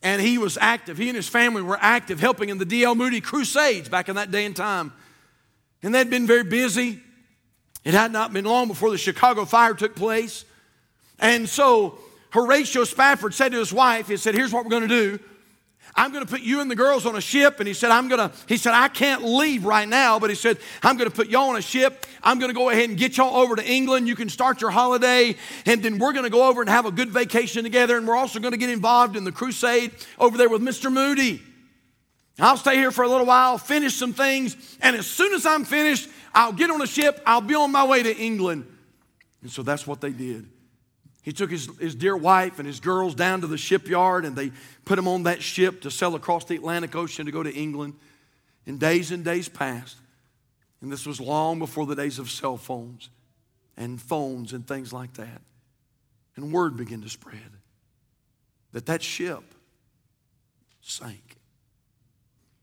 and 0.03 0.21
he 0.21 0.37
was 0.37 0.59
active. 0.61 0.99
He 0.99 1.09
and 1.09 1.15
his 1.15 1.27
family 1.27 1.63
were 1.63 1.79
active 1.81 2.19
helping 2.19 2.49
in 2.49 2.59
the 2.59 2.65
D.L. 2.65 2.93
Moody 2.93 3.21
Crusades 3.21 3.89
back 3.89 4.09
in 4.09 4.15
that 4.15 4.29
day 4.29 4.45
and 4.45 4.55
time. 4.55 4.93
And 5.81 5.93
they'd 5.95 6.11
been 6.11 6.27
very 6.27 6.43
busy. 6.43 6.99
It 7.83 7.95
had 7.95 8.11
not 8.11 8.31
been 8.31 8.45
long 8.45 8.67
before 8.67 8.91
the 8.91 8.99
Chicago 8.99 9.43
fire 9.45 9.73
took 9.73 9.95
place. 9.95 10.45
And 11.17 11.49
so 11.49 11.97
Horatio 12.31 12.83
Spafford 12.83 13.33
said 13.33 13.51
to 13.51 13.59
his 13.59 13.71
wife, 13.73 14.07
he 14.07 14.17
said, 14.17 14.35
Here's 14.35 14.51
what 14.53 14.63
we're 14.63 14.69
going 14.71 14.87
to 14.87 14.87
do. 14.87 15.19
I'm 15.97 16.11
going 16.11 16.25
to 16.25 16.29
put 16.29 16.41
you 16.41 16.59
and 16.59 16.69
the 16.69 16.75
girls 16.75 17.05
on 17.05 17.15
a 17.15 17.21
ship. 17.21 17.59
And 17.59 17.67
he 17.69 17.73
said, 17.73 17.89
I'm 17.89 18.09
going 18.09 18.29
to, 18.29 18.35
he 18.49 18.57
said, 18.57 18.73
I 18.73 18.89
can't 18.89 19.23
leave 19.23 19.63
right 19.63 19.87
now, 19.87 20.19
but 20.19 20.29
he 20.29 20.35
said, 20.35 20.57
I'm 20.83 20.97
going 20.97 21.09
to 21.09 21.15
put 21.15 21.29
y'all 21.29 21.49
on 21.49 21.55
a 21.55 21.61
ship. 21.61 22.05
I'm 22.21 22.37
going 22.37 22.49
to 22.49 22.55
go 22.55 22.69
ahead 22.69 22.89
and 22.89 22.97
get 22.99 23.15
y'all 23.15 23.37
over 23.37 23.55
to 23.55 23.65
England. 23.65 24.05
You 24.09 24.15
can 24.15 24.27
start 24.27 24.59
your 24.59 24.71
holiday. 24.71 25.35
And 25.65 25.81
then 25.81 25.97
we're 25.97 26.11
going 26.11 26.25
to 26.25 26.29
go 26.29 26.49
over 26.49 26.59
and 26.59 26.69
have 26.69 26.85
a 26.85 26.91
good 26.91 27.11
vacation 27.11 27.63
together. 27.63 27.97
And 27.97 28.05
we're 28.05 28.15
also 28.15 28.41
going 28.41 28.51
to 28.51 28.57
get 28.57 28.69
involved 28.69 29.15
in 29.15 29.23
the 29.23 29.31
crusade 29.31 29.91
over 30.19 30.37
there 30.37 30.49
with 30.49 30.61
Mr. 30.61 30.91
Moody. 30.91 31.41
I'll 32.39 32.57
stay 32.57 32.75
here 32.75 32.91
for 32.91 33.05
a 33.05 33.07
little 33.07 33.25
while, 33.25 33.57
finish 33.57 33.93
some 33.95 34.11
things. 34.11 34.57
And 34.81 34.97
as 34.97 35.07
soon 35.07 35.33
as 35.33 35.45
I'm 35.45 35.63
finished, 35.63 36.09
I'll 36.33 36.51
get 36.51 36.69
on 36.71 36.81
a 36.81 36.87
ship. 36.87 37.21
I'll 37.25 37.39
be 37.39 37.55
on 37.55 37.71
my 37.71 37.85
way 37.85 38.03
to 38.03 38.13
England. 38.17 38.65
And 39.41 39.49
so 39.49 39.63
that's 39.63 39.87
what 39.87 40.01
they 40.01 40.11
did. 40.11 40.49
He 41.25 41.31
took 41.33 41.49
his, 41.49 41.67
his 41.79 41.95
dear 41.95 42.15
wife 42.15 42.59
and 42.59 42.67
his 42.67 42.79
girls 42.79 43.15
down 43.15 43.41
to 43.41 43.47
the 43.47 43.57
shipyard 43.57 44.25
and 44.25 44.35
they 44.35 44.51
put 44.85 44.95
them 44.97 45.07
on 45.07 45.23
that 45.23 45.41
ship 45.41 45.81
to 45.81 45.89
sail 45.89 46.13
across 46.13 46.45
the 46.45 46.55
Atlantic 46.55 46.95
Ocean 46.95 47.25
to 47.25 47.31
go 47.31 47.41
to 47.41 47.51
England. 47.51 47.95
And 48.67 48.79
days 48.79 49.09
and 49.11 49.25
days 49.25 49.49
passed. 49.49 49.97
And 50.81 50.91
this 50.91 51.07
was 51.07 51.19
long 51.19 51.57
before 51.57 51.87
the 51.87 51.95
days 51.95 52.19
of 52.19 52.29
cell 52.29 52.57
phones 52.57 53.09
and 53.75 53.99
phones 53.99 54.53
and 54.53 54.67
things 54.67 54.93
like 54.93 55.13
that. 55.15 55.41
And 56.35 56.51
word 56.53 56.77
began 56.77 57.01
to 57.01 57.09
spread 57.09 57.41
that 58.73 58.85
that 58.85 59.01
ship 59.01 59.55
sank. 60.81 61.37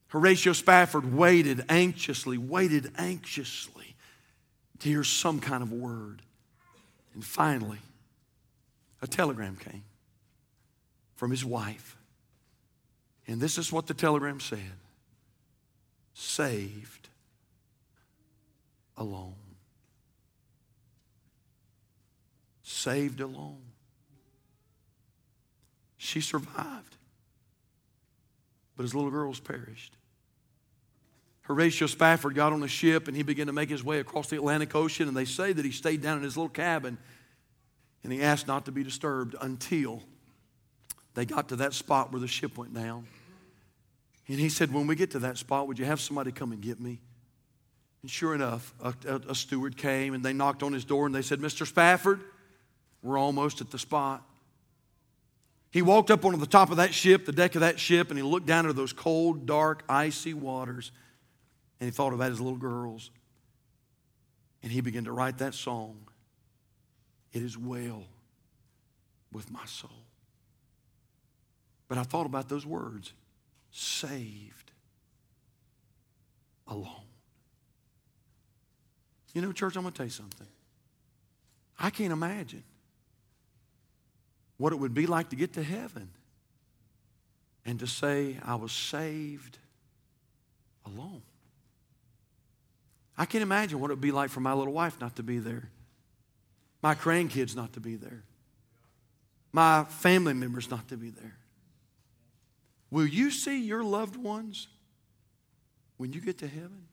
Horatio 0.06 0.52
Spafford 0.52 1.12
waited 1.12 1.64
anxiously, 1.68 2.38
waited 2.38 2.92
anxiously 2.96 3.96
to 4.78 4.88
hear 4.88 5.02
some 5.02 5.40
kind 5.40 5.64
of 5.64 5.72
word. 5.72 6.22
And 7.14 7.24
finally, 7.24 7.78
a 9.02 9.06
telegram 9.06 9.56
came 9.56 9.82
from 11.16 11.30
his 11.32 11.44
wife. 11.44 11.96
And 13.26 13.40
this 13.40 13.58
is 13.58 13.70
what 13.70 13.86
the 13.86 13.94
telegram 13.94 14.40
said 14.40 14.58
saved 16.14 17.08
alone. 18.96 19.34
Saved 22.62 23.20
alone. 23.20 23.58
She 25.96 26.20
survived, 26.20 26.96
but 28.76 28.82
his 28.82 28.94
little 28.94 29.10
girls 29.10 29.40
perished. 29.40 29.96
Horatio 31.42 31.86
Spafford 31.86 32.34
got 32.34 32.52
on 32.52 32.62
a 32.62 32.68
ship 32.68 33.08
and 33.08 33.16
he 33.16 33.22
began 33.22 33.46
to 33.46 33.52
make 33.52 33.68
his 33.68 33.82
way 33.82 33.98
across 34.00 34.28
the 34.28 34.36
Atlantic 34.36 34.74
Ocean. 34.74 35.08
And 35.08 35.16
they 35.16 35.24
say 35.24 35.52
that 35.52 35.64
he 35.64 35.72
stayed 35.72 36.02
down 36.02 36.18
in 36.18 36.22
his 36.24 36.36
little 36.36 36.48
cabin 36.48 36.98
and 38.04 38.12
he 38.12 38.22
asked 38.22 38.46
not 38.48 38.64
to 38.66 38.72
be 38.72 38.82
disturbed 38.82 39.36
until 39.40 40.02
they 41.14 41.24
got 41.24 41.48
to 41.50 41.56
that 41.56 41.72
spot 41.72 42.12
where 42.12 42.20
the 42.20 42.26
ship 42.28 42.56
went 42.58 42.74
down. 42.74 43.06
And 44.28 44.38
he 44.38 44.48
said, 44.48 44.72
When 44.72 44.86
we 44.86 44.96
get 44.96 45.12
to 45.12 45.20
that 45.20 45.38
spot, 45.38 45.68
would 45.68 45.78
you 45.78 45.84
have 45.84 46.00
somebody 46.00 46.32
come 46.32 46.52
and 46.52 46.60
get 46.60 46.80
me? 46.80 47.00
And 48.02 48.10
sure 48.10 48.34
enough, 48.34 48.74
a, 48.82 48.92
a, 49.06 49.16
a 49.30 49.34
steward 49.34 49.76
came 49.76 50.14
and 50.14 50.24
they 50.24 50.32
knocked 50.32 50.62
on 50.62 50.72
his 50.72 50.84
door 50.84 51.06
and 51.06 51.14
they 51.14 51.22
said, 51.22 51.38
Mr. 51.38 51.64
Spafford, 51.66 52.20
we're 53.02 53.18
almost 53.18 53.60
at 53.60 53.70
the 53.70 53.78
spot. 53.78 54.24
He 55.70 55.80
walked 55.82 56.10
up 56.10 56.24
onto 56.24 56.38
the 56.38 56.46
top 56.46 56.70
of 56.70 56.76
that 56.78 56.92
ship, 56.92 57.24
the 57.24 57.32
deck 57.32 57.54
of 57.54 57.60
that 57.62 57.78
ship, 57.78 58.08
and 58.10 58.18
he 58.18 58.22
looked 58.22 58.46
down 58.46 58.66
into 58.66 58.74
those 58.74 58.92
cold, 58.92 59.46
dark, 59.46 59.84
icy 59.88 60.34
waters. 60.34 60.90
And 61.80 61.86
he 61.88 61.92
thought 61.92 62.12
about 62.12 62.30
his 62.30 62.40
little 62.40 62.58
girls. 62.58 63.10
And 64.62 64.70
he 64.70 64.80
began 64.80 65.04
to 65.04 65.12
write 65.12 65.38
that 65.38 65.54
song. 65.54 65.96
It 67.32 67.42
is 67.42 67.56
well 67.56 68.02
with 69.32 69.50
my 69.50 69.64
soul. 69.64 69.90
But 71.88 71.98
I 71.98 72.02
thought 72.02 72.26
about 72.26 72.48
those 72.48 72.66
words 72.66 73.12
saved 73.70 74.70
alone. 76.66 76.88
You 79.34 79.40
know, 79.40 79.52
church, 79.52 79.76
I'm 79.76 79.82
going 79.82 79.92
to 79.92 79.96
tell 79.96 80.06
you 80.06 80.10
something. 80.12 80.46
I 81.78 81.88
can't 81.90 82.12
imagine 82.12 82.64
what 84.58 84.72
it 84.72 84.76
would 84.76 84.92
be 84.94 85.06
like 85.06 85.30
to 85.30 85.36
get 85.36 85.54
to 85.54 85.62
heaven 85.62 86.10
and 87.64 87.78
to 87.80 87.86
say, 87.86 88.36
I 88.44 88.56
was 88.56 88.72
saved 88.72 89.56
alone. 90.84 91.22
I 93.16 93.24
can't 93.24 93.42
imagine 93.42 93.80
what 93.80 93.90
it 93.90 93.94
would 93.94 94.00
be 94.02 94.12
like 94.12 94.28
for 94.30 94.40
my 94.40 94.52
little 94.52 94.72
wife 94.74 95.00
not 95.00 95.16
to 95.16 95.22
be 95.22 95.38
there 95.38 95.70
my 96.82 96.94
grandkids 96.96 97.54
not 97.54 97.72
to 97.74 97.80
be 97.80 97.94
there, 97.96 98.24
my 99.52 99.84
family 99.84 100.34
members 100.34 100.68
not 100.68 100.88
to 100.88 100.96
be 100.96 101.10
there. 101.10 101.36
Will 102.90 103.06
you 103.06 103.30
see 103.30 103.62
your 103.62 103.84
loved 103.84 104.16
ones 104.16 104.68
when 105.96 106.12
you 106.12 106.20
get 106.20 106.38
to 106.38 106.46
heaven? 106.48 106.88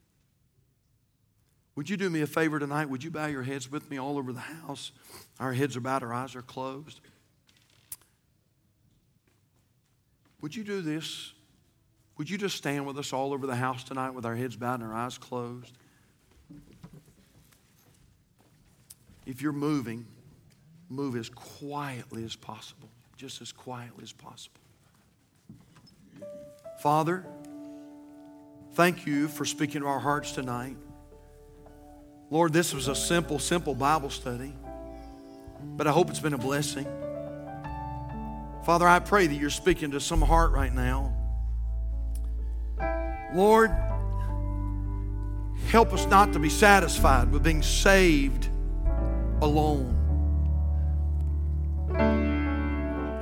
Would 1.76 1.90
you 1.90 1.98
do 1.98 2.10
me 2.10 2.22
a 2.22 2.28
favor 2.28 2.60
tonight? 2.60 2.90
Would 2.90 3.04
you 3.04 3.12
bow 3.12 3.28
your 3.28 3.44
heads 3.44 3.72
with 3.72 3.90
me 3.90 3.98
all 3.98 4.18
over 4.18 4.32
the 4.32 4.40
house? 4.40 4.92
Our 5.40 5.54
heads 5.54 5.76
are 5.76 5.82
bowed, 5.82 6.04
our 6.04 6.14
eyes 6.14 6.36
are 6.36 6.42
closed. 6.42 7.00
Would 10.42 10.56
you 10.56 10.64
do 10.64 10.82
this? 10.82 11.34
Would 12.18 12.30
you 12.30 12.38
just 12.38 12.56
stand 12.58 12.86
with 12.86 12.98
us 12.98 13.12
all 13.14 13.34
over 13.34 13.48
the 13.48 13.56
house 13.56 13.84
tonight 13.84 14.12
with 14.12 14.26
our 14.26 14.36
heads 14.36 14.56
bowed 14.56 14.76
and 14.76 14.84
our 14.84 14.94
eyes 14.94 15.18
closed? 15.18 15.72
If 19.30 19.44
you're 19.44 19.54
moving, 19.54 20.08
move 20.90 21.16
as 21.16 21.30
quietly 21.30 22.24
as 22.24 22.36
possible, 22.36 22.90
just 23.16 23.44
as 23.44 23.52
quietly 23.52 24.02
as 24.02 24.12
possible. 24.12 24.60
Father, 26.82 27.24
thank 28.74 29.06
you 29.06 29.28
for 29.28 29.46
speaking 29.46 29.82
to 29.82 29.88
our 29.88 30.00
hearts 30.00 30.32
tonight. 30.32 30.78
Lord, 32.32 32.54
this 32.54 32.74
was 32.74 32.88
a 32.88 32.96
simple, 32.96 33.38
simple 33.38 33.76
Bible 33.76 34.10
study, 34.10 34.52
but 35.78 35.86
I 35.86 35.92
hope 35.92 36.10
it's 36.10 36.20
been 36.20 36.34
a 36.34 36.38
blessing. 36.40 36.86
Father, 38.66 38.88
I 38.88 38.98
pray 38.98 39.28
that 39.28 39.36
you're 39.36 39.50
speaking 39.52 39.92
to 39.92 40.00
some 40.00 40.24
heart 40.24 40.54
right 40.54 40.74
now. 40.74 41.14
Lord, 43.36 43.70
help 45.68 45.94
us 45.94 46.08
not 46.08 46.34
to 46.34 46.40
be 46.40 46.50
satisfied 46.50 47.32
with 47.32 47.44
being 47.44 47.62
saved 47.62 48.49
alone. 49.42 49.96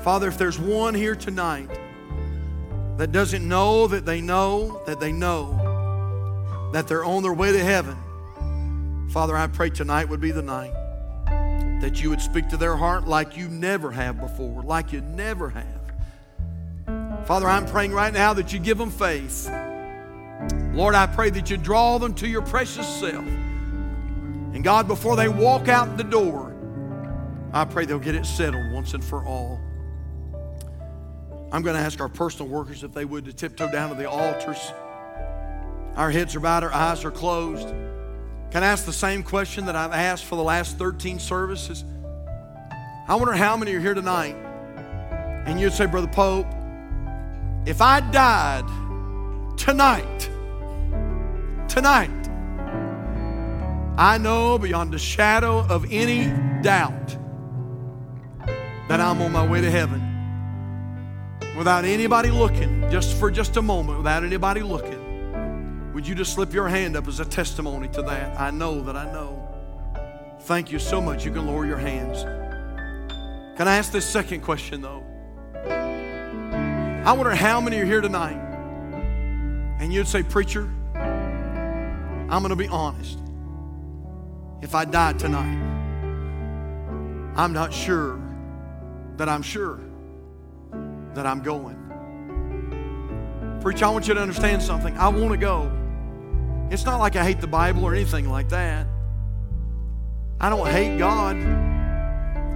Father, 0.03 0.28
if 0.28 0.38
there's 0.38 0.59
one 0.59 0.93
here 0.93 1.15
tonight 1.15 1.70
that 2.97 3.11
doesn't 3.11 3.47
know 3.47 3.88
that 3.88 4.05
they 4.05 4.22
know 4.22 4.82
that 4.86 4.99
they 4.99 5.11
know 5.11 5.53
that 6.74 6.88
they're 6.88 7.05
on 7.05 7.24
their 7.24 7.34
way 7.34 7.51
to 7.51 7.59
heaven, 7.63 7.97
Father, 9.09 9.36
I 9.36 9.47
pray 9.47 9.70
tonight 9.70 10.09
would 10.09 10.22
be 10.22 10.32
the 10.32 10.41
night 10.41 10.74
that 11.82 12.01
you 12.01 12.09
would 12.09 12.22
speak 12.22 12.49
to 12.49 12.57
their 12.57 12.76
heart 12.76 13.07
like 13.07 13.38
you 13.38 13.47
never 13.49 13.91
have 13.91 14.20
before, 14.20 14.63
like 14.63 14.91
you 14.93 15.01
never 15.01 15.49
have. 15.49 17.28
Father, 17.28 17.47
I'm 17.47 17.65
praying 17.65 17.91
right 17.91 18.13
now 18.13 18.34
that 18.34 18.53
you 18.53 18.59
give 18.59 18.78
them 18.78 18.89
faith. 18.89 19.47
Lord, 20.76 20.95
I 20.95 21.07
pray 21.07 21.30
that 21.32 21.49
you 21.49 21.57
draw 21.57 21.97
them 21.97 22.13
to 22.15 22.28
your 22.28 22.41
precious 22.41 22.88
self. 22.88 23.26
And 24.58 24.64
God, 24.64 24.88
before 24.88 25.16
they 25.16 25.30
walk 25.30 25.68
out 25.68 25.97
the 25.97 26.03
door, 26.03 26.51
I 27.53 27.64
pray 27.64 27.86
they'll 27.86 27.99
get 27.99 28.16
it 28.16 28.26
settled 28.26 28.72
once 28.74 28.95
and 28.95 29.03
for 29.05 29.24
all. 29.24 29.62
I'm 31.51 31.62
going 31.62 31.76
to 31.76 31.80
ask 31.80 31.99
our 32.01 32.10
personal 32.10 32.51
workers 32.51 32.84
if 32.84 32.91
they 32.91 33.05
would 33.05 33.26
to 33.26 33.34
tiptoe 33.34 33.72
down 33.72 33.89
to 33.89 33.95
the 33.95 34.10
altars. 34.10 34.58
Our 35.95 36.10
heads 36.10 36.36
are 36.36 36.39
bowed, 36.39 36.64
our 36.64 36.74
eyes 36.74 37.05
are 37.05 37.12
closed. 37.12 37.68
Can 38.49 38.64
I 38.64 38.66
ask 38.66 38.84
the 38.88 38.91
same 38.93 39.22
question 39.22 39.64
that 39.68 39.76
I've 39.76 39.93
asked 39.93 40.26
for 40.26 40.36
the 40.38 40.43
last 40.43 40.80
13 40.80 41.20
services? 41.20 41.84
I 43.08 43.14
wonder 43.14 43.34
how 43.34 43.58
many 43.58 43.76
are 43.76 43.80
here 43.80 43.93
tonight. 43.93 44.34
And 45.45 45.60
you'd 45.60 45.74
say, 45.74 45.86
Brother 45.86 46.08
Pope, 46.08 46.47
if 47.68 47.80
I 47.80 47.99
died 48.10 48.66
tonight, 49.55 50.28
tonight, 51.68 52.16
I 53.99 54.19
know 54.19 54.59
beyond 54.59 54.93
a 54.93 54.99
shadow 54.99 55.57
of 55.65 55.91
any 55.91 56.27
doubt 56.61 57.17
that 58.89 59.01
I'm 59.01 59.19
on 59.23 59.31
my 59.31 59.45
way 59.45 59.59
to 59.59 59.71
heaven 59.71 60.03
without 61.57 61.83
anybody 61.83 62.29
looking, 62.29 62.87
just 62.91 63.17
for 63.17 63.31
just 63.31 63.57
a 63.57 63.61
moment, 63.63 63.97
without 63.97 64.23
anybody 64.23 64.61
looking, 64.61 65.91
would 65.95 66.07
you 66.07 66.13
just 66.13 66.33
slip 66.33 66.53
your 66.53 66.67
hand 66.67 66.95
up 66.95 67.07
as 67.07 67.19
a 67.19 67.25
testimony 67.25 67.87
to 67.87 68.03
that? 68.03 68.39
I 68.39 68.51
know 68.51 68.81
that 68.81 68.95
I 68.95 69.05
know. 69.05 69.33
Thank 70.41 70.71
you 70.71 70.77
so 70.77 71.01
much. 71.01 71.25
You 71.25 71.31
can 71.31 71.47
lower 71.47 71.65
your 71.65 71.77
hands. 71.79 72.21
Can 73.57 73.67
I 73.67 73.77
ask 73.77 73.91
this 73.91 74.07
second 74.07 74.41
question, 74.41 74.79
though? 74.83 75.01
I 77.03 77.11
wonder 77.13 77.33
how 77.33 77.59
many 77.59 77.79
are 77.79 77.85
here 77.85 78.01
tonight 78.01 78.37
and 79.79 79.91
you'd 79.91 80.07
say, 80.07 80.21
Preacher, 80.21 80.69
I'm 80.93 82.43
going 82.43 82.49
to 82.49 82.55
be 82.55 82.67
honest. 82.67 83.17
If 84.62 84.74
I 84.74 84.86
die 84.86 85.14
tonight, 85.14 85.55
I'm 87.36 87.53
not 87.53 87.72
sure 87.72 88.20
that 89.18 89.30
I'm 89.30 89.43
sure 89.43 89.80
that 91.14 91.26
I'm 91.28 91.41
going. 91.41 91.78
Preach, 93.62 93.84
I 93.84 93.89
want 93.89 94.08
you 94.08 94.16
to 94.16 94.20
understand 94.22 94.64
something. 94.64 94.97
I 94.97 95.10
want 95.10 95.30
to 95.32 95.38
go. 95.38 95.72
It's 96.72 96.86
not 96.86 96.97
like 96.99 97.16
I 97.16 97.24
hate 97.24 97.39
the 97.39 97.45
Bible 97.47 97.84
or 97.86 97.93
anything 97.93 98.30
like 98.30 98.49
that. 98.49 98.88
I 100.39 100.49
don't 100.49 100.68
hate 100.68 100.97
God. 100.97 101.36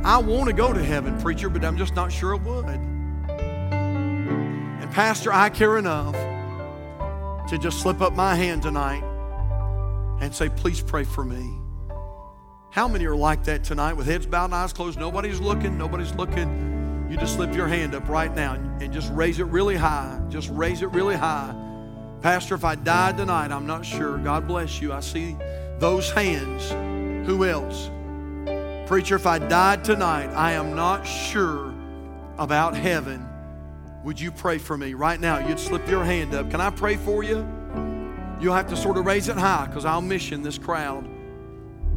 I 0.03 0.17
want 0.17 0.47
to 0.47 0.53
go 0.53 0.73
to 0.73 0.83
heaven, 0.83 1.19
preacher, 1.21 1.49
but 1.49 1.63
I'm 1.63 1.77
just 1.77 1.93
not 1.95 2.11
sure 2.11 2.33
I 2.35 2.39
would. 2.39 2.65
And, 2.65 4.89
Pastor, 4.91 5.31
I 5.31 5.49
care 5.49 5.77
enough 5.77 6.13
to 7.49 7.57
just 7.59 7.79
slip 7.79 8.01
up 8.01 8.13
my 8.13 8.33
hand 8.35 8.63
tonight 8.63 9.03
and 10.21 10.33
say, 10.33 10.49
please 10.49 10.81
pray 10.81 11.03
for 11.03 11.23
me. 11.23 11.60
How 12.71 12.87
many 12.87 13.05
are 13.05 13.15
like 13.15 13.43
that 13.43 13.65
tonight 13.65 13.93
with 13.95 14.05
heads 14.07 14.25
bowed 14.25 14.45
and 14.45 14.55
eyes 14.55 14.71
closed? 14.71 14.97
Nobody's 14.97 15.41
looking, 15.41 15.77
nobody's 15.77 16.15
looking. 16.15 17.05
You 17.11 17.17
just 17.17 17.35
slip 17.35 17.53
your 17.53 17.67
hand 17.67 17.93
up 17.93 18.07
right 18.07 18.33
now 18.33 18.53
and 18.53 18.93
just 18.93 19.11
raise 19.13 19.39
it 19.41 19.47
really 19.47 19.75
high. 19.75 20.17
Just 20.29 20.49
raise 20.53 20.81
it 20.81 20.89
really 20.91 21.17
high. 21.17 21.53
Pastor, 22.21 22.55
if 22.55 22.63
I 22.63 22.75
died 22.75 23.17
tonight, 23.17 23.51
I'm 23.51 23.67
not 23.67 23.85
sure. 23.85 24.17
God 24.19 24.47
bless 24.47 24.81
you. 24.81 24.93
I 24.93 25.01
see 25.01 25.35
those 25.79 26.09
hands. 26.11 26.69
Who 27.27 27.43
else? 27.43 27.89
Preacher, 28.87 29.17
if 29.17 29.27
I 29.27 29.37
died 29.37 29.83
tonight, 29.83 30.29
I 30.33 30.53
am 30.53 30.73
not 30.73 31.03
sure 31.05 31.73
about 32.37 32.73
heaven. 32.73 33.27
Would 34.05 34.17
you 34.17 34.31
pray 34.31 34.59
for 34.59 34.77
me 34.77 34.93
right 34.93 35.19
now? 35.19 35.45
You'd 35.45 35.59
slip 35.59 35.89
your 35.89 36.05
hand 36.05 36.33
up. 36.33 36.49
Can 36.49 36.61
I 36.61 36.69
pray 36.69 36.95
for 36.95 37.21
you? 37.21 37.39
You'll 38.39 38.55
have 38.55 38.69
to 38.69 38.77
sort 38.77 38.95
of 38.95 39.05
raise 39.05 39.27
it 39.27 39.35
high 39.37 39.65
because 39.65 39.83
I'll 39.83 40.01
mission 40.01 40.41
this 40.41 40.57
crowd. 40.57 41.05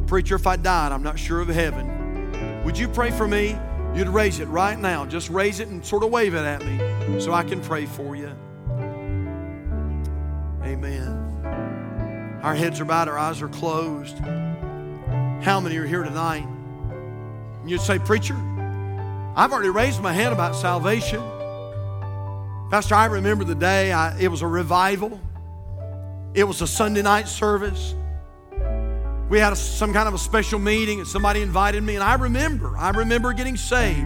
Preacher, 0.07 0.35
if 0.35 0.45
I 0.45 0.55
died, 0.55 0.91
I'm 0.91 1.01
not 1.01 1.17
sure 1.17 1.41
of 1.41 1.47
heaven. 1.49 2.63
Would 2.63 2.77
you 2.77 2.87
pray 2.87 3.09
for 3.09 3.27
me? 3.27 3.57
You'd 3.95 4.07
raise 4.09 4.39
it 4.39 4.45
right 4.49 4.77
now. 4.77 5.05
Just 5.05 5.29
raise 5.31 5.59
it 5.59 5.67
and 5.69 5.83
sort 5.83 6.03
of 6.03 6.11
wave 6.11 6.35
it 6.35 6.43
at 6.45 6.63
me 6.63 7.19
so 7.19 7.33
I 7.33 7.41
can 7.43 7.59
pray 7.59 7.85
for 7.87 8.15
you. 8.15 8.29
Amen. 10.63 12.39
Our 12.43 12.53
heads 12.53 12.79
are 12.79 12.85
bowed, 12.85 13.07
our 13.07 13.17
eyes 13.17 13.41
are 13.41 13.47
closed. 13.47 14.17
How 14.19 15.59
many 15.59 15.75
are 15.77 15.85
here 15.87 16.03
tonight? 16.03 16.45
And 17.61 17.69
you'd 17.69 17.81
say, 17.81 17.97
Preacher, 17.97 18.35
I've 19.35 19.51
already 19.51 19.69
raised 19.69 20.01
my 20.01 20.13
hand 20.13 20.33
about 20.33 20.55
salvation. 20.55 21.19
Pastor, 22.69 22.93
I 22.95 23.05
remember 23.05 23.43
the 23.43 23.55
day 23.55 23.91
I, 23.91 24.15
it 24.19 24.27
was 24.27 24.41
a 24.43 24.47
revival, 24.47 25.19
it 26.35 26.43
was 26.43 26.61
a 26.61 26.67
Sunday 26.67 27.01
night 27.01 27.27
service 27.27 27.95
we 29.29 29.39
had 29.39 29.53
a, 29.53 29.55
some 29.55 29.93
kind 29.93 30.07
of 30.07 30.13
a 30.13 30.17
special 30.17 30.59
meeting 30.59 30.99
and 30.99 31.07
somebody 31.07 31.41
invited 31.41 31.81
me. 31.83 31.95
And 31.95 32.03
I 32.03 32.15
remember, 32.15 32.77
I 32.77 32.91
remember 32.91 33.33
getting 33.33 33.57
saved. 33.57 34.05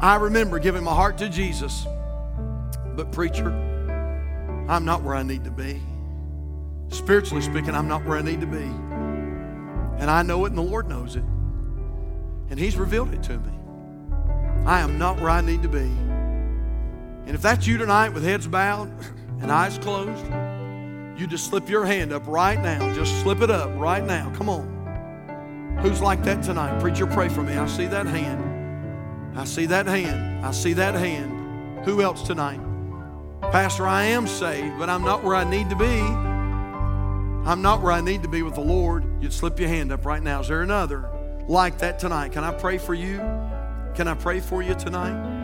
I 0.00 0.16
remember 0.20 0.58
giving 0.58 0.84
my 0.84 0.94
heart 0.94 1.18
to 1.18 1.28
Jesus. 1.28 1.84
But, 2.94 3.12
preacher, 3.12 3.48
I'm 4.68 4.84
not 4.84 5.02
where 5.02 5.14
I 5.14 5.22
need 5.22 5.44
to 5.44 5.50
be. 5.50 5.80
Spiritually 6.88 7.42
speaking, 7.42 7.70
I'm 7.70 7.88
not 7.88 8.04
where 8.04 8.16
I 8.16 8.22
need 8.22 8.40
to 8.40 8.46
be. 8.46 8.64
And 10.00 10.10
I 10.10 10.22
know 10.22 10.44
it, 10.44 10.48
and 10.50 10.58
the 10.58 10.62
Lord 10.62 10.88
knows 10.88 11.16
it. 11.16 11.24
And 12.48 12.58
He's 12.58 12.76
revealed 12.76 13.12
it 13.12 13.22
to 13.24 13.38
me. 13.38 13.52
I 14.64 14.80
am 14.80 14.98
not 14.98 15.20
where 15.20 15.30
I 15.30 15.40
need 15.42 15.62
to 15.62 15.68
be. 15.68 15.78
And 15.80 17.30
if 17.30 17.42
that's 17.42 17.66
you 17.66 17.76
tonight 17.76 18.10
with 18.10 18.22
heads 18.24 18.46
bowed 18.46 18.92
and 19.40 19.50
eyes 19.52 19.76
closed, 19.78 20.24
you 21.16 21.26
just 21.26 21.46
slip 21.48 21.68
your 21.70 21.86
hand 21.86 22.12
up 22.12 22.26
right 22.26 22.60
now. 22.60 22.92
Just 22.94 23.20
slip 23.22 23.40
it 23.40 23.50
up 23.50 23.70
right 23.78 24.04
now. 24.04 24.30
Come 24.36 24.50
on. 24.50 25.78
Who's 25.80 26.02
like 26.02 26.22
that 26.24 26.42
tonight? 26.44 26.78
Preacher, 26.80 27.06
pray 27.06 27.28
for 27.30 27.42
me. 27.42 27.54
I 27.54 27.66
see 27.66 27.86
that 27.86 28.06
hand. 28.06 29.38
I 29.38 29.44
see 29.44 29.64
that 29.66 29.86
hand. 29.86 30.44
I 30.44 30.50
see 30.50 30.74
that 30.74 30.94
hand. 30.94 31.84
Who 31.86 32.02
else 32.02 32.22
tonight? 32.22 32.60
Pastor, 33.50 33.86
I 33.86 34.04
am 34.04 34.26
saved, 34.26 34.78
but 34.78 34.90
I'm 34.90 35.02
not 35.04 35.24
where 35.24 35.34
I 35.34 35.44
need 35.44 35.70
to 35.70 35.76
be. 35.76 35.86
I'm 37.48 37.62
not 37.62 37.80
where 37.80 37.92
I 37.92 38.00
need 38.02 38.22
to 38.22 38.28
be 38.28 38.42
with 38.42 38.54
the 38.56 38.60
Lord. 38.60 39.04
You'd 39.22 39.32
slip 39.32 39.58
your 39.58 39.68
hand 39.70 39.92
up 39.92 40.04
right 40.04 40.22
now. 40.22 40.40
Is 40.40 40.48
there 40.48 40.62
another 40.62 41.08
like 41.48 41.78
that 41.78 41.98
tonight? 41.98 42.32
Can 42.32 42.44
I 42.44 42.52
pray 42.52 42.76
for 42.76 42.92
you? 42.92 43.18
Can 43.94 44.06
I 44.08 44.14
pray 44.14 44.40
for 44.40 44.62
you 44.62 44.74
tonight? 44.74 45.35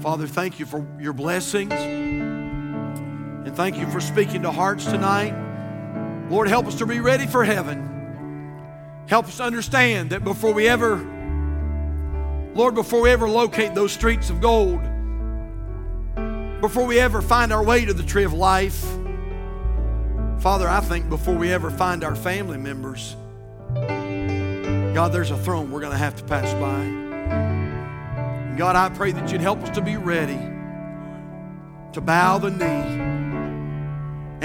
Father, 0.00 0.26
thank 0.26 0.58
you 0.58 0.64
for 0.66 0.86
your 1.00 1.12
blessings. 1.12 1.72
And 1.74 3.54
thank 3.54 3.76
you 3.76 3.86
for 3.90 4.00
speaking 4.00 4.42
to 4.42 4.50
hearts 4.50 4.84
tonight. 4.86 5.34
Lord, 6.30 6.48
help 6.48 6.66
us 6.66 6.76
to 6.76 6.86
be 6.86 7.00
ready 7.00 7.26
for 7.26 7.44
heaven. 7.44 7.86
Help 9.08 9.26
us 9.26 9.40
understand 9.40 10.10
that 10.10 10.24
before 10.24 10.52
we 10.54 10.68
ever, 10.68 10.96
Lord, 12.54 12.74
before 12.74 13.00
we 13.02 13.10
ever 13.10 13.28
locate 13.28 13.74
those 13.74 13.92
streets 13.92 14.30
of 14.30 14.40
gold, 14.40 14.80
before 16.60 16.86
we 16.86 16.98
ever 17.00 17.20
find 17.20 17.52
our 17.52 17.62
way 17.62 17.84
to 17.84 17.92
the 17.92 18.02
tree 18.02 18.24
of 18.24 18.32
life, 18.32 18.80
Father, 20.38 20.66
I 20.68 20.80
think 20.80 21.08
before 21.10 21.34
we 21.34 21.52
ever 21.52 21.70
find 21.70 22.04
our 22.04 22.16
family 22.16 22.56
members, 22.58 23.16
God, 23.74 25.08
there's 25.12 25.30
a 25.30 25.36
throne 25.38 25.70
we're 25.70 25.80
going 25.80 25.92
to 25.92 25.98
have 25.98 26.16
to 26.16 26.24
pass 26.24 26.52
by. 26.54 27.09
God, 28.56 28.76
I 28.76 28.88
pray 28.94 29.12
that 29.12 29.30
you'd 29.30 29.40
help 29.40 29.60
us 29.62 29.70
to 29.76 29.80
be 29.80 29.96
ready 29.96 30.38
to 31.94 32.00
bow 32.00 32.38
the 32.38 32.50
knee 32.50 33.00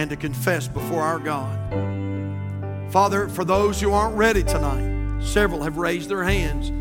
and 0.02 0.10
to 0.10 0.16
confess 0.16 0.68
before 0.68 1.02
our 1.02 1.20
God. 1.20 1.60
Father, 2.92 3.28
for 3.30 3.44
those 3.44 3.82
who 3.82 3.92
aren't 3.92 4.16
ready 4.16 4.44
tonight, 4.44 5.22
several 5.24 5.64
have 5.64 5.78
raised 5.78 6.10
their 6.10 6.24
hands. 6.24 6.72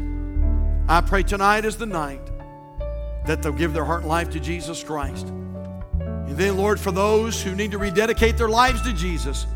I 0.88 1.00
pray 1.00 1.22
tonight 1.22 1.64
is 1.64 1.76
the 1.76 1.86
night 1.86 2.20
that 3.26 3.42
they'll 3.42 3.52
give 3.52 3.72
their 3.72 3.84
heart 3.84 4.00
and 4.02 4.08
life 4.10 4.30
to 4.30 4.40
Jesus 4.40 4.82
Christ. 4.84 5.26
And 5.28 6.36
then, 6.36 6.56
Lord, 6.56 6.78
for 6.78 6.92
those 6.92 7.42
who 7.42 7.54
need 7.54 7.70
to 7.70 7.78
rededicate 7.78 8.36
their 8.36 8.48
lives 8.48 8.82
to 8.82 8.92
Jesus, 8.92 9.46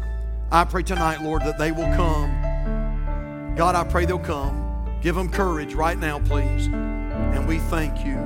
I 0.50 0.64
pray 0.64 0.82
tonight, 0.82 1.22
Lord, 1.22 1.42
that 1.42 1.58
they 1.58 1.70
will 1.72 1.94
come. 1.94 3.54
God, 3.56 3.74
I 3.74 3.84
pray 3.84 4.04
they'll 4.06 4.18
come. 4.18 4.96
Give 5.02 5.14
them 5.14 5.28
courage 5.28 5.74
right 5.74 5.98
now, 5.98 6.18
please. 6.20 6.68
And 7.34 7.46
we 7.46 7.58
thank 7.58 8.06
you. 8.06 8.16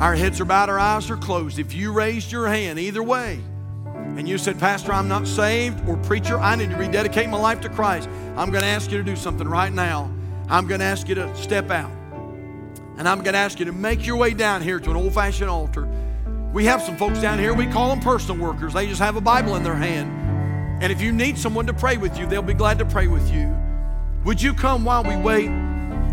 Our 0.00 0.14
heads 0.14 0.38
are 0.40 0.44
bowed, 0.44 0.68
our 0.68 0.78
eyes 0.78 1.10
are 1.10 1.16
closed. 1.16 1.58
If 1.58 1.72
you 1.72 1.92
raised 1.92 2.30
your 2.30 2.46
hand 2.46 2.78
either 2.78 3.02
way, 3.02 3.40
and 3.86 4.28
you 4.28 4.36
said, 4.38 4.58
Pastor, 4.58 4.92
I'm 4.92 5.08
not 5.08 5.26
saved, 5.26 5.88
or 5.88 5.96
Preacher, 5.96 6.38
I 6.38 6.54
need 6.56 6.70
to 6.70 6.76
rededicate 6.76 7.28
my 7.30 7.38
life 7.38 7.62
to 7.62 7.70
Christ, 7.70 8.08
I'm 8.36 8.50
going 8.50 8.60
to 8.62 8.66
ask 8.68 8.90
you 8.92 8.98
to 8.98 9.04
do 9.04 9.16
something 9.16 9.48
right 9.48 9.72
now. 9.72 10.12
I'm 10.48 10.66
going 10.66 10.80
to 10.80 10.84
ask 10.86 11.08
you 11.08 11.14
to 11.16 11.34
step 11.36 11.70
out. 11.70 11.90
And 12.98 13.08
I'm 13.08 13.22
going 13.22 13.32
to 13.32 13.38
ask 13.38 13.58
you 13.58 13.64
to 13.64 13.72
make 13.72 14.06
your 14.06 14.16
way 14.16 14.34
down 14.34 14.60
here 14.62 14.78
to 14.78 14.90
an 14.90 14.96
old 14.96 15.14
fashioned 15.14 15.50
altar. 15.50 15.88
We 16.52 16.66
have 16.66 16.82
some 16.82 16.96
folks 16.98 17.20
down 17.20 17.38
here, 17.38 17.54
we 17.54 17.66
call 17.66 17.88
them 17.90 18.00
personal 18.00 18.42
workers. 18.44 18.74
They 18.74 18.86
just 18.86 19.00
have 19.00 19.16
a 19.16 19.20
Bible 19.22 19.56
in 19.56 19.62
their 19.62 19.74
hand. 19.74 20.82
And 20.82 20.92
if 20.92 21.00
you 21.00 21.12
need 21.12 21.38
someone 21.38 21.66
to 21.66 21.74
pray 21.74 21.96
with 21.96 22.18
you, 22.18 22.26
they'll 22.26 22.42
be 22.42 22.54
glad 22.54 22.78
to 22.80 22.84
pray 22.84 23.06
with 23.06 23.32
you. 23.32 23.54
Would 24.24 24.42
you 24.42 24.52
come 24.52 24.84
while 24.84 25.02
we 25.02 25.16
wait? 25.16 25.48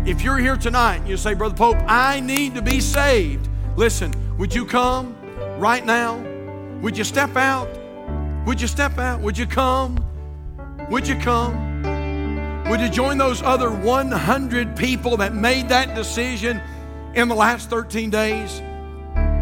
If 0.06 0.20
you're 0.20 0.36
here 0.36 0.58
tonight 0.58 1.00
you 1.06 1.16
say, 1.16 1.32
Brother 1.32 1.54
Pope, 1.54 1.78
I 1.88 2.20
need 2.20 2.54
to 2.56 2.62
be 2.62 2.78
saved, 2.78 3.48
listen, 3.74 4.12
would 4.36 4.54
you 4.54 4.66
come 4.66 5.16
right 5.58 5.82
now? 5.84 6.18
Would 6.82 6.98
you 6.98 7.04
step 7.04 7.34
out? 7.36 7.70
Would 8.44 8.60
you 8.60 8.66
step 8.66 8.98
out? 8.98 9.22
Would 9.22 9.38
you 9.38 9.46
come? 9.46 9.96
Would 10.90 11.08
you 11.08 11.14
come? 11.14 11.82
Would 12.68 12.82
you 12.82 12.90
join 12.90 13.16
those 13.16 13.40
other 13.40 13.70
100 13.70 14.76
people 14.76 15.16
that 15.16 15.32
made 15.34 15.70
that 15.70 15.94
decision 15.94 16.60
in 17.14 17.26
the 17.28 17.34
last 17.34 17.70
13 17.70 18.10
days? 18.10 18.60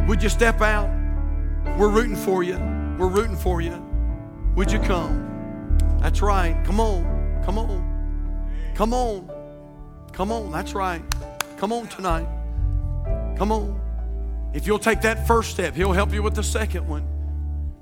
Would 0.08 0.22
you 0.22 0.28
step 0.28 0.60
out? 0.60 0.88
We're 1.76 1.88
rooting 1.88 2.14
for 2.14 2.44
you. 2.44 2.54
We're 3.00 3.08
rooting 3.08 3.36
for 3.36 3.60
you. 3.60 3.84
Would 4.54 4.70
you 4.70 4.78
come? 4.78 5.76
That's 6.00 6.22
right. 6.22 6.56
Come 6.64 6.78
on. 6.78 7.42
Come 7.44 7.58
on. 7.58 8.44
Come 8.76 8.94
on. 8.94 9.32
Come 10.12 10.30
on, 10.30 10.52
that's 10.52 10.74
right. 10.74 11.02
Come 11.58 11.72
on 11.72 11.86
tonight. 11.88 12.26
Come 13.38 13.50
on. 13.50 13.80
If 14.54 14.66
you'll 14.66 14.78
take 14.78 15.00
that 15.02 15.26
first 15.26 15.50
step, 15.50 15.74
He'll 15.74 15.92
help 15.92 16.12
you 16.12 16.22
with 16.22 16.34
the 16.34 16.42
second 16.42 16.86
one. 16.86 17.06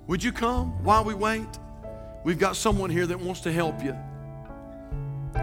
Would 0.06 0.22
you 0.22 0.32
come 0.32 0.82
while 0.84 1.04
we 1.04 1.14
wait? 1.14 1.46
We've 2.24 2.38
got 2.38 2.56
someone 2.56 2.90
here 2.90 3.06
that 3.06 3.18
wants 3.18 3.40
to 3.42 3.52
help 3.52 3.82
you. 3.82 3.96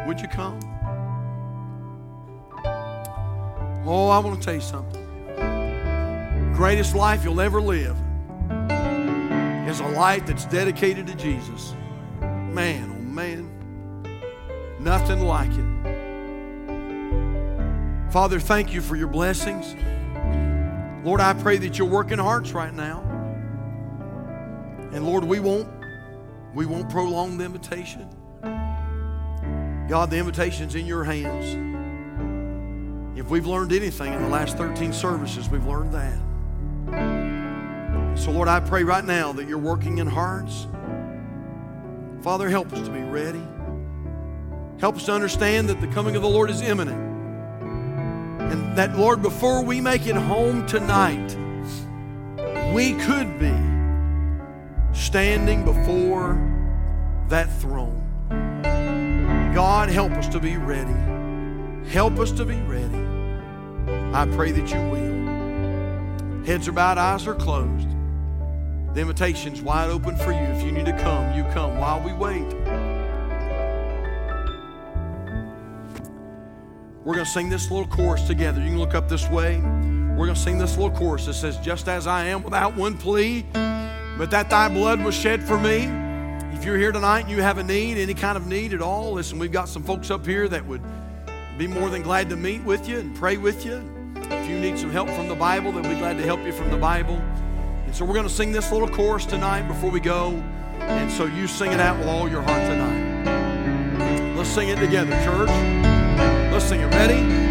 Would 0.06 0.22
you 0.22 0.28
come? 0.28 0.60
Oh, 3.90 4.10
I 4.10 4.20
want 4.20 4.40
to 4.40 4.46
tell 4.46 4.54
you 4.56 4.62
something. 4.62 6.54
Greatest 6.56 6.96
life 6.96 7.24
you'll 7.24 7.42
ever 7.42 7.62
live 7.62 7.96
is 9.70 9.80
a 9.82 9.90
life 9.96 10.26
that's 10.26 10.46
dedicated 10.46 11.08
to 11.08 11.16
Jesus. 11.16 11.74
Man, 12.22 12.94
oh 12.98 13.02
man, 13.02 14.78
nothing 14.80 15.22
like 15.22 15.52
it. 15.52 15.97
Father, 18.12 18.40
thank 18.40 18.72
you 18.74 18.80
for 18.80 18.96
your 18.96 19.08
blessings. 19.10 19.76
Lord, 21.06 21.20
I 21.20 21.34
pray 21.34 21.58
that 21.58 21.78
you're 21.78 21.86
working 21.90 22.18
hearts 22.20 22.54
right 22.54 22.74
now. 22.74 23.02
And 24.94 25.06
Lord, 25.06 25.24
we 25.26 25.40
won't 25.40 25.68
we 26.54 26.66
won't 26.66 26.90
prolong 26.90 27.38
the 27.38 27.44
invitation. 27.46 28.10
God, 28.42 30.10
the 30.10 30.18
invitation's 30.18 30.74
in 30.76 30.86
your 30.88 31.04
hands. 31.04 31.64
If 33.20 33.30
we've 33.30 33.46
learned 33.46 33.74
anything 33.74 34.14
in 34.14 34.22
the 34.24 34.30
last 34.30 34.58
13 34.58 34.92
services, 34.94 35.50
we've 35.50 35.66
learned 35.68 35.94
that. 35.94 36.18
So, 38.18 38.32
Lord, 38.32 38.48
I 38.48 38.60
pray 38.60 38.84
right 38.84 39.06
now 39.06 39.32
that 39.34 39.48
you're 39.48 39.60
working 39.60 40.00
in 40.00 40.08
hearts. 40.08 40.66
Father, 42.24 42.50
help 42.50 42.74
us 42.74 42.88
to 42.88 42.92
be 42.94 43.02
ready. 43.02 43.42
Help 44.80 44.96
us 44.96 45.06
to 45.06 45.12
understand 45.14 45.70
that 45.70 45.80
the 45.82 45.88
coming 45.88 46.16
of 46.16 46.22
the 46.24 46.30
Lord 46.30 46.50
is 46.50 46.62
imminent. 46.62 47.07
And 48.52 48.78
that, 48.78 48.98
Lord, 48.98 49.22
before 49.22 49.62
we 49.62 49.82
make 49.82 50.08
it 50.08 50.16
home 50.16 50.66
tonight, 50.68 51.36
we 52.74 52.94
could 52.94 53.38
be 53.38 53.52
standing 54.98 55.66
before 55.66 56.38
that 57.28 57.52
throne. 57.60 58.04
God, 59.54 59.90
help 59.90 60.14
us 60.14 60.30
to 60.30 60.40
be 60.40 60.56
ready. 60.56 60.94
Help 61.90 62.20
us 62.20 62.32
to 62.34 62.46
be 62.46 62.56
ready. 62.62 63.06
I 64.16 64.26
pray 64.34 64.52
that 64.52 64.72
you 64.72 64.78
will. 64.92 66.44
Heads 66.46 66.70
are 66.70 66.72
bowed, 66.72 66.98
eyes 66.98 67.28
are 67.28 67.36
closed. 67.36 67.90
The 68.94 69.02
invitation's 69.02 69.62
wide 69.62 69.90
open 69.90 70.16
for 70.16 70.32
you. 70.32 70.38
If 70.38 70.64
you 70.64 70.72
need 70.72 70.86
to 70.86 70.98
come, 71.02 71.34
you 71.36 71.44
come 71.52 71.78
while 71.80 72.00
we 72.02 72.14
wait. 72.14 72.54
We're 77.08 77.14
going 77.14 77.26
to 77.26 77.32
sing 77.32 77.48
this 77.48 77.72
little 77.72 77.88
chorus 77.88 78.24
together. 78.28 78.60
You 78.62 78.68
can 78.68 78.80
look 78.80 78.94
up 78.94 79.08
this 79.08 79.30
way. 79.30 79.60
We're 79.62 80.26
going 80.26 80.34
to 80.34 80.36
sing 80.36 80.58
this 80.58 80.78
little 80.78 80.94
chorus 80.94 81.26
that 81.28 81.36
says, 81.36 81.58
Just 81.60 81.88
as 81.88 82.06
I 82.06 82.26
am, 82.26 82.44
without 82.44 82.76
one 82.76 82.98
plea, 82.98 83.44
but 84.18 84.26
that 84.30 84.50
thy 84.50 84.68
blood 84.68 85.02
was 85.02 85.16
shed 85.16 85.42
for 85.42 85.58
me. 85.58 85.88
If 86.54 86.66
you're 86.66 86.76
here 86.78 86.92
tonight 86.92 87.22
and 87.22 87.30
you 87.32 87.42
have 87.42 87.60
a 87.60 87.64
need, 87.64 87.98
any 87.98 88.14
kind 88.14 88.36
of 88.36 88.46
need 88.46 88.74
at 88.74 88.82
all, 88.82 89.14
listen, 89.14 89.40
we've 89.40 89.54
got 89.54 89.70
some 89.70 89.84
folks 89.84 90.12
up 90.12 90.26
here 90.26 90.50
that 90.50 90.66
would 90.66 90.82
be 91.58 91.66
more 91.66 91.90
than 91.90 92.02
glad 92.02 92.30
to 92.30 92.36
meet 92.36 92.62
with 92.66 92.90
you 92.90 93.00
and 93.00 93.16
pray 93.16 93.38
with 93.38 93.66
you. 93.66 93.82
If 94.30 94.50
you 94.50 94.60
need 94.60 94.78
some 94.78 94.90
help 94.90 95.10
from 95.12 95.30
the 95.30 95.36
Bible, 95.36 95.72
they'll 95.72 95.84
be 95.84 95.98
glad 96.00 96.18
to 96.18 96.24
help 96.24 96.44
you 96.46 96.52
from 96.52 96.70
the 96.72 96.78
Bible. 96.78 97.16
And 97.86 97.96
so 97.96 98.04
we're 98.04 98.16
going 98.16 98.28
to 98.28 98.34
sing 98.34 98.52
this 98.52 98.70
little 98.70 98.90
chorus 98.90 99.26
tonight 99.26 99.66
before 99.70 99.92
we 99.92 100.02
go. 100.02 100.32
And 100.82 101.10
so 101.10 101.24
you 101.26 101.48
sing 101.48 101.72
it 101.72 101.80
out 101.80 101.98
with 102.00 102.10
all 102.10 102.28
your 102.30 102.42
heart 102.42 102.64
tonight. 102.68 104.34
Let's 104.36 104.50
sing 104.50 104.68
it 104.68 104.78
together, 104.78 105.12
church 105.24 105.94
so 106.60 106.74
you're 106.76 106.88
ready. 106.90 107.47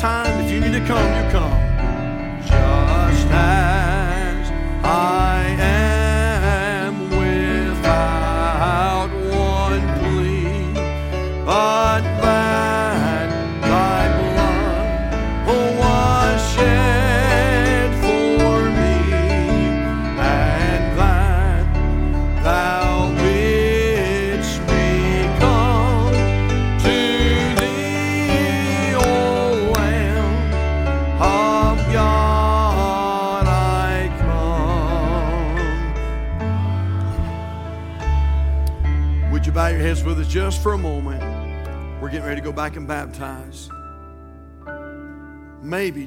time 0.00 0.40
if 0.42 0.50
you 0.50 0.60
need 0.60 0.72
to 0.72 0.80
come. 0.86 1.09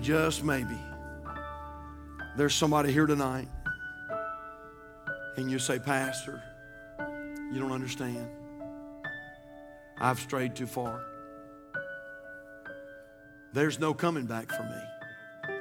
just 0.04 0.44
maybe, 0.44 0.78
there's 2.36 2.54
somebody 2.54 2.92
here 2.92 3.06
tonight 3.06 3.48
and 5.38 5.50
you 5.50 5.58
say, 5.58 5.80
Pastor, 5.80 6.44
you 7.54 7.60
don't 7.62 7.72
understand. 7.72 8.28
I've 10.00 10.20
strayed 10.20 10.56
too 10.58 10.68
far. 10.68 11.02
There's 13.54 13.80
no 13.80 13.94
coming 13.94 14.26
back 14.26 14.52
for 14.52 14.64
me. 14.64 15.56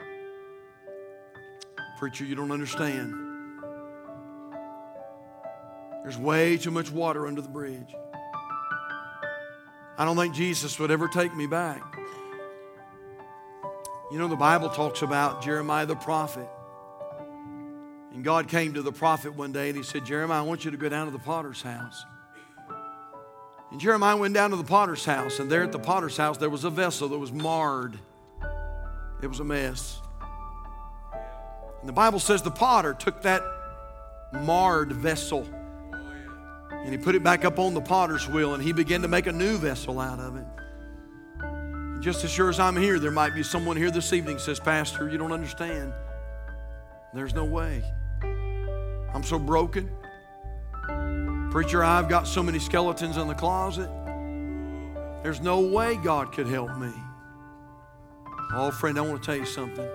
Preacher, 2.01 2.24
you 2.24 2.34
don't 2.34 2.51
understand. 2.51 3.14
There's 6.03 6.18
way 6.18 6.57
too 6.57 6.72
much 6.72 6.90
water 6.90 7.28
under 7.28 7.43
the 7.43 7.49
bridge. 7.49 7.95
I 9.97 10.05
don't 10.05 10.16
think 10.16 10.34
Jesus 10.34 10.80
would 10.80 10.90
ever 10.90 11.07
take 11.07 11.32
me 11.32 11.47
back. 11.47 11.80
You 14.12 14.18
know, 14.18 14.28
the 14.28 14.36
Bible 14.36 14.68
talks 14.68 15.00
about 15.00 15.40
Jeremiah 15.40 15.86
the 15.86 15.96
prophet. 15.96 16.46
And 18.12 18.22
God 18.22 18.46
came 18.46 18.74
to 18.74 18.82
the 18.82 18.92
prophet 18.92 19.34
one 19.34 19.52
day 19.52 19.68
and 19.70 19.76
he 19.78 19.82
said, 19.82 20.04
Jeremiah, 20.04 20.40
I 20.40 20.42
want 20.42 20.66
you 20.66 20.70
to 20.70 20.76
go 20.76 20.90
down 20.90 21.06
to 21.06 21.12
the 21.12 21.18
potter's 21.18 21.62
house. 21.62 22.04
And 23.70 23.80
Jeremiah 23.80 24.14
went 24.18 24.34
down 24.34 24.50
to 24.50 24.56
the 24.56 24.64
potter's 24.64 25.02
house, 25.06 25.38
and 25.40 25.50
there 25.50 25.62
at 25.62 25.72
the 25.72 25.78
potter's 25.78 26.18
house, 26.18 26.36
there 26.36 26.50
was 26.50 26.64
a 26.64 26.68
vessel 26.68 27.08
that 27.08 27.18
was 27.18 27.32
marred. 27.32 27.98
It 29.22 29.28
was 29.28 29.40
a 29.40 29.44
mess. 29.44 29.98
And 31.80 31.88
the 31.88 31.92
Bible 31.94 32.18
says 32.18 32.42
the 32.42 32.50
potter 32.50 32.92
took 32.92 33.22
that 33.22 33.40
marred 34.42 34.92
vessel 34.92 35.48
and 36.70 36.90
he 36.92 36.98
put 36.98 37.14
it 37.14 37.24
back 37.24 37.46
up 37.46 37.58
on 37.58 37.72
the 37.72 37.80
potter's 37.80 38.28
wheel 38.28 38.52
and 38.52 38.62
he 38.62 38.74
began 38.74 39.00
to 39.02 39.08
make 39.08 39.26
a 39.26 39.32
new 39.32 39.56
vessel 39.56 39.98
out 40.00 40.18
of 40.18 40.36
it. 40.36 40.44
Just 42.03 42.24
as 42.24 42.32
sure 42.32 42.48
as 42.48 42.59
I'm 42.59 42.74
here, 42.76 42.98
there 42.98 43.12
might 43.12 43.32
be 43.32 43.44
someone 43.44 43.76
here 43.76 43.88
this 43.92 44.12
evening 44.12 44.36
says, 44.40 44.59
Pastor, 44.59 45.09
you 45.09 45.18
don't 45.18 45.30
understand. 45.30 45.92
There's 47.14 47.32
no 47.32 47.44
way. 47.44 47.80
I'm 49.14 49.22
so 49.22 49.38
broken. 49.38 49.88
Preacher, 51.53 51.84
I've 51.84 52.09
got 52.09 52.26
so 52.26 52.42
many 52.42 52.59
skeletons 52.59 53.18
in 53.18 53.28
the 53.28 53.34
closet. 53.34 53.86
There's 55.22 55.40
no 55.40 55.61
way 55.61 55.94
God 56.03 56.32
could 56.32 56.48
help 56.48 56.76
me. 56.76 56.90
Oh, 58.55 58.72
friend, 58.72 58.98
I 58.98 59.03
want 59.03 59.22
to 59.22 59.24
tell 59.26 59.36
you 59.36 59.46
something. 59.46 59.88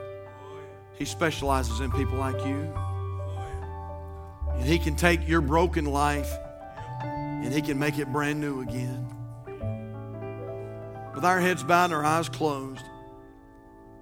He 0.97 1.03
specializes 1.03 1.82
in 1.82 1.91
people 1.91 2.18
like 2.18 2.38
you. 2.45 2.74
And 4.53 4.64
He 4.64 4.80
can 4.80 4.95
take 4.95 5.28
your 5.28 5.41
broken 5.41 5.84
life 5.84 6.32
and 7.03 7.51
He 7.53 7.62
can 7.62 7.78
make 7.78 7.99
it 7.99 8.08
brand 8.14 8.39
new 8.39 8.62
again 8.62 9.14
with 11.18 11.26
our 11.26 11.39
heads 11.39 11.63
bowed 11.63 11.86
and 11.86 11.95
our 11.95 12.05
eyes 12.05 12.30
closed, 12.30 12.84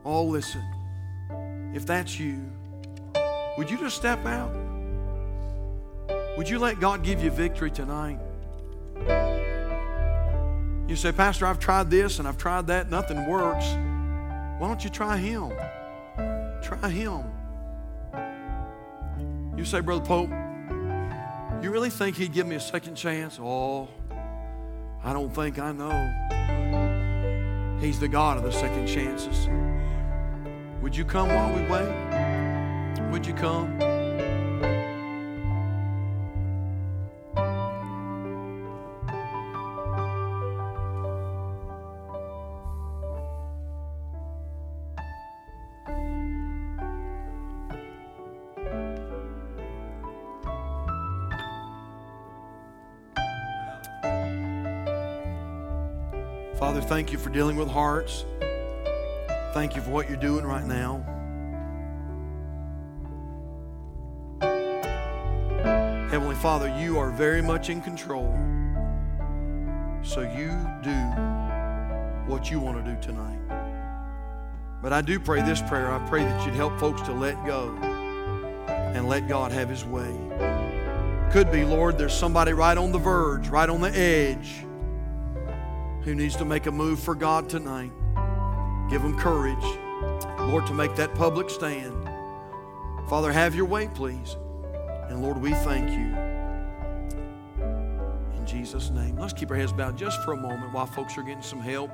all 0.03 0.27
listen. 0.27 0.61
If 1.73 1.85
that's 1.85 2.19
you, 2.19 2.51
would 3.57 3.71
you 3.71 3.77
just 3.77 3.95
step 3.95 4.25
out? 4.25 4.51
Would 6.35 6.49
you 6.49 6.59
let 6.59 6.81
God 6.81 7.05
give 7.05 7.23
you 7.23 7.31
victory 7.31 7.71
tonight? 7.71 8.19
You 10.89 10.97
say, 10.97 11.13
Pastor, 11.13 11.45
I've 11.47 11.57
tried 11.57 11.89
this 11.89 12.19
and 12.19 12.27
I've 12.27 12.37
tried 12.37 12.67
that, 12.67 12.91
nothing 12.91 13.25
works. 13.29 13.65
Why 13.69 14.67
don't 14.67 14.83
you 14.83 14.89
try 14.89 15.15
Him? 15.15 15.53
Try 16.61 16.89
Him. 16.89 17.23
You 19.57 19.63
say, 19.63 19.79
Brother 19.79 20.03
Pope, 20.03 20.31
you 21.63 21.71
really 21.71 21.89
think 21.91 22.17
He'd 22.17 22.33
give 22.33 22.45
me 22.45 22.57
a 22.57 22.59
second 22.59 22.95
chance? 22.95 23.39
Oh, 23.41 23.87
I 25.01 25.13
don't 25.13 25.33
think 25.33 25.59
I 25.59 25.71
know. 25.71 26.64
He's 27.85 27.99
the 27.99 28.07
God 28.07 28.37
of 28.37 28.41
the 28.43 28.51
second 28.51 28.87
chances. 28.87 29.47
Would 30.81 30.95
you 30.97 31.05
come 31.05 31.29
while 31.29 31.53
we 31.53 31.61
wait? 31.69 33.11
Would 33.11 33.27
you 33.27 33.33
come? 33.35 33.77
Thank 57.05 57.13
you 57.13 57.19
for 57.19 57.29
dealing 57.29 57.55
with 57.55 57.67
hearts. 57.67 58.25
Thank 59.53 59.75
you 59.75 59.83
for 59.83 59.91
what 59.91 60.07
you're 60.09 60.17
doing 60.17 60.43
right 60.43 60.65
now. 60.65 61.05
Heavenly 66.09 66.33
Father, 66.33 66.75
you 66.81 66.97
are 66.97 67.11
very 67.11 67.43
much 67.43 67.69
in 67.69 67.83
control. 67.83 68.33
So 70.01 70.21
you 70.21 70.49
do 70.81 70.95
what 72.25 72.49
you 72.49 72.59
want 72.59 72.83
to 72.83 72.95
do 72.95 72.99
tonight. 72.99 73.37
But 74.81 74.91
I 74.91 75.01
do 75.03 75.19
pray 75.19 75.43
this 75.43 75.61
prayer. 75.61 75.91
I 75.91 75.99
pray 76.09 76.23
that 76.23 76.43
you'd 76.43 76.55
help 76.55 76.79
folks 76.79 77.03
to 77.03 77.11
let 77.11 77.35
go 77.45 77.69
and 78.95 79.07
let 79.07 79.27
God 79.27 79.51
have 79.51 79.69
his 79.69 79.85
way. 79.85 80.11
Could 81.31 81.51
be, 81.51 81.65
Lord, 81.65 81.99
there's 81.99 82.15
somebody 82.17 82.53
right 82.53 82.75
on 82.75 82.91
the 82.91 82.97
verge, 82.97 83.47
right 83.49 83.69
on 83.69 83.81
the 83.81 83.95
edge 83.95 84.64
who 86.05 86.13
needs 86.13 86.35
to 86.35 86.45
make 86.45 86.67
a 86.67 86.71
move 86.71 86.99
for 86.99 87.15
God 87.15 87.49
tonight, 87.49 87.91
give 88.91 89.01
them 89.01 89.17
courage, 89.17 89.63
Lord, 90.39 90.65
to 90.67 90.73
make 90.73 90.95
that 90.97 91.15
public 91.15 91.49
stand. 91.49 91.93
Father, 93.09 93.31
have 93.31 93.55
your 93.55 93.65
way, 93.65 93.87
please. 93.93 94.35
And 95.09 95.23
Lord, 95.23 95.41
we 95.41 95.51
thank 95.51 95.89
you. 95.89 96.15
In 98.37 98.45
Jesus' 98.45 98.91
name. 98.91 99.17
Let's 99.17 99.33
keep 99.33 99.49
our 99.49 99.57
heads 99.57 99.73
bowed 99.73 99.97
just 99.97 100.23
for 100.23 100.33
a 100.33 100.37
moment 100.37 100.71
while 100.73 100.85
folks 100.85 101.17
are 101.17 101.23
getting 101.23 101.41
some 101.41 101.59
help. 101.59 101.89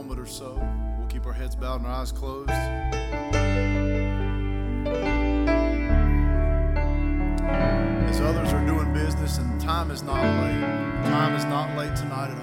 moment 0.00 0.18
or 0.18 0.24
so. 0.26 0.52
We'll 0.98 1.08
keep 1.08 1.26
our 1.26 1.32
heads 1.34 1.54
bowed 1.54 1.76
and 1.80 1.86
our 1.88 1.92
eyes 1.92 2.10
closed. 2.10 2.48
As 8.08 8.18
others 8.22 8.50
are 8.54 8.64
doing 8.66 8.94
business, 8.94 9.36
and 9.36 9.60
time 9.60 9.90
is 9.90 10.02
not 10.02 10.14
late, 10.42 10.64
time 11.12 11.34
is 11.34 11.44
not 11.44 11.76
late 11.76 11.94
tonight 11.96 12.30
at 12.32 12.38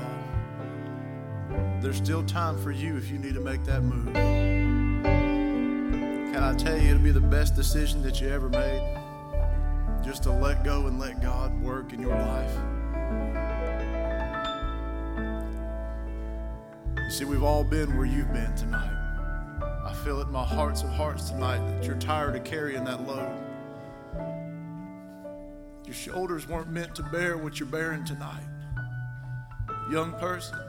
all. 1.49 1.79
There's 1.81 1.97
still 1.97 2.21
time 2.25 2.59
for 2.61 2.69
you 2.71 2.95
if 2.95 3.09
you 3.09 3.17
need 3.17 3.33
to 3.33 3.41
make 3.41 3.63
that 3.65 3.81
move. 3.81 4.13
Can 4.13 6.35
I 6.43 6.53
tell 6.53 6.77
you, 6.79 6.89
it'll 6.89 7.01
be 7.01 7.09
the 7.11 7.19
best 7.19 7.55
decision 7.55 8.03
that 8.03 8.21
you 8.21 8.29
ever 8.29 8.49
made? 8.49 9.01
Just 10.05 10.21
to 10.23 10.31
let 10.31 10.63
go 10.63 10.85
and 10.85 10.99
let 10.99 11.21
God 11.23 11.59
work 11.63 11.91
in 11.91 11.99
your 12.03 12.15
life. 12.15 12.55
You 17.07 17.13
see, 17.13 17.23
we've 17.23 17.41
all 17.43 17.63
been 17.63 17.95
where 17.95 18.05
you've 18.05 18.33
been 18.33 18.53
tonight. 18.57 18.91
I 19.85 19.93
feel 20.03 20.19
it 20.19 20.25
in 20.25 20.31
my 20.33 20.43
hearts 20.43 20.83
of 20.83 20.89
hearts 20.89 21.29
tonight 21.29 21.59
that 21.65 21.85
you're 21.85 21.95
tired 21.95 22.35
of 22.35 22.43
carrying 22.43 22.83
that 22.83 23.07
load. 23.07 23.33
Your 25.85 25.93
shoulders 25.93 26.49
weren't 26.49 26.67
meant 26.69 26.93
to 26.95 27.03
bear 27.03 27.37
what 27.37 27.61
you're 27.61 27.69
bearing 27.69 28.03
tonight. 28.03 28.43
Young 29.89 30.11
person, 30.19 30.59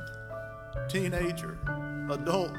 teenager, 0.89 1.59
adult, 2.09 2.53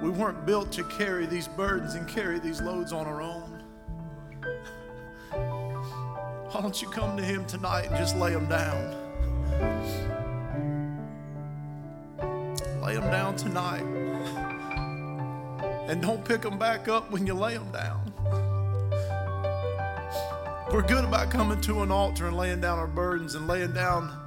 we 0.00 0.08
weren't 0.08 0.46
built 0.46 0.70
to 0.74 0.84
carry 0.84 1.26
these 1.26 1.48
burdens 1.48 1.94
and 1.96 2.06
carry 2.06 2.38
these 2.38 2.60
loads 2.60 2.92
on 2.92 3.06
our 3.06 3.20
own. 3.20 3.64
Why 5.32 6.60
don't 6.60 6.80
you 6.80 6.88
come 6.90 7.16
to 7.16 7.24
Him 7.24 7.44
tonight 7.46 7.86
and 7.88 7.96
just 7.96 8.16
lay 8.18 8.32
them 8.32 8.48
down? 8.48 10.11
lay 12.92 13.00
them 13.00 13.10
down 13.10 13.36
tonight. 13.36 13.84
And 15.90 16.00
don't 16.02 16.22
pick 16.24 16.42
them 16.42 16.58
back 16.58 16.88
up 16.88 17.10
when 17.10 17.26
you 17.26 17.32
lay 17.34 17.54
them 17.54 17.70
down. 17.72 18.10
We're 20.70 20.86
good 20.86 21.04
about 21.04 21.30
coming 21.30 21.60
to 21.62 21.82
an 21.82 21.90
altar 21.90 22.28
and 22.28 22.36
laying 22.36 22.60
down 22.60 22.78
our 22.78 22.86
burdens 22.86 23.34
and 23.34 23.46
laying 23.46 23.72
down 23.72 24.18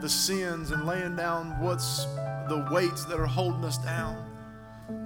the 0.00 0.08
sins 0.08 0.70
and 0.70 0.86
laying 0.86 1.16
down 1.16 1.56
what's 1.60 2.04
the 2.04 2.68
weights 2.70 3.04
that 3.04 3.18
are 3.18 3.26
holding 3.26 3.64
us 3.64 3.78
down. 3.78 4.30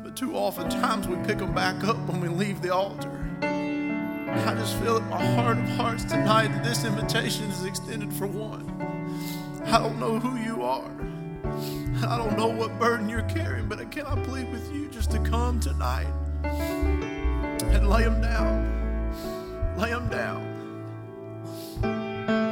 But 0.05 0.15
too 0.17 0.35
often 0.37 0.69
times 0.69 1.09
we 1.09 1.17
pick 1.27 1.39
them 1.39 1.55
back 1.55 1.85
up 1.85 1.97
when 2.09 2.21
we 2.21 2.29
leave 2.29 2.61
the 2.63 2.75
altar. 2.75 3.11
I 3.43 4.55
just 4.55 4.77
feel 4.77 4.99
in 4.99 5.09
my 5.09 5.25
heart 5.35 5.57
of 5.59 5.69
hearts 5.71 6.05
tonight 6.05 6.49
that 6.49 6.65
this 6.65 6.85
invitation 6.85 7.45
is 7.45 7.65
extended 7.65 8.13
for 8.15 8.27
one. 8.27 8.65
I 9.65 9.79
don't 9.79 9.99
know 9.99 10.19
who 10.19 10.37
you 10.45 10.63
are. 10.63 10.91
I 12.05 12.17
don't 12.17 12.37
know 12.39 12.49
what 12.49 12.79
burden 12.79 13.09
you're 13.09 13.23
carrying, 13.23 13.69
but 13.69 13.81
I 13.81 13.85
cannot 13.87 14.23
plead 14.23 14.51
with 14.53 14.73
you 14.73 14.87
just 14.89 15.11
to 15.11 15.19
come 15.19 15.59
tonight 15.59 16.07
and 16.45 17.91
lay 17.91 18.05
them 18.05 18.21
down? 18.21 19.75
Lay 19.79 19.91
them 19.91 20.09
down. 20.09 20.45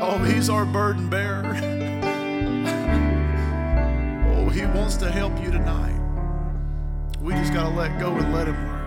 Oh, 0.03 0.19
he's 0.25 0.51
our 0.51 0.67
burden 0.67 1.09
bearer. 1.09 1.45
oh, 4.37 4.49
he 4.51 4.67
wants 4.67 4.97
to 4.97 5.11
help 5.13 5.33
you 5.41 5.51
tonight. 5.53 5.95
We 7.21 7.33
just 7.35 7.53
got 7.53 7.69
to 7.69 7.75
let 7.75 7.99
go 8.01 8.11
and 8.17 8.35
let 8.35 8.49
him 8.49 8.67
work. 8.69 8.83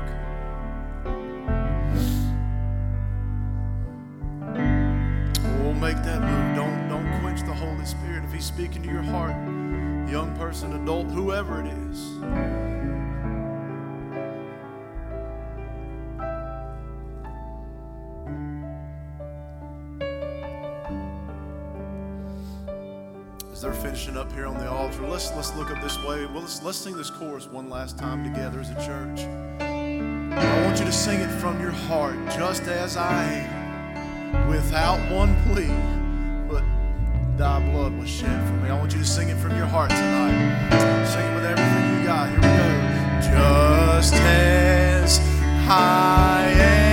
Oh, 5.66 5.74
make 5.74 5.98
that 6.04 6.22
move. 6.22 6.56
Don't 6.56 6.88
don't 6.90 7.20
quench 7.22 7.42
the 7.42 7.54
Holy 7.54 7.86
Spirit. 7.86 8.24
If 8.26 8.32
He's 8.34 8.46
speaking 8.46 8.82
to 8.84 8.90
your 8.90 9.02
heart, 9.02 9.36
young 10.20 10.36
person, 10.36 10.74
adult, 10.84 11.08
whoever 11.12 11.62
it 11.62 11.68
is. 11.68 11.76
As 23.54 23.62
they're 23.62 23.72
finishing 23.72 24.18
up 24.18 24.30
here 24.34 24.46
on 24.46 24.58
the 24.58 24.70
altar, 24.70 25.08
let's 25.08 25.32
let's 25.38 25.56
look 25.56 25.72
up 25.72 25.82
this 25.82 25.98
way. 26.04 26.26
Well, 26.26 26.42
let's 26.42 26.62
let's 26.64 26.78
sing 26.80 26.98
this 26.98 27.10
chorus 27.10 27.48
one 27.48 27.70
last 27.70 27.98
time 27.98 28.26
together 28.26 28.60
as 28.60 28.70
a 28.72 28.86
church. 28.86 29.22
I 29.62 30.52
want 30.66 30.80
you 30.80 30.86
to 30.86 30.92
sing 30.92 31.22
it 31.22 31.30
from 31.40 31.62
your 31.62 31.72
heart, 31.72 32.18
just 32.32 32.64
as 32.64 32.98
I 32.98 33.24
am, 33.24 34.50
without 34.50 35.00
one 35.10 35.34
plea 35.48 35.74
thy 37.40 37.58
blood 37.72 37.98
was 37.98 38.10
shed 38.10 38.46
for 38.48 38.54
me. 38.56 38.70
I 38.70 38.78
want 38.78 38.92
you 38.92 39.00
to 39.00 39.06
sing 39.06 39.30
it 39.30 39.38
from 39.38 39.56
your 39.56 39.66
heart 39.66 39.90
tonight. 39.90 40.72
Sing 41.08 41.26
it 41.26 41.36
with 41.36 41.46
everything 41.46 42.02
you 42.02 42.06
got. 42.06 42.30
Here 42.30 42.38
we 42.38 42.44
go. 42.44 43.34
Just 43.98 44.14
as 44.14 45.20
I 45.70 46.44
am. 46.54 46.89